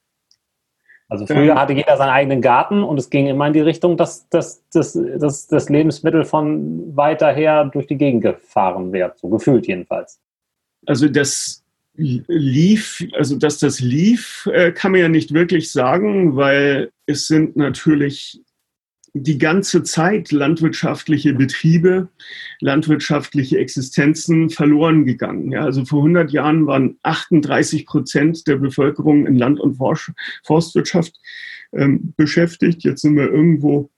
Also 1.12 1.26
früher 1.26 1.56
hatte 1.56 1.74
jeder 1.74 1.98
seinen 1.98 2.08
eigenen 2.08 2.40
Garten 2.40 2.82
und 2.82 2.98
es 2.98 3.10
ging 3.10 3.26
immer 3.26 3.46
in 3.46 3.52
die 3.52 3.60
Richtung, 3.60 3.98
dass, 3.98 4.26
dass, 4.30 4.66
dass, 4.70 4.98
dass 5.18 5.46
das 5.46 5.68
Lebensmittel 5.68 6.24
von 6.24 6.96
weiter 6.96 7.30
her 7.34 7.66
durch 7.66 7.86
die 7.86 7.98
Gegend 7.98 8.22
gefahren 8.22 8.94
wird, 8.94 9.18
so 9.18 9.28
gefühlt 9.28 9.66
jedenfalls. 9.66 10.18
Also 10.86 11.08
das 11.08 11.62
lief, 11.96 13.06
also 13.12 13.36
dass 13.36 13.58
das 13.58 13.80
lief, 13.80 14.48
äh, 14.54 14.72
kann 14.72 14.92
man 14.92 15.02
ja 15.02 15.08
nicht 15.10 15.34
wirklich 15.34 15.70
sagen, 15.70 16.34
weil 16.34 16.90
es 17.04 17.26
sind 17.26 17.56
natürlich 17.56 18.40
die 19.14 19.38
ganze 19.38 19.82
Zeit 19.82 20.32
landwirtschaftliche 20.32 21.34
Betriebe, 21.34 22.08
landwirtschaftliche 22.60 23.58
Existenzen 23.58 24.48
verloren 24.48 25.04
gegangen. 25.04 25.52
Ja, 25.52 25.64
also 25.64 25.84
vor 25.84 25.98
100 25.98 26.32
Jahren 26.32 26.66
waren 26.66 26.98
38 27.02 27.84
Prozent 27.84 28.46
der 28.46 28.56
Bevölkerung 28.56 29.26
in 29.26 29.36
Land- 29.36 29.60
und 29.60 29.76
Forstwirtschaft 30.44 31.14
ähm, 31.72 32.14
beschäftigt. 32.16 32.84
Jetzt 32.84 33.02
sind 33.02 33.16
wir 33.16 33.30
irgendwo 33.30 33.90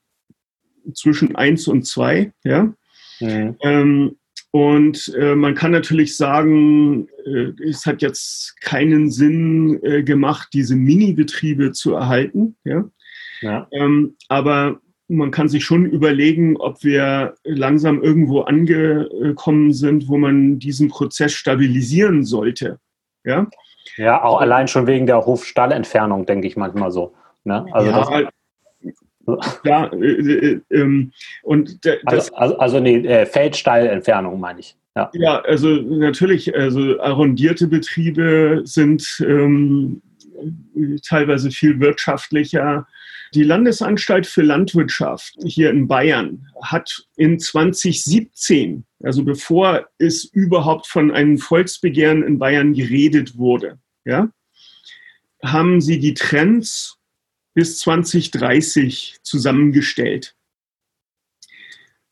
zwischen 0.93 1.35
eins 1.35 1.67
und 1.67 1.85
zwei. 1.87 2.33
Ja. 2.43 2.73
Mhm. 3.21 3.55
Ähm, 3.61 4.17
und 4.51 5.13
äh, 5.19 5.35
man 5.35 5.55
kann 5.55 5.71
natürlich 5.71 6.15
sagen, 6.15 7.07
äh, 7.25 7.51
es 7.67 7.85
hat 7.85 8.01
jetzt 8.01 8.59
keinen 8.61 9.11
Sinn 9.11 9.81
äh, 9.83 10.03
gemacht, 10.03 10.49
diese 10.53 10.75
Mini-Betriebe 10.75 11.71
zu 11.71 11.93
erhalten. 11.93 12.55
Ja? 12.63 12.89
ja. 13.41 13.67
Ähm, 13.71 14.15
aber 14.29 14.79
man 15.07 15.31
kann 15.31 15.47
sich 15.47 15.63
schon 15.63 15.85
überlegen, 15.85 16.57
ob 16.57 16.83
wir 16.83 17.35
langsam 17.43 18.01
irgendwo 18.01 18.41
angekommen 18.41 19.73
sind, 19.73 20.07
wo 20.07 20.17
man 20.17 20.59
diesen 20.59 20.89
Prozess 20.89 21.33
stabilisieren 21.33 22.23
sollte. 22.23 22.79
Ja, 23.23 23.47
ja 23.97 24.23
auch 24.23 24.41
allein 24.41 24.67
schon 24.67 24.87
wegen 24.87 25.05
der 25.05 25.25
Hofstallentfernung, 25.25 26.25
denke 26.25 26.47
ich 26.47 26.57
manchmal 26.57 26.91
so. 26.91 27.13
Ne? 27.43 27.65
Also 27.71 27.89
ja, 27.91 28.31
das, 29.25 29.61
ja 29.63 29.85
äh, 29.93 29.97
äh, 29.97 30.61
äh, 30.69 31.09
und 31.43 31.85
das, 31.85 31.99
also, 32.05 32.35
also, 32.35 32.57
also 32.57 32.79
nee, 32.79 32.97
äh, 32.97 33.25
Feldstallentfernung 33.25 34.39
meine 34.39 34.59
ich. 34.59 34.75
Ja. 34.95 35.09
ja, 35.13 35.41
also 35.41 35.67
natürlich, 35.67 36.55
also 36.55 36.99
arrondierte 37.01 37.67
Betriebe 37.67 38.61
sind 38.63 39.21
ähm, 39.27 40.01
teilweise 41.03 41.51
viel 41.51 41.79
wirtschaftlicher 41.79 42.87
die 43.33 43.43
Landesanstalt 43.43 44.27
für 44.27 44.43
Landwirtschaft 44.43 45.35
hier 45.43 45.69
in 45.69 45.87
Bayern 45.87 46.47
hat 46.61 47.05
in 47.17 47.39
2017, 47.39 48.85
also 49.03 49.23
bevor 49.23 49.89
es 49.97 50.23
überhaupt 50.23 50.87
von 50.87 51.11
einem 51.11 51.37
Volksbegehren 51.37 52.23
in 52.23 52.39
Bayern 52.39 52.73
geredet 52.73 53.37
wurde, 53.37 53.77
ja, 54.05 54.29
haben 55.43 55.81
sie 55.81 55.99
die 55.99 56.13
Trends 56.13 56.97
bis 57.53 57.79
2030 57.79 59.17
zusammengestellt. 59.21 60.35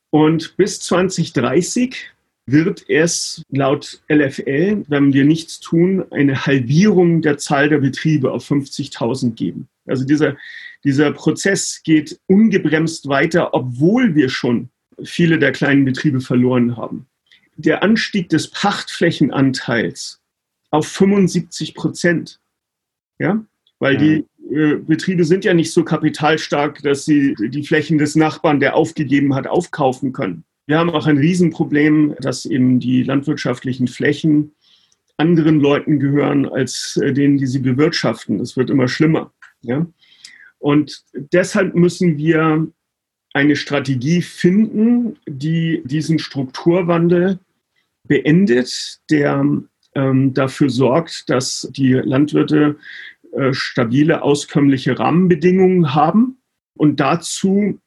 Und 0.09 0.57
bis 0.57 0.79
2030 0.81 2.11
wird 2.45 2.85
es 2.89 3.43
laut 3.49 4.01
LFL, 4.09 4.83
wenn 4.87 5.13
wir 5.13 5.25
nichts 5.25 5.59
tun, 5.59 6.03
eine 6.11 6.45
Halbierung 6.45 7.21
der 7.21 7.37
Zahl 7.37 7.69
der 7.69 7.79
Betriebe 7.79 8.31
auf 8.31 8.49
50.000 8.49 9.33
geben. 9.33 9.67
Also 9.85 10.05
dieser, 10.05 10.35
dieser 10.83 11.11
Prozess 11.11 11.81
geht 11.83 12.19
ungebremst 12.27 13.07
weiter, 13.07 13.53
obwohl 13.53 14.15
wir 14.15 14.29
schon 14.29 14.69
viele 15.03 15.39
der 15.39 15.51
kleinen 15.51 15.85
Betriebe 15.85 16.21
verloren 16.21 16.77
haben. 16.77 17.07
Der 17.55 17.83
Anstieg 17.83 18.29
des 18.29 18.49
Pachtflächenanteils 18.49 20.21
auf 20.71 20.87
75 20.87 21.75
Prozent, 21.75 22.39
ja, 23.19 23.43
weil 23.79 23.97
die 23.97 24.25
äh, 24.53 24.75
Betriebe 24.77 25.23
sind 25.23 25.45
ja 25.45 25.53
nicht 25.53 25.71
so 25.71 25.83
kapitalstark, 25.83 26.81
dass 26.81 27.05
sie 27.05 27.35
die 27.39 27.63
Flächen 27.63 27.97
des 27.97 28.15
Nachbarn, 28.15 28.59
der 28.59 28.75
aufgegeben 28.75 29.35
hat, 29.35 29.47
aufkaufen 29.47 30.13
können. 30.13 30.43
Wir 30.65 30.79
haben 30.79 30.89
auch 30.89 31.07
ein 31.07 31.17
Riesenproblem, 31.17 32.15
dass 32.19 32.45
eben 32.45 32.79
die 32.79 33.03
landwirtschaftlichen 33.03 33.87
Flächen 33.87 34.53
anderen 35.17 35.59
Leuten 35.59 35.99
gehören 35.99 36.47
als 36.47 36.97
äh, 36.97 37.13
denen, 37.13 37.37
die 37.37 37.47
sie 37.47 37.59
bewirtschaften. 37.59 38.39
Es 38.39 38.57
wird 38.57 38.69
immer 38.69 38.87
schlimmer. 38.87 39.31
Ja? 39.61 39.85
Und 40.59 41.03
deshalb 41.13 41.75
müssen 41.75 42.17
wir 42.17 42.67
eine 43.33 43.55
Strategie 43.55 44.21
finden, 44.21 45.17
die 45.27 45.81
diesen 45.85 46.19
Strukturwandel 46.19 47.39
beendet, 48.07 48.99
der 49.09 49.45
ähm, 49.95 50.33
dafür 50.33 50.69
sorgt, 50.69 51.29
dass 51.29 51.67
die 51.71 51.93
Landwirte 51.93 52.77
äh, 53.33 53.53
stabile, 53.53 54.21
auskömmliche 54.21 54.97
Rahmenbedingungen 54.97 55.93
haben. 55.93 56.37
Und 56.75 56.99
dazu, 56.99 57.79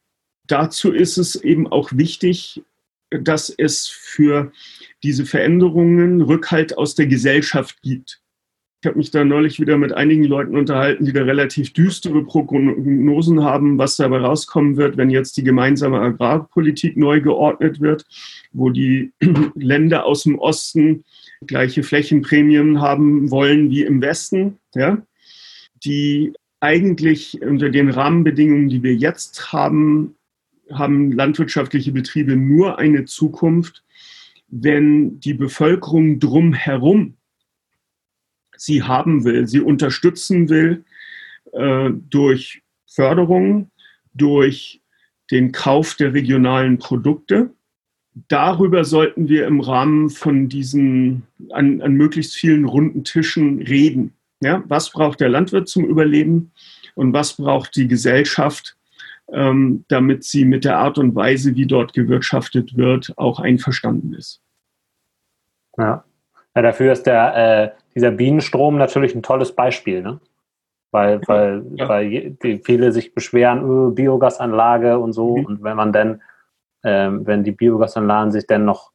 dazu 0.46 0.92
ist 0.92 1.18
es 1.18 1.36
eben 1.36 1.66
auch 1.66 1.92
wichtig, 1.92 2.62
dass 3.10 3.50
es 3.50 3.88
für 3.88 4.52
diese 5.02 5.24
Veränderungen 5.24 6.20
Rückhalt 6.22 6.76
aus 6.76 6.94
der 6.94 7.06
Gesellschaft 7.06 7.80
gibt. 7.82 8.20
Ich 8.82 8.88
habe 8.88 8.98
mich 8.98 9.10
da 9.10 9.24
neulich 9.24 9.58
wieder 9.58 9.78
mit 9.78 9.92
einigen 9.92 10.24
Leuten 10.24 10.56
unterhalten, 10.56 11.06
die 11.06 11.12
da 11.12 11.22
relativ 11.22 11.72
düstere 11.72 12.22
Prognosen 12.24 13.42
haben, 13.42 13.78
was 13.78 13.96
dabei 13.96 14.18
rauskommen 14.18 14.76
wird, 14.76 14.96
wenn 14.96 15.10
jetzt 15.10 15.36
die 15.36 15.44
gemeinsame 15.44 15.98
Agrarpolitik 15.98 16.96
neu 16.96 17.20
geordnet 17.20 17.80
wird, 17.80 18.04
wo 18.52 18.70
die 18.70 19.12
Länder 19.54 20.04
aus 20.04 20.24
dem 20.24 20.38
Osten 20.38 21.04
gleiche 21.46 21.82
Flächenprämien 21.82 22.80
haben 22.80 23.30
wollen 23.30 23.70
wie 23.70 23.82
im 23.82 24.00
Westen, 24.02 24.58
ja, 24.74 25.02
die 25.84 26.32
eigentlich 26.60 27.40
unter 27.42 27.70
den 27.70 27.90
Rahmenbedingungen, 27.90 28.68
die 28.68 28.82
wir 28.82 28.94
jetzt 28.94 29.52
haben, 29.52 30.15
haben 30.72 31.12
landwirtschaftliche 31.12 31.92
Betriebe 31.92 32.36
nur 32.36 32.78
eine 32.78 33.04
Zukunft, 33.04 33.84
wenn 34.48 35.20
die 35.20 35.34
Bevölkerung 35.34 36.18
drumherum 36.18 37.14
sie 38.56 38.82
haben 38.82 39.24
will, 39.24 39.46
sie 39.46 39.60
unterstützen 39.60 40.48
will 40.48 40.84
äh, 41.52 41.90
durch 42.10 42.62
Förderung, 42.86 43.70
durch 44.14 44.80
den 45.30 45.52
Kauf 45.52 45.94
der 45.94 46.14
regionalen 46.14 46.78
Produkte. 46.78 47.50
Darüber 48.28 48.84
sollten 48.84 49.28
wir 49.28 49.46
im 49.46 49.60
Rahmen 49.60 50.08
von 50.08 50.48
diesen 50.48 51.24
an, 51.50 51.82
an 51.82 51.94
möglichst 51.94 52.34
vielen 52.34 52.64
runden 52.64 53.04
Tischen 53.04 53.60
reden. 53.60 54.12
Ja, 54.40 54.62
was 54.68 54.90
braucht 54.90 55.20
der 55.20 55.28
Landwirt 55.28 55.68
zum 55.68 55.84
Überleben 55.84 56.52
und 56.94 57.12
was 57.12 57.34
braucht 57.34 57.76
die 57.76 57.88
Gesellschaft, 57.88 58.75
ähm, 59.32 59.84
damit 59.88 60.24
sie 60.24 60.44
mit 60.44 60.64
der 60.64 60.78
Art 60.78 60.98
und 60.98 61.14
Weise, 61.14 61.54
wie 61.54 61.66
dort 61.66 61.92
gewirtschaftet 61.92 62.76
wird, 62.76 63.12
auch 63.16 63.40
einverstanden 63.40 64.14
ist. 64.14 64.40
Ja, 65.76 66.04
ja 66.54 66.62
dafür 66.62 66.92
ist 66.92 67.04
der, 67.04 67.36
äh, 67.36 67.70
dieser 67.94 68.10
Bienenstrom 68.10 68.76
natürlich 68.76 69.14
ein 69.14 69.22
tolles 69.22 69.52
Beispiel, 69.52 70.02
ne? 70.02 70.20
Weil, 70.92 71.20
weil, 71.26 71.64
ja. 71.74 71.88
weil 71.88 72.36
viele 72.64 72.92
sich 72.92 73.12
beschweren, 73.12 73.68
öh, 73.68 73.90
Biogasanlage 73.90 74.98
und 74.98 75.12
so. 75.12 75.36
Mhm. 75.36 75.44
Und 75.44 75.62
wenn 75.62 75.76
man 75.76 75.92
dann, 75.92 76.22
ähm, 76.84 77.26
wenn 77.26 77.44
die 77.44 77.52
Biogasanlagen 77.52 78.32
sich 78.32 78.46
dann 78.46 78.64
noch 78.64 78.92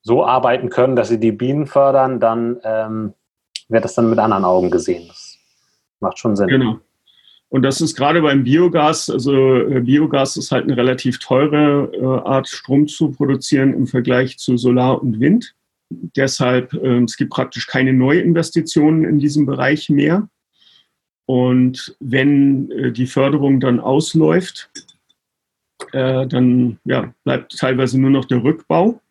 so 0.00 0.24
arbeiten 0.24 0.68
können, 0.68 0.96
dass 0.96 1.08
sie 1.08 1.20
die 1.20 1.30
Bienen 1.30 1.66
fördern, 1.66 2.18
dann 2.18 2.58
ähm, 2.64 3.14
wird 3.68 3.84
das 3.84 3.94
dann 3.94 4.10
mit 4.10 4.18
anderen 4.18 4.44
Augen 4.44 4.70
gesehen. 4.70 5.06
Das 5.06 5.38
macht 6.00 6.18
schon 6.18 6.34
Sinn. 6.34 6.48
Genau. 6.48 6.78
Und 7.52 7.60
das 7.60 7.82
ist 7.82 7.94
gerade 7.94 8.22
beim 8.22 8.44
Biogas, 8.44 9.10
also 9.10 9.56
äh, 9.56 9.80
Biogas 9.80 10.38
ist 10.38 10.52
halt 10.52 10.64
eine 10.64 10.74
relativ 10.74 11.18
teure 11.18 11.92
äh, 11.92 12.26
Art, 12.26 12.48
Strom 12.48 12.88
zu 12.88 13.10
produzieren 13.10 13.74
im 13.74 13.86
Vergleich 13.86 14.38
zu 14.38 14.56
Solar 14.56 15.02
und 15.02 15.20
Wind. 15.20 15.54
Deshalb, 15.90 16.72
äh, 16.72 17.02
es 17.02 17.18
gibt 17.18 17.30
praktisch 17.30 17.66
keine 17.66 17.92
Neuinvestitionen 17.92 19.04
in 19.04 19.18
diesem 19.18 19.44
Bereich 19.44 19.90
mehr. 19.90 20.30
Und 21.26 21.94
wenn 22.00 22.70
äh, 22.70 22.90
die 22.90 23.06
Förderung 23.06 23.60
dann 23.60 23.80
ausläuft, 23.80 24.70
dann 25.92 26.78
ja, 26.84 27.12
bleibt 27.24 27.58
teilweise 27.58 28.00
nur 28.00 28.10
noch 28.10 28.24
der 28.24 28.42
Rückbau. 28.42 29.02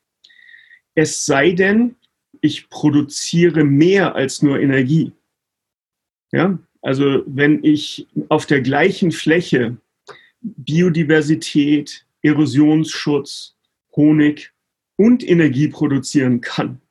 Es 0.96 1.26
sei 1.26 1.52
denn, 1.52 1.96
ich 2.40 2.70
produziere 2.70 3.66
mehr 3.66 4.16
als 4.16 4.42
nur 4.42 4.60
Energie. 4.60 5.12
Ja, 6.32 6.58
also 6.82 7.24
wenn 7.26 7.64
ich 7.64 8.08
auf 8.30 8.46
der 8.46 8.62
gleichen 8.62 9.12
Fläche 9.12 9.78
Biodiversität, 10.42 12.06
Erosionsschutz, 12.24 13.56
Honig 13.96 14.52
und 14.96 15.28
Energie 15.28 15.68
produzieren 15.68 16.42
kann 16.42 16.82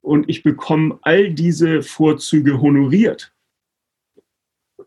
und 0.00 0.28
ich 0.28 0.42
bekomme 0.42 0.98
all 1.02 1.32
diese 1.32 1.82
Vorzüge 1.82 2.60
honoriert, 2.60 3.32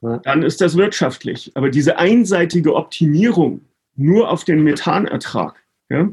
dann 0.01 0.43
ist 0.43 0.59
das 0.59 0.75
wirtschaftlich. 0.75 1.51
Aber 1.55 1.69
diese 1.69 1.97
einseitige 1.97 2.75
Optimierung 2.75 3.61
nur 3.95 4.29
auf 4.29 4.43
den 4.43 4.63
Methanertrag, 4.63 5.63
ja, 5.89 6.11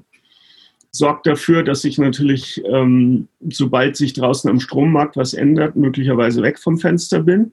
sorgt 0.92 1.26
dafür, 1.26 1.62
dass 1.62 1.84
ich 1.84 1.98
natürlich, 1.98 2.62
ähm, 2.66 3.28
sobald 3.48 3.96
sich 3.96 4.12
draußen 4.12 4.50
am 4.50 4.60
Strommarkt 4.60 5.16
was 5.16 5.34
ändert, 5.34 5.76
möglicherweise 5.76 6.42
weg 6.42 6.58
vom 6.58 6.78
Fenster 6.78 7.20
bin. 7.22 7.52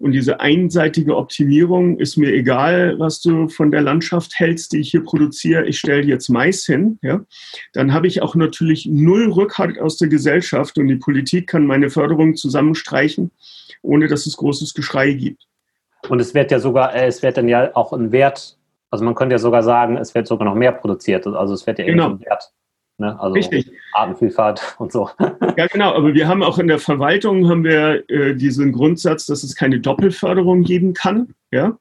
Und 0.00 0.12
diese 0.12 0.38
einseitige 0.38 1.16
Optimierung 1.16 1.98
ist 1.98 2.16
mir 2.16 2.32
egal, 2.32 3.00
was 3.00 3.20
du 3.20 3.48
von 3.48 3.72
der 3.72 3.80
Landschaft 3.80 4.38
hältst, 4.38 4.72
die 4.72 4.78
ich 4.78 4.92
hier 4.92 5.02
produziere. 5.02 5.66
Ich 5.66 5.80
stelle 5.80 6.04
jetzt 6.04 6.28
Mais 6.28 6.64
hin. 6.64 7.00
Ja? 7.02 7.20
Dann 7.72 7.92
habe 7.92 8.06
ich 8.06 8.22
auch 8.22 8.36
natürlich 8.36 8.86
null 8.86 9.32
Rückhalt 9.32 9.80
aus 9.80 9.96
der 9.96 10.06
Gesellschaft 10.06 10.78
und 10.78 10.86
die 10.86 10.96
Politik 10.96 11.48
kann 11.48 11.66
meine 11.66 11.90
Förderung 11.90 12.36
zusammenstreichen, 12.36 13.32
ohne 13.82 14.06
dass 14.06 14.26
es 14.26 14.36
großes 14.36 14.72
Geschrei 14.74 15.12
gibt. 15.14 15.48
Und 16.08 16.20
es 16.20 16.32
wird 16.32 16.52
ja 16.52 16.60
sogar, 16.60 16.94
äh, 16.94 17.06
es 17.06 17.24
wird 17.24 17.36
dann 17.36 17.48
ja 17.48 17.74
auch 17.74 17.92
ein 17.92 18.12
Wert, 18.12 18.56
also 18.90 19.04
man 19.04 19.16
könnte 19.16 19.34
ja 19.34 19.40
sogar 19.40 19.64
sagen, 19.64 19.96
es 19.96 20.14
wird 20.14 20.28
sogar 20.28 20.44
noch 20.44 20.54
mehr 20.54 20.72
produziert. 20.72 21.26
Also 21.26 21.54
es 21.54 21.66
wird 21.66 21.80
ja 21.80 21.86
genau. 21.86 22.10
ein 22.10 22.20
Wert 22.20 22.52
Ne? 22.98 23.18
Also 23.20 23.34
Richtig. 23.34 23.70
Artenvielfalt 23.92 24.76
und 24.78 24.92
so. 24.92 25.10
Ja, 25.56 25.66
genau. 25.66 25.92
Aber 25.92 26.14
wir 26.14 26.28
haben 26.28 26.44
auch 26.44 26.58
in 26.58 26.68
der 26.68 26.78
Verwaltung 26.78 27.48
haben 27.48 27.64
wir 27.64 28.08
äh, 28.08 28.34
diesen 28.36 28.70
Grundsatz, 28.70 29.26
dass 29.26 29.42
es 29.42 29.56
keine 29.56 29.80
Doppelförderung 29.80 30.62
geben 30.62 30.94
kann. 30.94 31.34
Ja. 31.50 31.76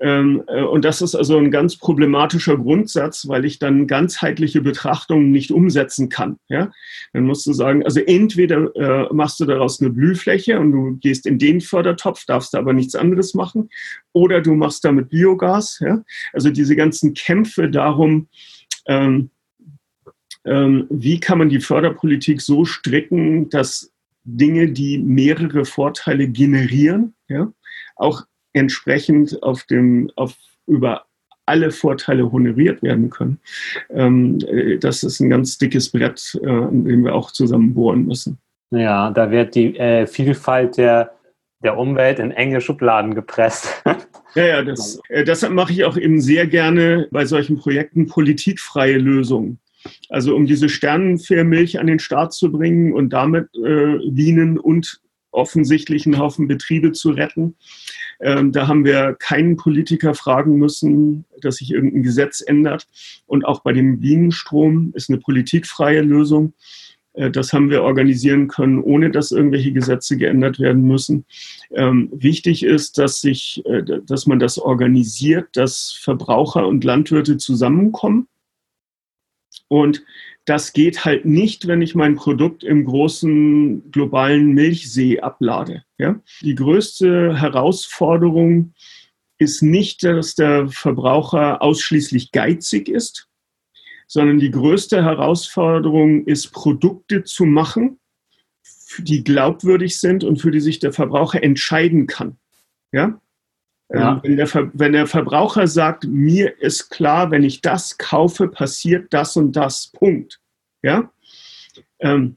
Ähm, 0.00 0.44
äh, 0.46 0.62
und 0.62 0.84
das 0.84 1.02
ist 1.02 1.14
also 1.14 1.38
ein 1.38 1.50
ganz 1.50 1.76
problematischer 1.76 2.56
Grundsatz, 2.56 3.26
weil 3.26 3.44
ich 3.44 3.58
dann 3.58 3.86
ganzheitliche 3.86 4.60
Betrachtungen 4.60 5.30
nicht 5.30 5.50
umsetzen 5.50 6.08
kann. 6.08 6.36
Ja? 6.48 6.70
Dann 7.12 7.24
musst 7.24 7.46
du 7.46 7.52
sagen, 7.52 7.84
also 7.84 8.00
entweder 8.00 8.74
äh, 8.76 9.12
machst 9.12 9.40
du 9.40 9.44
daraus 9.44 9.80
eine 9.80 9.90
Blühfläche 9.90 10.60
und 10.60 10.72
du 10.72 10.96
gehst 10.98 11.26
in 11.26 11.38
den 11.38 11.60
Fördertopf, 11.60 12.26
darfst 12.26 12.54
aber 12.54 12.72
nichts 12.72 12.94
anderes 12.94 13.34
machen, 13.34 13.70
oder 14.12 14.40
du 14.40 14.54
machst 14.54 14.84
damit 14.84 15.08
Biogas. 15.08 15.80
Ja? 15.80 16.02
Also 16.32 16.50
diese 16.50 16.76
ganzen 16.76 17.14
Kämpfe 17.14 17.68
darum, 17.68 18.28
ähm, 18.86 19.30
ähm, 20.48 20.86
wie 20.90 21.20
kann 21.20 21.38
man 21.38 21.48
die 21.48 21.60
Förderpolitik 21.60 22.40
so 22.40 22.64
stricken, 22.64 23.48
dass 23.50 23.92
Dinge, 24.24 24.68
die 24.68 24.98
mehrere 24.98 25.64
Vorteile 25.64 26.28
generieren, 26.28 27.14
ja, 27.28 27.50
auch 27.96 28.24
entsprechend 28.52 29.42
auf 29.42 29.64
dem, 29.64 30.10
auf, 30.16 30.34
über 30.66 31.06
alle 31.46 31.70
Vorteile 31.70 32.30
honoriert 32.30 32.82
werden 32.82 33.10
können. 33.10 33.40
Ähm, 33.90 34.38
äh, 34.46 34.78
das 34.78 35.02
ist 35.02 35.20
ein 35.20 35.30
ganz 35.30 35.58
dickes 35.58 35.90
Brett, 35.90 36.38
äh, 36.42 36.48
an 36.48 36.84
dem 36.84 37.04
wir 37.04 37.14
auch 37.14 37.30
zusammen 37.30 37.74
bohren 37.74 38.06
müssen. 38.06 38.38
Ja, 38.70 39.10
da 39.10 39.30
wird 39.30 39.54
die 39.54 39.76
äh, 39.78 40.06
Vielfalt 40.06 40.76
der, 40.76 41.12
der 41.64 41.78
Umwelt 41.78 42.18
in 42.18 42.32
enge 42.32 42.60
Schubladen 42.60 43.14
gepresst. 43.14 43.82
Ja, 44.34 44.44
ja, 44.44 44.62
das, 44.62 45.00
äh, 45.08 45.24
deshalb 45.24 45.54
mache 45.54 45.72
ich 45.72 45.84
auch 45.84 45.96
eben 45.96 46.20
sehr 46.20 46.46
gerne 46.46 47.08
bei 47.10 47.24
solchen 47.24 47.58
Projekten 47.58 48.06
politikfreie 48.06 48.98
Lösungen. 48.98 49.58
Also 50.08 50.34
um 50.34 50.46
diese 50.46 50.68
Sternenfährmilch 50.68 51.78
an 51.78 51.86
den 51.86 51.98
Start 51.98 52.32
zu 52.32 52.50
bringen 52.50 52.92
und 52.92 53.12
damit 53.12 53.48
äh, 53.56 53.98
Bienen 54.10 54.58
und 54.58 55.00
offensichtlich 55.30 56.06
einen 56.06 56.18
Haufen 56.18 56.48
Betriebe 56.48 56.92
zu 56.92 57.10
retten. 57.10 57.56
Ähm, 58.20 58.52
da 58.52 58.66
haben 58.66 58.84
wir 58.84 59.14
keinen 59.18 59.56
Politiker 59.56 60.14
fragen 60.14 60.56
müssen, 60.56 61.24
dass 61.40 61.56
sich 61.56 61.70
irgendein 61.70 62.02
Gesetz 62.02 62.40
ändert. 62.40 62.86
Und 63.26 63.44
auch 63.44 63.60
bei 63.62 63.72
dem 63.72 64.00
Bienenstrom 64.00 64.92
ist 64.94 65.08
eine 65.08 65.18
politikfreie 65.18 66.00
Lösung. 66.00 66.54
Äh, 67.12 67.30
das 67.30 67.52
haben 67.52 67.70
wir 67.70 67.82
organisieren 67.82 68.48
können, 68.48 68.82
ohne 68.82 69.10
dass 69.10 69.30
irgendwelche 69.32 69.72
Gesetze 69.72 70.16
geändert 70.16 70.58
werden 70.58 70.82
müssen. 70.82 71.24
Ähm, 71.72 72.08
wichtig 72.12 72.64
ist, 72.64 72.98
dass, 72.98 73.20
sich, 73.20 73.62
äh, 73.66 73.82
dass 74.04 74.26
man 74.26 74.38
das 74.38 74.58
organisiert, 74.58 75.48
dass 75.52 75.92
Verbraucher 75.92 76.66
und 76.66 76.84
Landwirte 76.84 77.36
zusammenkommen. 77.36 78.28
Und 79.68 80.02
das 80.44 80.72
geht 80.72 81.04
halt 81.04 81.26
nicht, 81.26 81.66
wenn 81.66 81.82
ich 81.82 81.94
mein 81.94 82.16
Produkt 82.16 82.64
im 82.64 82.84
großen 82.86 83.90
globalen 83.90 84.54
Milchsee 84.54 85.20
ablade. 85.20 85.84
Ja? 85.98 86.20
Die 86.40 86.54
größte 86.54 87.38
Herausforderung 87.38 88.72
ist 89.38 89.62
nicht, 89.62 90.02
dass 90.02 90.34
der 90.34 90.68
Verbraucher 90.68 91.62
ausschließlich 91.62 92.32
geizig 92.32 92.88
ist, 92.88 93.28
sondern 94.06 94.38
die 94.38 94.50
größte 94.50 95.04
Herausforderung 95.04 96.26
ist, 96.26 96.50
Produkte 96.50 97.24
zu 97.24 97.44
machen, 97.44 98.00
die 98.98 99.22
glaubwürdig 99.22 99.98
sind 99.98 100.24
und 100.24 100.40
für 100.40 100.50
die 100.50 100.60
sich 100.60 100.78
der 100.78 100.94
Verbraucher 100.94 101.42
entscheiden 101.42 102.06
kann. 102.06 102.38
Ja? 102.90 103.20
Ja. 103.90 104.12
Ähm, 104.12 104.20
wenn, 104.22 104.36
der 104.36 104.70
wenn 104.74 104.92
der 104.92 105.06
Verbraucher 105.06 105.66
sagt, 105.66 106.04
mir 106.04 106.60
ist 106.60 106.90
klar, 106.90 107.30
wenn 107.30 107.42
ich 107.42 107.60
das 107.60 107.96
kaufe, 107.98 108.48
passiert 108.48 109.12
das 109.12 109.36
und 109.36 109.52
das, 109.52 109.88
Punkt. 109.88 110.40
Ja? 110.82 111.10
Ähm, 112.00 112.36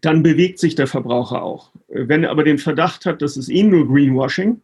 dann 0.00 0.22
bewegt 0.22 0.58
sich 0.58 0.74
der 0.74 0.86
Verbraucher 0.86 1.42
auch. 1.42 1.70
Wenn 1.88 2.24
er 2.24 2.30
aber 2.30 2.44
den 2.44 2.58
Verdacht 2.58 3.06
hat, 3.06 3.22
das 3.22 3.36
ist 3.36 3.48
eh 3.48 3.62
nur 3.62 3.86
Greenwashing, 3.86 4.60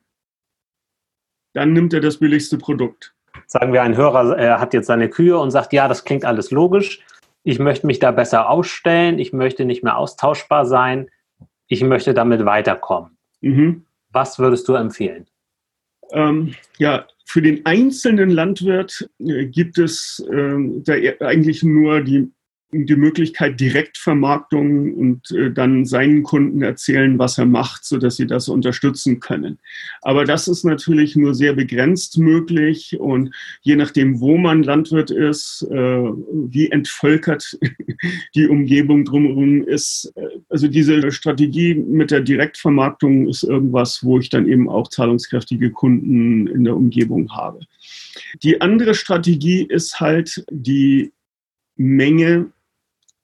dann 1.53 1.73
nimmt 1.73 1.93
er 1.93 2.01
das 2.01 2.19
billigste 2.19 2.59
Produkt. 2.59 3.15
Sagen 3.47 3.73
wir, 3.73 3.83
ein 3.83 3.97
Hörer 3.97 4.37
er 4.37 4.61
hat 4.61 4.75
jetzt 4.75 4.87
seine 4.87 5.09
Kühe 5.09 5.39
und 5.39 5.51
sagt, 5.51 5.73
ja, 5.73 5.89
das 5.89 6.05
klingt 6.05 6.25
alles 6.25 6.51
logisch. 6.51 7.01
Ich 7.43 7.59
möchte 7.59 7.87
mich 7.87 8.01
da 8.01 8.11
besser 8.11 8.51
ausstellen. 8.51 9.19
Ich 9.19 9.33
möchte 9.33 9.65
nicht 9.65 9.83
mehr 9.83 9.97
austauschbar 9.97 10.67
sein. 10.67 11.09
Ich 11.69 11.83
möchte 11.83 12.13
damit 12.15 12.45
weiterkommen. 12.45 13.17
Mhm. 13.41 13.87
Was 14.11 14.39
würdest 14.39 14.69
du 14.69 14.75
empfehlen? 14.75 15.27
Ähm, 16.13 16.55
ja, 16.79 17.07
für 17.25 17.43
den 17.43 17.65
einzelnen 17.65 18.31
Landwirt 18.31 19.09
äh, 19.21 19.47
gibt 19.47 19.79
es 19.79 20.25
äh, 20.31 20.57
da 20.85 20.95
eigentlich 21.27 21.63
nur 21.63 22.01
die 22.01 22.31
die 22.73 22.97
Möglichkeit 22.97 23.59
Direktvermarktung 23.59 24.95
und 24.95 25.31
äh, 25.33 25.51
dann 25.51 25.85
seinen 25.85 26.23
Kunden 26.23 26.63
erzählen, 26.63 27.19
was 27.19 27.39
er 27.39 27.47
macht, 27.47 27.85
so 27.85 27.99
dass 27.99 28.17
sie 28.17 28.27
das 28.27 28.49
unterstützen 28.49 29.21
können. 29.21 29.59
Aber 30.03 30.25
das 30.25 30.47
ist 30.47 30.65
natürlich 30.65 31.17
nur 31.17 31.35
sehr 31.35 31.53
begrenzt 31.53 32.19
möglich 32.19 32.99
und 32.99 33.35
je 33.63 33.77
nachdem, 33.77 34.21
wo 34.21 34.37
man 34.37 34.63
Landwirt 34.63 35.11
ist, 35.11 35.67
äh, 35.71 35.75
wie 35.75 36.71
entvölkert 36.71 37.59
die 38.35 38.47
Umgebung 38.47 39.05
drumherum 39.05 39.67
ist. 39.67 40.13
Äh, 40.15 40.29
also 40.49 40.69
diese 40.69 41.11
Strategie 41.11 41.75
mit 41.75 42.11
der 42.11 42.21
Direktvermarktung 42.21 43.29
ist 43.29 43.43
irgendwas, 43.43 44.05
wo 44.05 44.19
ich 44.19 44.31
dann 44.31 44.47
eben 44.47 44.69
auch 44.69 44.89
zahlungskräftige 44.89 45.71
Kunden 45.71 46.47
in 46.47 46.65
der 46.65 46.77
Umgebung 46.77 47.33
habe. 47.33 47.61
Die 48.43 48.61
andere 48.61 48.95
Strategie 48.95 49.63
ist 49.63 50.01
halt 50.01 50.45
die 50.51 51.13
Menge 51.77 52.53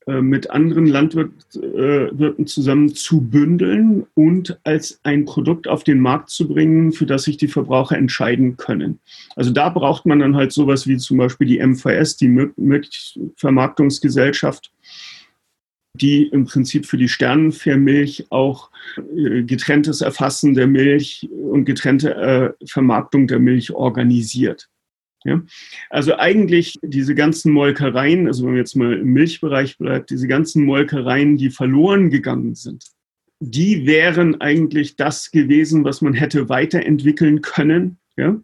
mit 0.06 0.50
anderen 0.50 0.86
Landwirten 0.86 1.74
äh, 1.74 2.44
zusammen 2.44 2.94
zu 2.94 3.22
bündeln 3.22 4.06
und 4.14 4.56
als 4.62 5.00
ein 5.02 5.24
Produkt 5.24 5.66
auf 5.66 5.82
den 5.82 5.98
Markt 5.98 6.30
zu 6.30 6.46
bringen, 6.46 6.92
für 6.92 7.06
das 7.06 7.24
sich 7.24 7.38
die 7.38 7.48
Verbraucher 7.48 7.98
entscheiden 7.98 8.56
können. 8.56 9.00
Also 9.34 9.50
da 9.50 9.68
braucht 9.68 10.06
man 10.06 10.20
dann 10.20 10.36
halt 10.36 10.52
sowas 10.52 10.86
wie 10.86 10.96
zum 10.96 11.18
Beispiel 11.18 11.48
die 11.48 11.58
MVS, 11.58 12.18
die 12.18 12.28
Milchvermarktungsgesellschaft, 12.28 14.70
die 15.94 16.28
im 16.28 16.44
Prinzip 16.44 16.86
für 16.86 16.98
die 16.98 17.08
Sternenfährmilch 17.08 18.26
auch 18.30 18.70
äh, 19.16 19.42
getrenntes 19.42 20.02
Erfassen 20.02 20.54
der 20.54 20.68
Milch 20.68 21.28
und 21.32 21.64
getrennte 21.64 22.54
Vermarktung 22.64 23.26
der 23.26 23.40
Milch 23.40 23.72
organisiert. 23.72 24.68
Ja? 25.26 25.42
Also 25.90 26.16
eigentlich 26.16 26.78
diese 26.82 27.14
ganzen 27.14 27.52
Molkereien, 27.52 28.26
also 28.26 28.44
wenn 28.44 28.50
man 28.50 28.58
jetzt 28.58 28.76
mal 28.76 28.94
im 28.94 29.12
Milchbereich 29.12 29.78
bleibt, 29.78 30.10
diese 30.10 30.28
ganzen 30.28 30.64
Molkereien, 30.64 31.36
die 31.36 31.50
verloren 31.50 32.10
gegangen 32.10 32.54
sind, 32.54 32.84
die 33.40 33.86
wären 33.86 34.40
eigentlich 34.40 34.96
das 34.96 35.30
gewesen, 35.30 35.84
was 35.84 36.00
man 36.00 36.14
hätte 36.14 36.48
weiterentwickeln 36.48 37.42
können, 37.42 37.98
ja? 38.16 38.40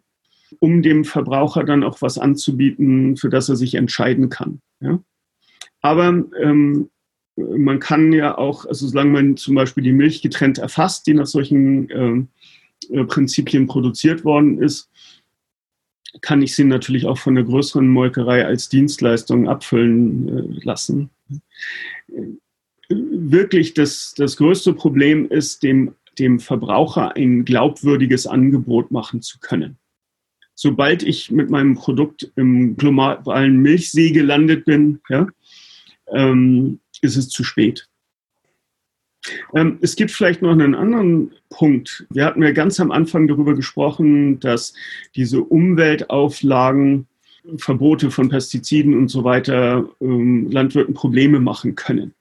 um 0.59 0.81
dem 0.81 1.03
Verbraucher 1.03 1.63
dann 1.63 1.83
auch 1.83 2.01
was 2.01 2.17
anzubieten, 2.17 3.17
für 3.17 3.29
das 3.29 3.49
er 3.49 3.55
sich 3.55 3.75
entscheiden 3.75 4.29
kann. 4.29 4.61
Ja? 4.81 4.99
Aber 5.81 6.23
ähm, 6.39 6.89
man 7.35 7.79
kann 7.79 8.13
ja 8.13 8.37
auch, 8.37 8.65
also 8.65 8.87
solange 8.87 9.11
man 9.11 9.37
zum 9.37 9.55
Beispiel 9.55 9.83
die 9.83 9.93
Milch 9.93 10.21
getrennt 10.21 10.59
erfasst, 10.59 11.07
die 11.07 11.13
nach 11.13 11.25
solchen 11.25 11.89
ähm, 11.89 12.27
äh, 12.89 13.03
Prinzipien 13.05 13.65
produziert 13.65 14.23
worden 14.23 14.61
ist, 14.61 14.89
kann 16.21 16.41
ich 16.41 16.55
sie 16.55 16.63
natürlich 16.63 17.05
auch 17.05 17.17
von 17.17 17.37
einer 17.37 17.45
größeren 17.45 17.87
Molkerei 17.87 18.45
als 18.45 18.69
Dienstleistung 18.69 19.47
abfüllen 19.47 20.27
äh, 20.27 20.63
lassen. 20.63 21.09
Wirklich 22.89 23.73
das, 23.73 24.13
das 24.15 24.37
größte 24.37 24.73
Problem 24.73 25.27
ist, 25.29 25.63
dem, 25.63 25.95
dem 26.19 26.39
Verbraucher 26.39 27.15
ein 27.15 27.45
glaubwürdiges 27.45 28.27
Angebot 28.27 28.91
machen 28.91 29.21
zu 29.21 29.39
können. 29.39 29.77
Sobald 30.55 31.01
ich 31.01 31.31
mit 31.31 31.49
meinem 31.49 31.73
Produkt 31.73 32.31
im 32.35 32.77
globalen 32.77 33.57
Milchsee 33.57 34.11
gelandet 34.11 34.65
bin, 34.65 34.99
ja, 35.09 35.27
ähm, 36.11 36.79
ist 37.01 37.17
es 37.17 37.29
zu 37.29 37.43
spät. 37.43 37.89
Ähm, 39.53 39.77
es 39.81 39.95
gibt 39.95 40.11
vielleicht 40.11 40.41
noch 40.41 40.51
einen 40.51 40.75
anderen 40.75 41.31
Punkt. 41.49 42.05
Wir 42.09 42.25
hatten 42.25 42.43
ja 42.43 42.51
ganz 42.51 42.79
am 42.79 42.91
Anfang 42.91 43.27
darüber 43.27 43.55
gesprochen, 43.55 44.39
dass 44.39 44.73
diese 45.15 45.41
Umweltauflagen, 45.41 47.07
Verbote 47.57 48.09
von 48.09 48.29
Pestiziden 48.29 48.97
und 48.97 49.09
so 49.09 49.23
weiter 49.23 49.89
ähm, 49.99 50.49
Landwirten 50.49 50.93
Probleme 50.93 51.39
machen 51.39 51.75
können. 51.75 52.13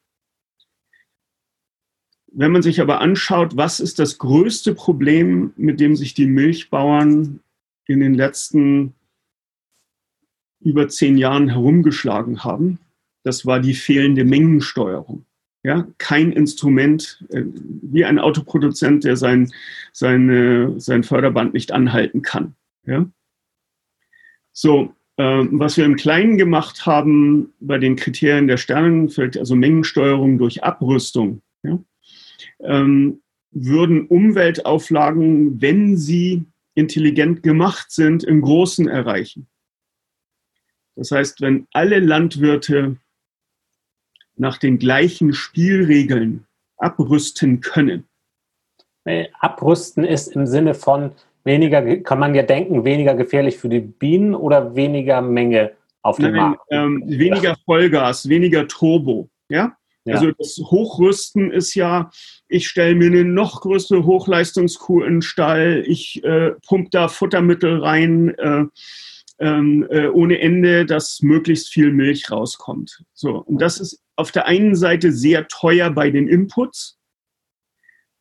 Wenn 2.34 2.50
man 2.50 2.62
sich 2.62 2.80
aber 2.80 3.00
anschaut, 3.00 3.56
was 3.56 3.78
ist 3.78 3.98
das 3.98 4.18
größte 4.18 4.74
Problem, 4.74 5.52
mit 5.56 5.80
dem 5.80 5.96
sich 5.96 6.14
die 6.14 6.26
Milchbauern 6.26 7.40
in 7.86 8.00
den 8.00 8.14
letzten 8.14 8.94
über 10.60 10.88
zehn 10.88 11.18
Jahren 11.18 11.50
herumgeschlagen 11.50 12.42
haben, 12.42 12.78
das 13.22 13.44
war 13.44 13.60
die 13.60 13.74
fehlende 13.74 14.24
Mengensteuerung. 14.24 15.24
Ja, 15.64 15.86
kein 15.98 16.32
Instrument, 16.32 17.24
äh, 17.30 17.44
wie 17.44 18.04
ein 18.04 18.18
Autoproduzent, 18.18 19.04
der 19.04 19.16
sein, 19.16 19.52
seine, 19.92 20.80
sein 20.80 21.04
Förderband 21.04 21.54
nicht 21.54 21.70
anhalten 21.70 22.22
kann. 22.22 22.56
Ja? 22.84 23.08
So, 24.52 24.92
äh, 25.16 25.44
was 25.50 25.76
wir 25.76 25.84
im 25.84 25.96
Kleinen 25.96 26.36
gemacht 26.36 26.84
haben 26.84 27.52
bei 27.60 27.78
den 27.78 27.94
Kriterien 27.94 28.48
der 28.48 28.56
Sternenfeld, 28.56 29.38
also 29.38 29.54
Mengensteuerung 29.54 30.36
durch 30.38 30.64
Abrüstung, 30.64 31.42
ja? 31.62 31.78
ähm, 32.60 33.22
würden 33.52 34.06
Umweltauflagen, 34.06 35.60
wenn 35.60 35.96
sie 35.96 36.44
intelligent 36.74 37.42
gemacht 37.42 37.92
sind, 37.92 38.24
im 38.24 38.40
Großen 38.40 38.88
erreichen. 38.88 39.46
Das 40.96 41.10
heißt, 41.10 41.40
wenn 41.40 41.66
alle 41.72 42.00
Landwirte 42.00 42.96
nach 44.36 44.58
den 44.58 44.78
gleichen 44.78 45.32
Spielregeln 45.32 46.46
abrüsten 46.76 47.60
können. 47.60 48.04
Abrüsten 49.40 50.04
ist 50.04 50.28
im 50.28 50.46
Sinne 50.46 50.74
von 50.74 51.12
weniger, 51.44 51.96
kann 51.98 52.18
man 52.18 52.34
ja 52.34 52.42
denken, 52.42 52.84
weniger 52.84 53.14
gefährlich 53.14 53.58
für 53.58 53.68
die 53.68 53.80
Bienen 53.80 54.34
oder 54.34 54.74
weniger 54.74 55.20
Menge 55.20 55.72
auf 56.02 56.16
dem 56.16 56.32
Nein, 56.32 56.34
Markt? 56.34 56.62
Ähm, 56.70 57.02
weniger 57.06 57.56
Vollgas, 57.64 58.28
weniger 58.28 58.66
Turbo. 58.68 59.28
Ja? 59.48 59.76
ja? 60.04 60.14
Also 60.14 60.30
das 60.32 60.58
Hochrüsten 60.58 61.50
ist 61.50 61.74
ja, 61.74 62.10
ich 62.48 62.68
stelle 62.68 62.94
mir 62.94 63.06
eine 63.06 63.24
noch 63.24 63.60
größere 63.62 64.04
Hochleistungskuh 64.04 65.02
in 65.02 65.14
den 65.14 65.22
Stall, 65.22 65.84
ich 65.86 66.22
äh, 66.24 66.52
pumpe 66.66 66.90
da 66.90 67.08
Futtermittel 67.08 67.82
rein. 67.82 68.34
Äh, 68.38 68.64
ähm, 69.42 69.86
äh, 69.90 70.06
ohne 70.06 70.38
Ende, 70.38 70.86
dass 70.86 71.20
möglichst 71.20 71.70
viel 71.70 71.92
Milch 71.92 72.30
rauskommt. 72.30 73.02
So, 73.12 73.38
und 73.38 73.60
das 73.60 73.80
ist 73.80 74.00
auf 74.14 74.30
der 74.30 74.46
einen 74.46 74.76
Seite 74.76 75.10
sehr 75.10 75.48
teuer 75.48 75.90
bei 75.90 76.10
den 76.10 76.28
Inputs. 76.28 76.98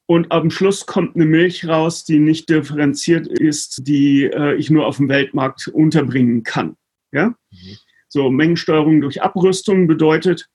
Und 0.07 0.31
am 0.31 0.49
Schluss 0.49 0.87
kommt 0.87 1.15
eine 1.15 1.25
Milch 1.25 1.67
raus, 1.67 2.03
die 2.03 2.19
nicht 2.19 2.49
differenziert 2.49 3.27
ist, 3.27 3.87
die 3.87 4.23
äh, 4.23 4.55
ich 4.55 4.69
nur 4.71 4.87
auf 4.87 4.97
dem 4.97 5.09
Weltmarkt 5.09 5.67
unterbringen 5.67 6.43
kann. 6.43 6.75
Ja? 7.13 7.27
Mhm. 7.51 7.77
So, 8.09 8.29
Mengensteuerung 8.29 8.99
durch 8.99 9.21
Abrüstung 9.21 9.87
bedeutet, 9.87 10.49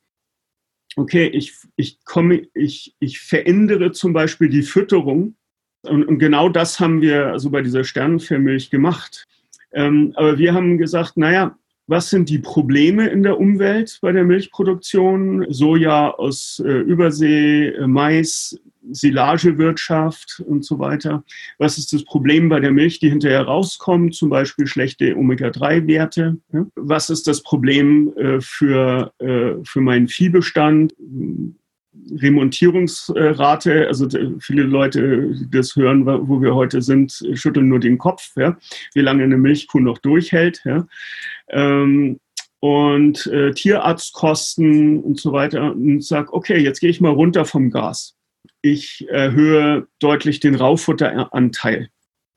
okay, 0.97 1.29
ich, 1.29 1.55
ich 1.77 2.05
komme, 2.05 2.49
ich, 2.55 2.97
ich 2.99 3.21
verändere 3.21 3.93
zum 3.93 4.13
Beispiel 4.13 4.49
die 4.49 4.63
Fütterung. 4.63 5.37
Und, 5.83 6.05
und 6.05 6.19
genau 6.19 6.49
das 6.49 6.81
haben 6.81 7.01
wir 7.01 7.29
also 7.29 7.51
bei 7.51 7.63
dieser 7.63 7.85
Sternenfellmilch 7.85 8.71
gemacht. 8.71 9.27
Ähm, 9.77 10.13
aber 10.17 10.39
wir 10.39 10.55
haben 10.55 10.79
gesagt, 10.79 11.17
naja, 11.17 11.55
was 11.87 12.11
sind 12.11 12.29
die 12.29 12.41
Probleme 12.41 13.07
in 13.07 13.23
der 13.23 13.39
Umwelt 13.39 13.99
bei 14.03 14.11
der 14.11 14.25
Milchproduktion? 14.25 15.47
Soja 15.51 16.11
aus 16.11 16.61
äh, 16.65 16.81
Übersee, 16.81 17.69
äh, 17.69 17.87
Mais, 17.87 18.59
Silagewirtschaft 18.91 20.43
und 20.47 20.65
so 20.65 20.79
weiter. 20.79 21.25
Was 21.59 21.79
ist 21.79 21.93
das 21.93 22.05
Problem 22.05 22.49
bei 22.49 22.59
der 22.59 22.73
Milch, 22.73 22.99
die 22.99 23.11
hinterher 23.11 23.43
rauskommt, 23.43 24.15
zum 24.15 24.31
Beispiel 24.31 24.67
schlechte 24.67 25.17
Omega-3-Werte? 25.17 26.39
Ja? 26.53 26.67
Was 26.75 27.11
ist 27.11 27.27
das 27.27 27.43
Problem 27.43 28.13
äh, 28.17 28.41
für, 28.41 29.13
äh, 29.19 29.55
für 29.63 29.81
meinen 29.81 30.09
Viehbestand? 30.09 30.95
Remontierungsrate, 32.21 33.89
also 33.89 34.09
viele 34.41 34.63
Leute, 34.63 35.33
die 35.35 35.51
das 35.51 35.77
hören, 35.77 36.07
wo 36.07 36.41
wir 36.41 36.55
heute 36.55 36.83
sind, 36.83 37.25
schütteln 37.35 37.69
nur 37.69 37.81
den 37.81 37.99
Kopf, 37.99 38.31
ja? 38.37 38.57
wie 38.95 39.01
lange 39.01 39.25
eine 39.25 39.37
Milchkuh 39.37 39.81
noch 39.81 39.99
durchhält. 39.99 40.63
Ja? 40.65 40.87
Ähm, 41.49 42.21
und 42.61 43.27
äh, 43.27 43.53
Tierarztkosten 43.53 45.01
und 45.01 45.21
so 45.21 45.33
weiter 45.33 45.73
und 45.73 46.03
sage, 46.03 46.33
okay, 46.33 46.59
jetzt 46.59 46.81
gehe 46.81 46.91
ich 46.91 47.01
mal 47.01 47.13
runter 47.13 47.45
vom 47.45 47.71
Gas. 47.71 48.17
Ich 48.63 49.07
erhöhe 49.09 49.87
deutlich 49.99 50.41
den 50.41 50.55
Raufutteranteil. 50.55 51.91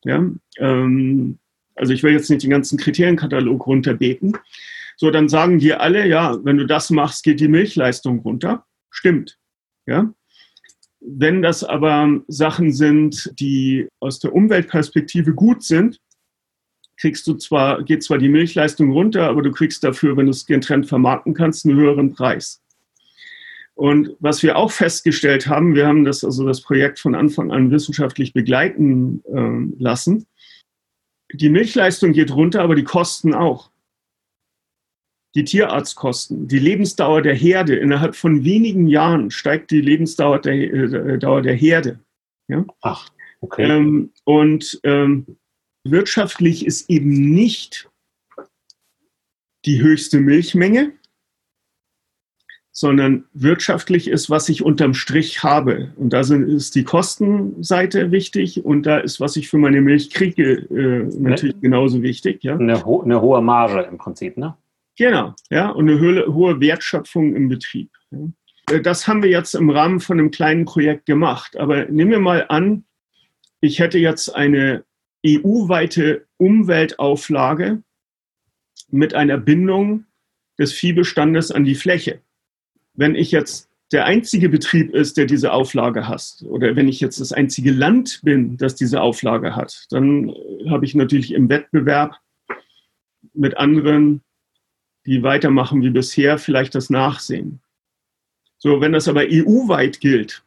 Ja? 0.04 0.24
Ähm, 0.58 1.40
also 1.76 1.94
ich 1.94 2.04
will 2.04 2.12
jetzt 2.12 2.30
nicht 2.30 2.44
den 2.44 2.50
ganzen 2.50 2.78
Kriterienkatalog 2.78 3.66
runterbeten. 3.66 4.38
So, 4.98 5.12
dann 5.12 5.30
sagen 5.30 5.60
die 5.60 5.74
alle, 5.74 6.06
ja, 6.08 6.38
wenn 6.44 6.58
du 6.58 6.66
das 6.66 6.90
machst, 6.90 7.24
geht 7.24 7.40
die 7.40 7.48
Milchleistung 7.48 8.20
runter. 8.20 8.66
Stimmt. 8.92 9.39
Ja? 9.90 10.14
Wenn 11.02 11.42
das 11.42 11.64
aber 11.64 12.22
Sachen 12.28 12.72
sind, 12.72 13.32
die 13.40 13.88
aus 14.00 14.20
der 14.20 14.34
Umweltperspektive 14.34 15.34
gut 15.34 15.64
sind, 15.64 16.00
kriegst 16.98 17.26
du 17.28 17.36
zwar, 17.36 17.84
geht 17.84 18.04
zwar 18.04 18.18
die 18.18 18.30
Milchleistung 18.30 18.92
runter, 18.92 19.28
aber 19.28 19.42
du 19.42 19.52
kriegst 19.52 19.84
dafür, 19.84 20.18
wenn 20.18 20.26
du 20.26 20.32
es 20.32 20.46
getrennt 20.46 20.88
vermarkten 20.88 21.34
kannst, 21.34 21.66
einen 21.66 21.78
höheren 21.78 22.14
Preis. 22.14 22.62
Und 23.74 24.18
was 24.20 24.44
wir 24.44 24.58
auch 24.58 24.72
festgestellt 24.72 25.48
haben, 25.48 25.74
wir 25.74 25.88
haben 25.88 26.04
das, 26.04 26.26
also 26.26 26.46
das 26.46 26.62
Projekt 26.62 27.00
von 27.00 27.16
Anfang 27.16 27.52
an 27.52 27.72
wissenschaftlich 27.72 28.34
begleiten 28.34 29.24
äh, 29.34 29.82
lassen. 29.82 30.28
Die 31.34 31.50
Milchleistung 31.50 32.12
geht 32.12 32.36
runter, 32.36 32.62
aber 32.62 32.76
die 32.76 32.84
Kosten 32.84 33.34
auch 33.34 33.72
die 35.36 35.44
Tierarztkosten, 35.44 36.48
die 36.48 36.60
Lebensdauer 36.60 37.22
der 37.22 37.36
Herde. 37.36 37.76
Innerhalb 37.76 38.16
von 38.16 38.44
wenigen 38.44 38.88
Jahren 38.88 39.32
steigt 39.32 39.72
die 39.72 39.82
Lebensdauer 39.82 40.40
der, 40.40 40.54
äh, 40.54 41.20
Dauer 41.20 41.42
der 41.42 41.56
Herde. 41.56 42.00
Ja? 42.48 42.66
Ach, 42.82 43.10
okay. 43.42 43.70
Ähm, 43.70 44.12
und 44.24 44.80
ähm, 44.84 45.38
wirtschaftlich 45.84 46.66
ist 46.66 46.90
eben 46.90 47.32
nicht 47.34 47.90
die 49.66 49.82
höchste 49.82 50.20
Milchmenge, 50.20 50.94
sondern 52.72 53.26
wirtschaftlich 53.34 54.08
ist, 54.08 54.30
was 54.30 54.48
ich 54.48 54.64
unterm 54.64 54.94
Strich 54.94 55.44
habe. 55.44 55.92
Und 55.98 56.14
da 56.14 56.24
sind, 56.24 56.48
ist 56.48 56.76
die 56.76 56.86
Kostenseite 56.86 58.12
wichtig 58.12 58.64
und 58.64 58.84
da 58.84 59.00
ist, 59.00 59.20
was 59.20 59.36
ich 59.36 59.50
für 59.50 59.58
meine 59.58 59.82
Milch 59.82 60.10
kriege, 60.12 60.66
äh, 60.72 61.04
natürlich 61.20 61.56
ne? 61.56 61.62
genauso 61.62 62.02
wichtig. 62.02 62.44
Ja? 62.44 62.58
Eine, 62.58 62.84
ho 62.86 63.02
eine 63.02 63.22
hohe 63.22 63.42
Marge 63.42 63.82
im 63.82 63.98
Prinzip, 63.98 64.38
ne? 64.38 64.56
Genau, 65.00 65.34
ja, 65.50 65.70
und 65.70 65.90
eine 65.90 66.26
hohe 66.28 66.60
Wertschöpfung 66.60 67.34
im 67.34 67.48
Betrieb. 67.48 67.90
Äh, 68.70 68.82
das 68.82 69.08
haben 69.08 69.24
wir 69.24 69.30
jetzt 69.30 69.56
im 69.56 69.70
Rahmen 69.70 70.02
von 70.02 70.20
einem 70.20 70.30
kleinen 70.30 70.66
Projekt 70.66 71.06
gemacht. 71.06 71.56
Aber 71.56 71.86
nehmen 71.86 72.12
wir 72.12 72.20
mal 72.20 72.46
an, 72.50 72.84
ich 73.62 73.80
hätte 73.80 73.98
jetzt 73.98 74.36
eine 74.36 74.84
EU-weite 75.26 76.28
Umweltauflage 76.36 77.82
mit 78.90 79.14
einer 79.14 79.38
Bindung 79.38 80.04
des 80.58 80.74
Viehbestandes 80.74 81.50
an 81.50 81.64
die 81.64 81.76
Fläche. 81.76 82.20
Wenn 82.94 83.16
ich 83.16 83.32
jetzt 83.32 83.70
der 83.94 84.04
einzige 84.04 84.50
Betrieb 84.50 84.94
ist, 84.94 85.16
der 85.16 85.28
diese 85.28 85.54
Auflage 85.54 86.10
hat, 86.10 86.44
oder 86.44 86.76
wenn 86.76 86.90
ich 86.90 87.00
jetzt 87.00 87.22
das 87.22 87.32
einzige 87.32 87.72
Land 87.72 88.20
bin, 88.24 88.58
das 88.58 88.76
diese 88.76 89.00
Auflage 89.02 89.56
hat, 89.56 89.86
dann 89.92 90.34
habe 90.68 90.84
ich 90.84 90.94
natürlich 90.94 91.34
im 91.34 91.48
Wettbewerb 91.48 92.18
mit 93.34 93.56
anderen 93.56 94.24
die 95.06 95.24
weitermachen 95.24 95.82
wie 95.82 95.90
bisher, 95.90 96.38
vielleicht 96.38 96.76
das 96.76 96.90
nachsehen. 96.90 97.62
So, 98.58 98.82
wenn 98.82 98.92
das 98.92 99.08
aber 99.08 99.22
EU-weit 99.22 100.00
gilt, 100.00 100.44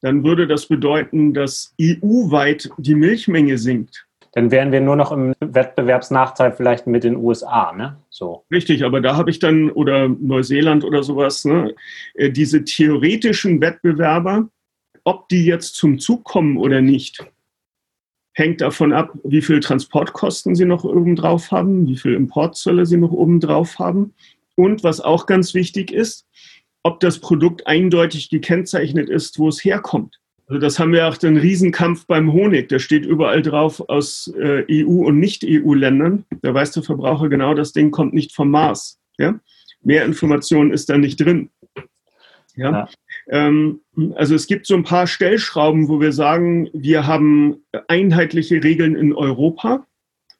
dann 0.00 0.24
würde 0.24 0.46
das 0.46 0.66
bedeuten, 0.66 1.32
dass 1.34 1.74
EU-weit 1.80 2.70
die 2.78 2.94
Milchmenge 2.94 3.58
sinkt. 3.58 4.06
Dann 4.32 4.50
wären 4.50 4.72
wir 4.72 4.80
nur 4.80 4.96
noch 4.96 5.12
im 5.12 5.34
Wettbewerbsnachteil 5.40 6.52
vielleicht 6.52 6.86
mit 6.86 7.04
den 7.04 7.16
USA, 7.16 7.72
ne? 7.72 7.98
So. 8.08 8.44
Richtig, 8.50 8.82
aber 8.82 9.02
da 9.02 9.14
habe 9.14 9.30
ich 9.30 9.38
dann, 9.38 9.70
oder 9.70 10.08
Neuseeland 10.08 10.84
oder 10.84 11.02
sowas, 11.02 11.44
ne? 11.44 11.74
Äh, 12.14 12.30
diese 12.30 12.64
theoretischen 12.64 13.60
Wettbewerber, 13.60 14.48
ob 15.04 15.28
die 15.28 15.44
jetzt 15.44 15.76
zum 15.76 15.98
Zug 15.98 16.24
kommen 16.24 16.56
oder 16.56 16.80
nicht, 16.80 17.24
hängt 18.32 18.60
davon 18.60 18.92
ab, 18.92 19.12
wie 19.24 19.42
viel 19.42 19.60
Transportkosten 19.60 20.54
sie 20.54 20.64
noch 20.64 20.84
oben 20.84 21.16
drauf 21.16 21.50
haben, 21.50 21.86
wie 21.86 21.96
viel 21.96 22.14
Importzölle 22.14 22.86
sie 22.86 22.96
noch 22.96 23.12
oben 23.12 23.40
drauf 23.40 23.78
haben. 23.78 24.14
Und 24.54 24.84
was 24.84 25.00
auch 25.00 25.26
ganz 25.26 25.54
wichtig 25.54 25.92
ist, 25.92 26.26
ob 26.82 27.00
das 27.00 27.18
Produkt 27.18 27.66
eindeutig 27.66 28.30
gekennzeichnet 28.30 29.08
ist, 29.08 29.38
wo 29.38 29.48
es 29.48 29.64
herkommt. 29.64 30.18
Also 30.46 30.60
das 30.60 30.78
haben 30.78 30.92
wir 30.92 31.08
auch 31.08 31.16
den 31.16 31.36
Riesenkampf 31.36 32.06
beim 32.06 32.32
Honig. 32.32 32.68
Da 32.68 32.78
steht 32.78 33.06
überall 33.06 33.42
drauf 33.42 33.88
aus 33.88 34.32
äh, 34.38 34.64
EU- 34.84 35.06
und 35.06 35.18
Nicht-EU-Ländern. 35.18 36.24
Da 36.42 36.52
weiß 36.52 36.72
der 36.72 36.82
Verbraucher 36.82 37.28
genau, 37.28 37.54
das 37.54 37.72
Ding 37.72 37.90
kommt 37.90 38.12
nicht 38.12 38.34
vom 38.34 38.50
Mars. 38.50 39.00
Ja? 39.18 39.38
Mehr 39.82 40.04
Information 40.04 40.72
ist 40.72 40.90
da 40.90 40.98
nicht 40.98 41.20
drin. 41.20 41.50
Ja? 42.54 42.70
ja. 42.70 42.88
Ähm, 43.28 43.80
also 44.14 44.34
es 44.34 44.46
gibt 44.46 44.66
so 44.66 44.74
ein 44.74 44.84
paar 44.84 45.06
Stellschrauben, 45.06 45.88
wo 45.88 46.00
wir 46.00 46.12
sagen, 46.12 46.68
wir 46.72 47.06
haben 47.06 47.64
einheitliche 47.88 48.62
Regeln 48.62 48.96
in 48.96 49.12
Europa. 49.12 49.86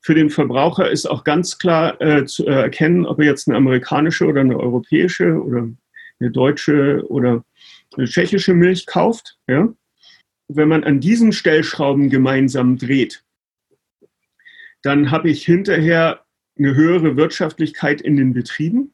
Für 0.01 0.15
den 0.15 0.31
Verbraucher 0.31 0.91
ist 0.91 1.07
auch 1.07 1.23
ganz 1.23 1.59
klar 1.59 2.01
äh, 2.01 2.25
zu 2.25 2.47
erkennen, 2.47 3.07
ob 3.07 3.21
er 3.21 3.27
jetzt 3.27 3.49
eine 3.49 3.57
amerikanische 3.57 4.27
oder 4.27 4.41
eine 4.41 4.59
europäische 4.59 5.41
oder 5.41 5.69
eine 6.19 6.31
deutsche 6.31 7.05
oder 7.09 7.45
eine 7.97 8.07
tschechische 8.07 8.55
Milch 8.55 8.87
kauft. 8.87 9.39
Ja? 9.47 9.73
Wenn 10.49 10.69
man 10.69 10.85
an 10.85 11.01
diesen 11.01 11.33
Stellschrauben 11.33 12.11
gemeinsam 12.11 12.79
dreht, 12.79 13.25
dann 14.83 15.13
habe 15.13 15.31
ich 15.31 15.45
hinterher 15.45 16.25
eine 16.59 16.75
höhere 16.75 17.17
Wirtschaftlichkeit 17.17 18.01
in 18.01 18.17
den 18.17 18.35
Betrieben 18.35 18.93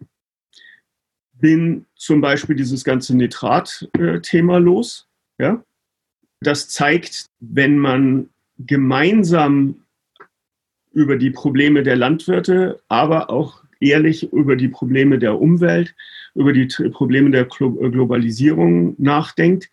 bin 1.41 1.87
zum 1.95 2.21
Beispiel 2.21 2.57
dieses 2.57 2.85
ganze 2.85 3.17
Nitrat-Thema 3.17 4.59
los. 4.59 5.09
Ja? 5.39 5.63
Das 6.41 6.69
zeigt, 6.69 7.27
wenn 7.41 7.79
man 7.79 8.29
gemeinsam 8.59 9.85
über 10.93 11.17
die 11.17 11.31
Probleme 11.31 11.83
der 11.83 11.97
Landwirte, 11.97 12.81
aber 12.89 13.31
auch 13.31 13.63
ehrlich 13.81 14.33
über 14.33 14.57
die 14.57 14.69
Probleme 14.69 15.19
der 15.19 15.41
Umwelt, 15.41 15.95
über 16.35 16.53
die 16.53 16.67
Probleme 16.91 17.31
der 17.31 17.45
Globalisierung 17.45 18.95
nachdenkt, 18.99 19.71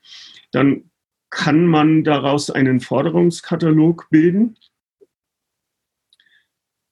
dann 0.51 0.83
kann 1.29 1.65
man 1.65 2.03
daraus 2.03 2.49
einen 2.49 2.79
Forderungskatalog 2.79 4.07
bilden 4.09 4.55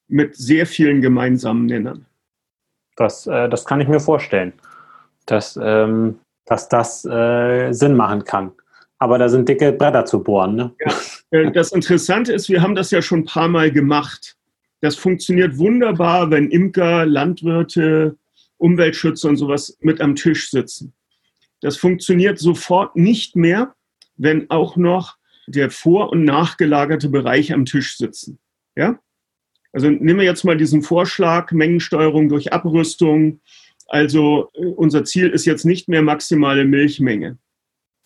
mit 0.08 0.36
sehr 0.36 0.66
vielen 0.66 1.02
gemeinsamen 1.02 1.66
Nennern. 1.66 2.06
Das, 2.96 3.28
äh, 3.28 3.50
das 3.50 3.66
kann 3.66 3.82
ich 3.82 3.88
mir 3.88 4.00
vorstellen, 4.00 4.54
dass, 5.26 5.60
ähm, 5.62 6.20
dass 6.46 6.70
das 6.70 7.06
äh, 7.06 7.72
Sinn 7.72 7.96
machen 7.96 8.24
kann. 8.24 8.52
Aber 9.00 9.18
da 9.18 9.28
sind 9.28 9.50
dicke 9.50 9.74
Bretter 9.74 10.06
zu 10.06 10.24
bohren. 10.24 10.56
Ne? 10.56 10.72
Ja. 10.80 10.94
Äh, 11.32 11.52
das 11.52 11.72
Interessante 11.72 12.32
ist, 12.34 12.50
wir 12.50 12.62
haben 12.62 12.76
das 12.76 12.92
ja 12.92 13.02
schon 13.02 13.20
ein 13.20 13.26
paar 13.26 13.48
Mal 13.48 13.72
gemacht. 13.72 14.38
Das 14.82 14.96
funktioniert 14.96 15.58
wunderbar, 15.58 16.30
wenn 16.30 16.50
Imker, 16.50 17.06
Landwirte, 17.06 18.18
Umweltschützer 18.58 19.30
und 19.30 19.38
sowas 19.38 19.78
mit 19.82 20.00
am 20.02 20.16
Tisch 20.16 20.52
sitzen. 20.52 20.94
Das 21.62 21.78
funktioniert 21.78 22.40
sofort 22.40 22.96
nicht 22.96 23.36
mehr, 23.36 23.74
wenn 24.18 24.50
auch 24.50 24.76
noch 24.76 25.18
der 25.48 25.70
vor- 25.70 26.12
und 26.12 26.24
nachgelagerte 26.24 27.10
Bereich 27.10 27.54
am 27.54 27.66
Tisch 27.66 27.98
sitzen. 27.98 28.40
Ja? 28.76 29.00
Also 29.74 29.90
nehmen 29.90 30.20
wir 30.20 30.26
jetzt 30.26 30.46
mal 30.46 30.56
diesen 30.56 30.84
Vorschlag, 30.84 31.52
Mengensteuerung 31.52 32.30
durch 32.30 32.54
Abrüstung. 32.54 33.42
Also 33.88 34.50
äh, 34.54 34.66
unser 34.68 35.04
Ziel 35.04 35.30
ist 35.30 35.46
jetzt 35.46 35.66
nicht 35.66 35.90
mehr 35.90 36.04
maximale 36.04 36.64
Milchmenge. 36.64 37.38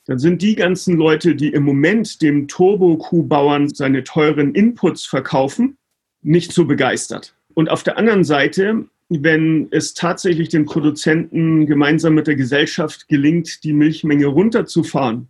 Dann 0.05 0.20
sind 0.20 0.41
die 0.41 0.55
ganzen 0.55 0.95
Leute, 0.95 1.36
die 1.36 1.49
im 1.49 1.63
Moment 1.63 2.22
dem 2.22 2.47
Turbo-Kuhbauern 2.47 3.68
seine 3.70 4.05
teuren 4.05 4.55
Inputs 4.55 5.05
verkaufen, 5.05 5.78
nicht 6.22 6.53
so 6.53 6.63
begeistert. 6.63 7.36
Und 7.53 7.70
auf 7.70 7.84
der 7.84 7.97
anderen 7.97 8.24
Seite, 8.24 8.86
wenn 9.09 9.68
es 9.72 9.93
tatsächlich 9.93 10.47
den 10.47 10.65
Produzenten 10.65 11.65
gemeinsam 11.65 12.13
mit 12.13 12.28
der 12.28 12.36
Gesellschaft 12.36 13.09
gelingt, 13.09 13.65
die 13.65 13.74
Milchmenge 13.74 14.28
runterzufahren 14.28 15.30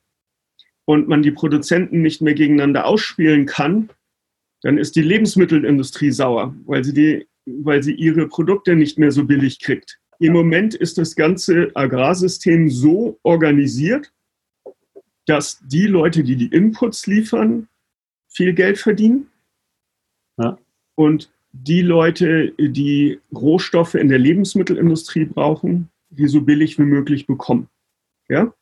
und 0.85 1.07
man 1.07 1.23
die 1.23 1.31
Produzenten 1.31 2.03
nicht 2.03 2.21
mehr 2.21 2.35
gegeneinander 2.35 2.85
ausspielen 2.85 3.47
kann, 3.47 3.89
dann 4.63 4.77
ist 4.77 4.95
die 4.95 5.01
Lebensmittelindustrie 5.01 6.11
sauer, 6.11 6.55
weil 6.65 6.83
sie 6.83 6.93
die 6.93 7.27
weil 7.47 7.81
sie 7.81 7.93
ihre 7.93 8.27
Produkte 8.27 8.75
nicht 8.75 8.99
mehr 8.99 9.11
so 9.11 9.25
billig 9.25 9.59
kriegt. 9.59 9.99
Im 10.19 10.33
Moment 10.33 10.73
ist 10.75 10.97
das 10.97 11.15
ganze 11.15 11.71
Agrarsystem 11.75 12.69
so 12.69 13.19
organisiert, 13.23 14.11
dass 15.25 15.61
die 15.65 15.87
Leute, 15.87 16.23
die 16.23 16.35
die 16.35 16.47
Inputs 16.47 17.07
liefern, 17.07 17.67
viel 18.27 18.53
Geld 18.53 18.77
verdienen. 18.77 19.27
Ja. 20.37 20.57
Und 20.95 21.31
die 21.51 21.81
Leute, 21.81 22.53
die 22.57 23.19
Rohstoffe 23.33 23.95
in 23.95 24.09
der 24.09 24.19
Lebensmittelindustrie 24.19 25.25
brauchen, 25.25 25.89
die 26.09 26.27
so 26.27 26.41
billig 26.41 26.77
wie 26.77 26.83
möglich 26.83 27.27
bekommen. 27.27 27.69
Ja? 28.29 28.53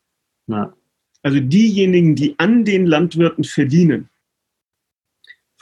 ja. 0.48 0.74
Also 1.22 1.40
diejenigen, 1.40 2.16
die 2.16 2.36
an 2.38 2.66
den 2.66 2.86
Landwirten 2.86 3.44
verdienen, 3.44 4.10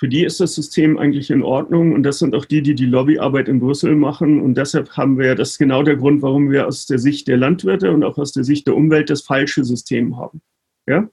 für 0.04 0.10
die 0.10 0.26
ist 0.26 0.42
das 0.42 0.54
System 0.54 0.98
eigentlich 0.98 1.30
in 1.30 1.44
Ordnung 1.44 1.94
und 1.94 2.04
das 2.04 2.20
sind 2.20 2.36
auch 2.36 2.44
die, 2.44 2.62
die 2.62 2.76
die 2.76 2.88
Lobbyarbeit 2.88 3.48
in 3.48 3.62
Brüssel 3.62 3.96
machen 3.96 4.42
und 4.42 4.56
deshalb 4.56 4.98
haben 4.98 5.18
wir, 5.18 5.34
das 5.34 5.52
ist 5.52 5.60
genau 5.60 5.82
der 5.82 5.96
Grund, 5.96 6.22
warum 6.22 6.52
wir 6.52 6.68
aus 6.68 6.86
der 6.88 7.00
Sicht 7.00 7.30
der 7.30 7.38
Landwirte 7.38 7.90
und 7.90 8.04
auch 8.04 8.18
aus 8.18 8.34
der 8.34 8.44
Sicht 8.44 8.68
der 8.68 8.76
Umwelt 8.76 9.10
das 9.10 9.22
falsche 9.22 9.64
System 9.64 10.18
haben. 10.18 10.42
Ja? 10.88 11.10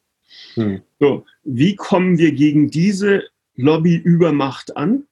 Hm. 0.54 0.80
So, 0.98 1.24
wie 1.44 1.76
kommen 1.76 2.18
wir 2.18 2.32
gegen 2.32 2.68
diese 2.72 3.22
Lobbyübermacht 3.54 4.76
an? 4.76 5.04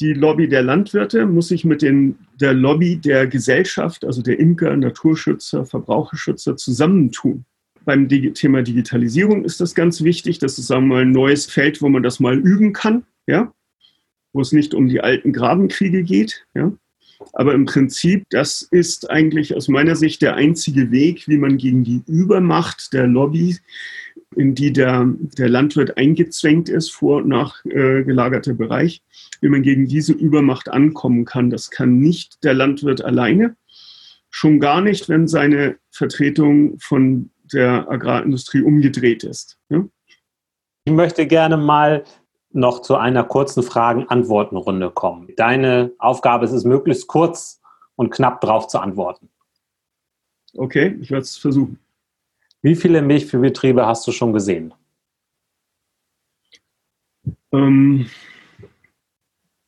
Die 0.00 0.12
Lobby 0.12 0.48
der 0.48 0.64
Landwirte 0.64 1.24
muss 1.24 1.46
sich 1.46 1.64
mit 1.64 1.82
den, 1.82 2.18
der 2.40 2.52
Lobby 2.52 2.96
der 2.96 3.28
Gesellschaft, 3.28 4.04
also 4.04 4.22
der 4.22 4.40
Imker, 4.40 4.76
Naturschützer, 4.76 5.66
Verbraucherschützer 5.66 6.56
zusammentun 6.56 7.44
beim 7.84 8.08
Thema 8.08 8.62
Digitalisierung 8.62 9.44
ist 9.44 9.60
das 9.60 9.74
ganz 9.74 10.02
wichtig. 10.02 10.38
Das 10.38 10.58
ist, 10.58 10.66
sagen 10.66 10.88
wir 10.88 10.96
mal, 10.96 11.02
ein 11.02 11.12
neues 11.12 11.46
Feld, 11.46 11.82
wo 11.82 11.88
man 11.88 12.02
das 12.02 12.20
mal 12.20 12.38
üben 12.38 12.72
kann, 12.72 13.04
ja, 13.26 13.52
wo 14.32 14.40
es 14.40 14.52
nicht 14.52 14.74
um 14.74 14.88
die 14.88 15.00
alten 15.00 15.32
Grabenkriege 15.32 16.02
geht, 16.02 16.46
ja. 16.54 16.72
Aber 17.34 17.54
im 17.54 17.66
Prinzip, 17.66 18.24
das 18.30 18.62
ist 18.62 19.08
eigentlich 19.10 19.54
aus 19.54 19.68
meiner 19.68 19.96
Sicht 19.96 20.22
der 20.22 20.34
einzige 20.34 20.90
Weg, 20.90 21.28
wie 21.28 21.38
man 21.38 21.56
gegen 21.56 21.84
die 21.84 22.02
Übermacht 22.06 22.92
der 22.92 23.06
Lobby, 23.06 23.58
in 24.34 24.54
die 24.54 24.72
der, 24.72 25.06
der 25.38 25.48
Landwirt 25.48 25.96
eingezwängt 25.96 26.68
ist, 26.68 26.90
vor 26.90 27.18
und 27.18 27.28
nach 27.28 27.64
äh, 27.64 28.02
Bereich, 28.02 29.02
wie 29.40 29.48
man 29.48 29.62
gegen 29.62 29.86
diese 29.86 30.12
Übermacht 30.12 30.68
ankommen 30.68 31.24
kann. 31.24 31.50
Das 31.50 31.70
kann 31.70 32.00
nicht 32.00 32.42
der 32.44 32.54
Landwirt 32.54 33.04
alleine. 33.04 33.56
Schon 34.30 34.60
gar 34.60 34.80
nicht, 34.80 35.08
wenn 35.08 35.28
seine 35.28 35.76
Vertretung 35.90 36.78
von 36.80 37.30
der 37.52 37.88
Agrarindustrie 37.88 38.62
umgedreht 38.62 39.24
ist. 39.24 39.58
Ja? 39.68 39.84
Ich 40.84 40.92
möchte 40.92 41.26
gerne 41.26 41.56
mal 41.56 42.04
noch 42.50 42.82
zu 42.82 42.96
einer 42.96 43.24
kurzen 43.24 43.62
Fragen-Antworten-Runde 43.62 44.90
kommen. 44.90 45.28
Deine 45.36 45.92
Aufgabe 45.98 46.44
ist 46.44 46.52
es, 46.52 46.64
möglichst 46.64 47.06
kurz 47.06 47.60
und 47.96 48.10
knapp 48.10 48.40
darauf 48.40 48.68
zu 48.68 48.78
antworten. 48.78 49.28
Okay, 50.54 50.98
ich 51.00 51.10
werde 51.10 51.22
es 51.22 51.36
versuchen. 51.38 51.78
Wie 52.60 52.76
viele 52.76 53.02
Milchviehbetriebe 53.02 53.86
hast 53.86 54.06
du 54.06 54.12
schon 54.12 54.32
gesehen? 54.32 54.74
Ähm, 57.52 58.08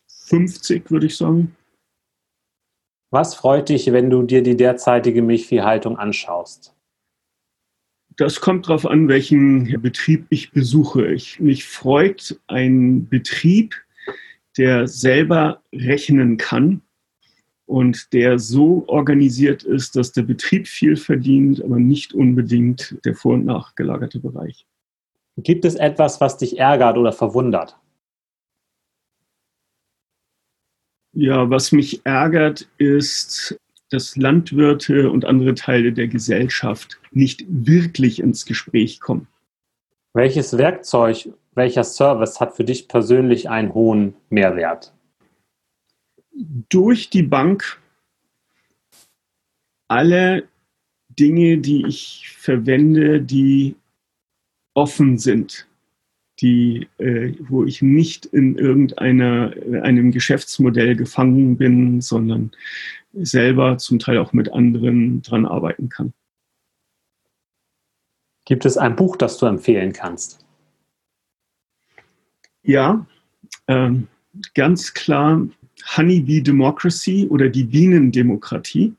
50 0.09 0.91
würde 0.91 1.07
ich 1.07 1.17
sagen. 1.17 1.57
Was 3.11 3.35
freut 3.35 3.69
dich, 3.69 3.93
wenn 3.93 4.11
du 4.11 4.23
dir 4.23 4.43
die 4.43 4.57
derzeitige 4.57 5.23
Milchviehhaltung 5.23 5.99
anschaust? 5.99 6.74
Das 8.17 8.41
kommt 8.41 8.69
darauf 8.69 8.87
an, 8.87 9.09
welchen 9.09 9.81
Betrieb 9.83 10.27
ich 10.31 10.53
besuche. 10.53 11.13
Ich, 11.13 11.41
mich 11.41 11.65
freut 11.65 12.41
ein 12.47 13.09
Betrieb, 13.09 13.75
der 14.57 14.87
selber 14.87 15.63
rechnen 15.73 16.37
kann 16.37 16.83
und 17.67 18.13
der 18.13 18.39
so 18.39 18.85
organisiert 18.87 19.65
ist, 19.65 19.97
dass 19.97 20.13
der 20.13 20.23
Betrieb 20.23 20.69
viel 20.69 20.97
verdient, 20.97 21.63
aber 21.65 21.79
nicht 21.79 22.15
unbedingt 22.15 22.97
der 23.05 23.15
vor- 23.15 23.35
und 23.35 23.47
nachgelagerte 23.47 24.21
Bereich. 24.21 24.67
Gibt 25.39 25.65
es 25.65 25.75
etwas, 25.75 26.21
was 26.21 26.39
dich 26.39 26.59
ärgert 26.59 26.97
oder 26.97 27.13
verwundert? 27.13 27.77
Ja, 31.17 31.49
was 31.49 31.73
mich 31.73 32.05
ärgert, 32.05 32.69
ist 32.79 33.59
dass 33.91 34.17
Landwirte 34.17 35.11
und 35.11 35.25
andere 35.25 35.55
Teile 35.55 35.93
der 35.93 36.09
Gesellschaft 36.09 37.01
nicht 37.13 37.45
wirklich 37.49 38.21
ins 38.21 38.45
Gespräch 38.47 39.01
kommen. 39.01 39.29
Welches 40.15 40.57
Werkzeug, 40.57 41.29
welcher 41.55 41.85
Service 41.85 42.41
hat 42.41 42.55
für 42.57 42.65
dich 42.65 42.89
persönlich 42.89 43.49
einen 43.49 43.75
hohen 43.75 44.15
Mehrwert? 44.31 44.93
Durch 46.69 47.11
die 47.11 47.23
Bank 47.23 47.81
alle 49.89 50.49
Dinge, 51.09 51.59
die 51.59 51.87
ich 51.87 52.35
verwende, 52.37 53.21
die 53.21 53.77
offen 54.75 55.19
sind, 55.19 55.67
die, 56.41 56.89
äh, 56.99 57.33
wo 57.39 57.65
ich 57.65 57.83
nicht 57.83 58.27
in 58.27 58.59
irgendeinem 58.59 60.11
Geschäftsmodell 60.11 60.97
gefangen 60.97 61.57
bin, 61.57 62.01
sondern 62.01 62.51
selber, 63.17 63.79
zum 63.79 63.99
Teil 63.99 64.19
auch 64.19 64.33
mit 64.33 64.53
anderen 64.53 65.23
dran 65.23 65.47
arbeiten 65.47 65.89
kann. 65.89 66.13
Gibt 68.45 68.67
es 68.67 68.77
ein 68.77 68.97
Buch, 68.97 69.17
das 69.17 69.39
du 69.39 69.47
empfehlen 69.47 69.93
kannst? 69.93 70.45
Ja, 72.63 73.07
äh, 73.67 73.91
ganz 74.55 74.95
klar 74.95 75.47
Honeybee 75.97 76.41
Democracy 76.41 77.27
oder 77.29 77.49
die 77.49 77.65
Bienendemokratie. 77.65 78.95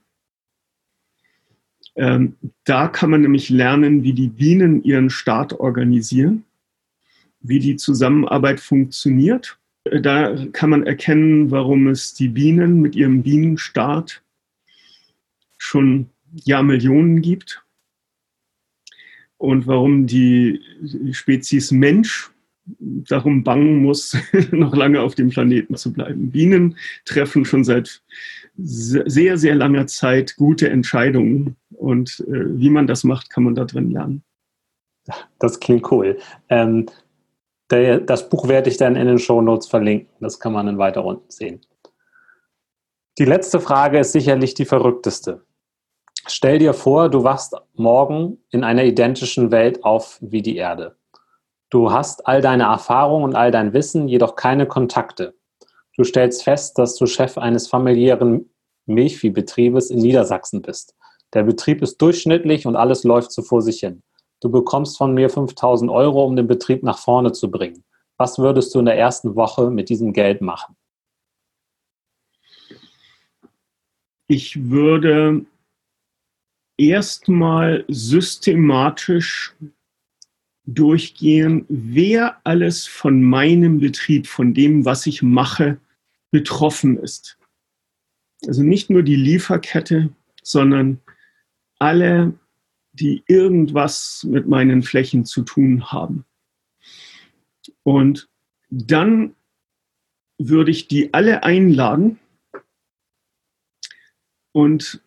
Ähm, 1.95 2.35
da 2.65 2.87
kann 2.87 3.09
man 3.09 3.21
nämlich 3.21 3.49
lernen, 3.49 4.03
wie 4.03 4.13
die 4.13 4.27
Bienen 4.27 4.83
ihren 4.83 5.09
Staat 5.09 5.53
organisieren, 5.53 6.43
wie 7.39 7.59
die 7.59 7.77
Zusammenarbeit 7.77 8.59
funktioniert 8.59 9.57
da 10.01 10.35
kann 10.51 10.69
man 10.69 10.85
erkennen, 10.85 11.51
warum 11.51 11.87
es 11.87 12.13
die 12.13 12.29
Bienen 12.29 12.81
mit 12.81 12.95
ihrem 12.95 13.23
Bienenstaat 13.23 14.23
schon 15.57 16.09
Jahrmillionen 16.33 17.21
gibt 17.21 17.63
und 19.37 19.67
warum 19.67 20.07
die 20.07 20.61
Spezies 21.11 21.71
Mensch 21.71 22.31
darum 22.67 23.43
bangen 23.43 23.81
muss, 23.81 24.17
noch 24.51 24.75
lange 24.75 25.01
auf 25.01 25.15
dem 25.15 25.29
Planeten 25.29 25.75
zu 25.75 25.93
bleiben. 25.93 26.31
Bienen 26.31 26.77
treffen 27.05 27.45
schon 27.45 27.63
seit 27.63 28.01
sehr, 28.57 29.37
sehr 29.37 29.55
langer 29.55 29.87
Zeit 29.87 30.35
gute 30.35 30.69
Entscheidungen 30.69 31.55
und 31.71 32.23
äh, 32.27 32.57
wie 32.57 32.69
man 32.69 32.87
das 32.87 33.03
macht, 33.03 33.29
kann 33.29 33.43
man 33.43 33.55
da 33.55 33.65
drin 33.65 33.91
lernen. 33.91 34.23
Das 35.39 35.59
klingt 35.59 35.91
cool. 35.91 36.17
Ähm, 36.49 36.87
der, 37.71 37.99
das 37.99 38.29
Buch 38.29 38.47
werde 38.47 38.69
ich 38.69 38.77
dann 38.77 38.95
in 38.95 39.07
den 39.07 39.19
Show 39.19 39.41
Notes 39.41 39.67
verlinken. 39.67 40.09
Das 40.19 40.39
kann 40.39 40.53
man 40.53 40.65
dann 40.65 40.77
weiter 40.77 41.03
unten 41.03 41.29
sehen. 41.29 41.61
Die 43.17 43.25
letzte 43.25 43.59
Frage 43.59 43.99
ist 43.99 44.11
sicherlich 44.11 44.53
die 44.53 44.65
verrückteste. 44.65 45.45
Stell 46.27 46.59
dir 46.59 46.73
vor, 46.73 47.09
du 47.09 47.23
wachst 47.23 47.55
morgen 47.73 48.39
in 48.49 48.63
einer 48.63 48.83
identischen 48.83 49.51
Welt 49.51 49.83
auf 49.83 50.17
wie 50.21 50.41
die 50.41 50.57
Erde. 50.57 50.97
Du 51.69 51.91
hast 51.91 52.27
all 52.27 52.41
deine 52.41 52.63
Erfahrungen 52.63 53.23
und 53.23 53.35
all 53.35 53.51
dein 53.51 53.73
Wissen, 53.73 54.07
jedoch 54.07 54.35
keine 54.35 54.67
Kontakte. 54.67 55.35
Du 55.95 56.03
stellst 56.03 56.43
fest, 56.43 56.77
dass 56.77 56.95
du 56.95 57.05
Chef 57.05 57.37
eines 57.37 57.67
familiären 57.67 58.49
Milchviehbetriebes 58.85 59.89
in 59.89 59.99
Niedersachsen 59.99 60.61
bist. 60.61 60.95
Der 61.33 61.43
Betrieb 61.43 61.81
ist 61.81 62.01
durchschnittlich 62.01 62.65
und 62.65 62.75
alles 62.75 63.03
läuft 63.03 63.31
so 63.31 63.41
vor 63.41 63.61
sich 63.61 63.79
hin. 63.79 64.03
Du 64.41 64.49
bekommst 64.49 64.97
von 64.97 65.13
mir 65.13 65.29
5000 65.29 65.89
Euro, 65.89 66.25
um 66.25 66.35
den 66.35 66.47
Betrieb 66.47 66.83
nach 66.83 66.97
vorne 66.97 67.31
zu 67.31 67.49
bringen. 67.49 67.83
Was 68.17 68.37
würdest 68.39 68.73
du 68.73 68.79
in 68.79 68.85
der 68.85 68.97
ersten 68.97 69.35
Woche 69.35 69.69
mit 69.69 69.89
diesem 69.89 70.13
Geld 70.13 70.41
machen? 70.41 70.75
Ich 74.27 74.69
würde 74.69 75.45
erstmal 76.77 77.85
systematisch 77.87 79.55
durchgehen, 80.65 81.65
wer 81.69 82.41
alles 82.43 82.87
von 82.87 83.21
meinem 83.21 83.79
Betrieb, 83.79 84.27
von 84.27 84.53
dem, 84.53 84.83
was 84.83 85.05
ich 85.05 85.21
mache, 85.21 85.79
betroffen 86.31 86.97
ist. 86.97 87.37
Also 88.47 88.63
nicht 88.63 88.89
nur 88.89 89.03
die 89.03 89.15
Lieferkette, 89.15 90.09
sondern 90.41 90.99
alle 91.79 92.33
die 92.99 93.23
irgendwas 93.27 94.25
mit 94.29 94.47
meinen 94.47 94.83
Flächen 94.83 95.25
zu 95.25 95.43
tun 95.43 95.91
haben. 95.91 96.25
Und 97.83 98.29
dann 98.69 99.35
würde 100.37 100.71
ich 100.71 100.87
die 100.87 101.13
alle 101.13 101.43
einladen 101.43 102.19
und 104.51 105.01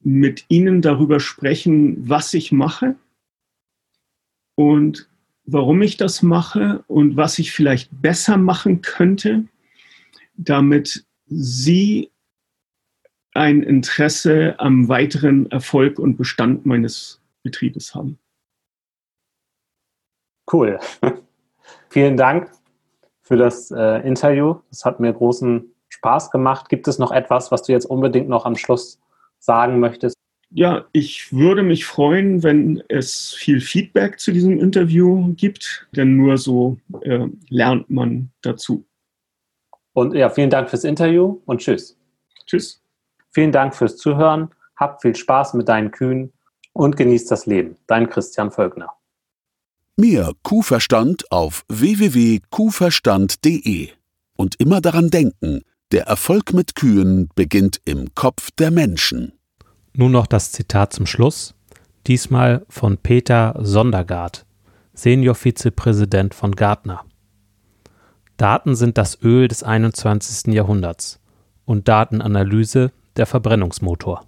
mit 0.00 0.44
ihnen 0.48 0.82
darüber 0.82 1.20
sprechen, 1.20 2.08
was 2.08 2.34
ich 2.34 2.52
mache 2.52 2.96
und 4.54 5.08
warum 5.44 5.82
ich 5.82 5.96
das 5.96 6.22
mache 6.22 6.84
und 6.88 7.16
was 7.16 7.38
ich 7.38 7.52
vielleicht 7.52 7.90
besser 8.02 8.36
machen 8.36 8.82
könnte, 8.82 9.46
damit 10.36 11.04
Sie 11.26 12.10
ein 13.34 13.62
Interesse 13.62 14.58
am 14.58 14.88
weiteren 14.88 15.50
Erfolg 15.50 15.98
und 15.98 16.16
Bestand 16.16 16.64
meines 16.66 17.17
Betriebes 17.42 17.94
haben. 17.94 18.18
Cool. 20.50 20.78
Vielen 21.90 22.16
Dank 22.16 22.50
für 23.22 23.36
das 23.36 23.70
äh, 23.70 24.06
Interview. 24.06 24.56
Es 24.70 24.84
hat 24.84 25.00
mir 25.00 25.12
großen 25.12 25.74
Spaß 25.88 26.30
gemacht. 26.30 26.68
Gibt 26.68 26.88
es 26.88 26.98
noch 26.98 27.12
etwas, 27.12 27.50
was 27.50 27.62
du 27.62 27.72
jetzt 27.72 27.84
unbedingt 27.84 28.28
noch 28.28 28.46
am 28.46 28.56
Schluss 28.56 28.98
sagen 29.38 29.80
möchtest? 29.80 30.16
Ja, 30.50 30.86
ich 30.92 31.30
würde 31.32 31.62
mich 31.62 31.84
freuen, 31.84 32.42
wenn 32.42 32.82
es 32.88 33.34
viel 33.34 33.60
Feedback 33.60 34.18
zu 34.18 34.32
diesem 34.32 34.58
Interview 34.58 35.34
gibt, 35.34 35.86
denn 35.94 36.16
nur 36.16 36.38
so 36.38 36.78
äh, 37.02 37.26
lernt 37.50 37.90
man 37.90 38.30
dazu. 38.40 38.86
Und 39.92 40.14
ja, 40.14 40.30
vielen 40.30 40.48
Dank 40.48 40.70
fürs 40.70 40.84
Interview 40.84 41.40
und 41.44 41.60
tschüss. 41.60 41.98
Tschüss. 42.46 42.82
Vielen 43.30 43.52
Dank 43.52 43.74
fürs 43.74 43.98
Zuhören. 43.98 44.48
Hab 44.76 45.02
viel 45.02 45.14
Spaß 45.14 45.52
mit 45.52 45.68
deinen 45.68 45.90
Kühen 45.90 46.32
und 46.78 46.96
genießt 46.96 47.30
das 47.30 47.44
Leben. 47.46 47.76
Dein 47.88 48.08
Christian 48.08 48.52
Völkner. 48.52 48.92
Mehr 49.96 50.32
Kuhverstand 50.44 51.32
auf 51.32 51.64
www.kuhverstand.de. 51.68 53.88
Und 54.36 54.60
immer 54.60 54.80
daran 54.80 55.10
denken, 55.10 55.62
der 55.90 56.04
Erfolg 56.04 56.54
mit 56.54 56.76
Kühen 56.76 57.30
beginnt 57.34 57.80
im 57.84 58.14
Kopf 58.14 58.52
der 58.52 58.70
Menschen. 58.70 59.32
Nun 59.92 60.12
noch 60.12 60.28
das 60.28 60.52
Zitat 60.52 60.92
zum 60.92 61.06
Schluss, 61.06 61.56
diesmal 62.06 62.64
von 62.68 62.96
Peter 62.96 63.56
Sondergaard, 63.58 64.46
Senior-Vizepräsident 64.92 66.32
von 66.32 66.54
Gartner. 66.54 67.04
Daten 68.36 68.76
sind 68.76 68.98
das 68.98 69.20
Öl 69.20 69.48
des 69.48 69.64
21. 69.64 70.54
Jahrhunderts 70.54 71.18
und 71.64 71.88
Datenanalyse 71.88 72.92
der 73.16 73.26
Verbrennungsmotor. 73.26 74.27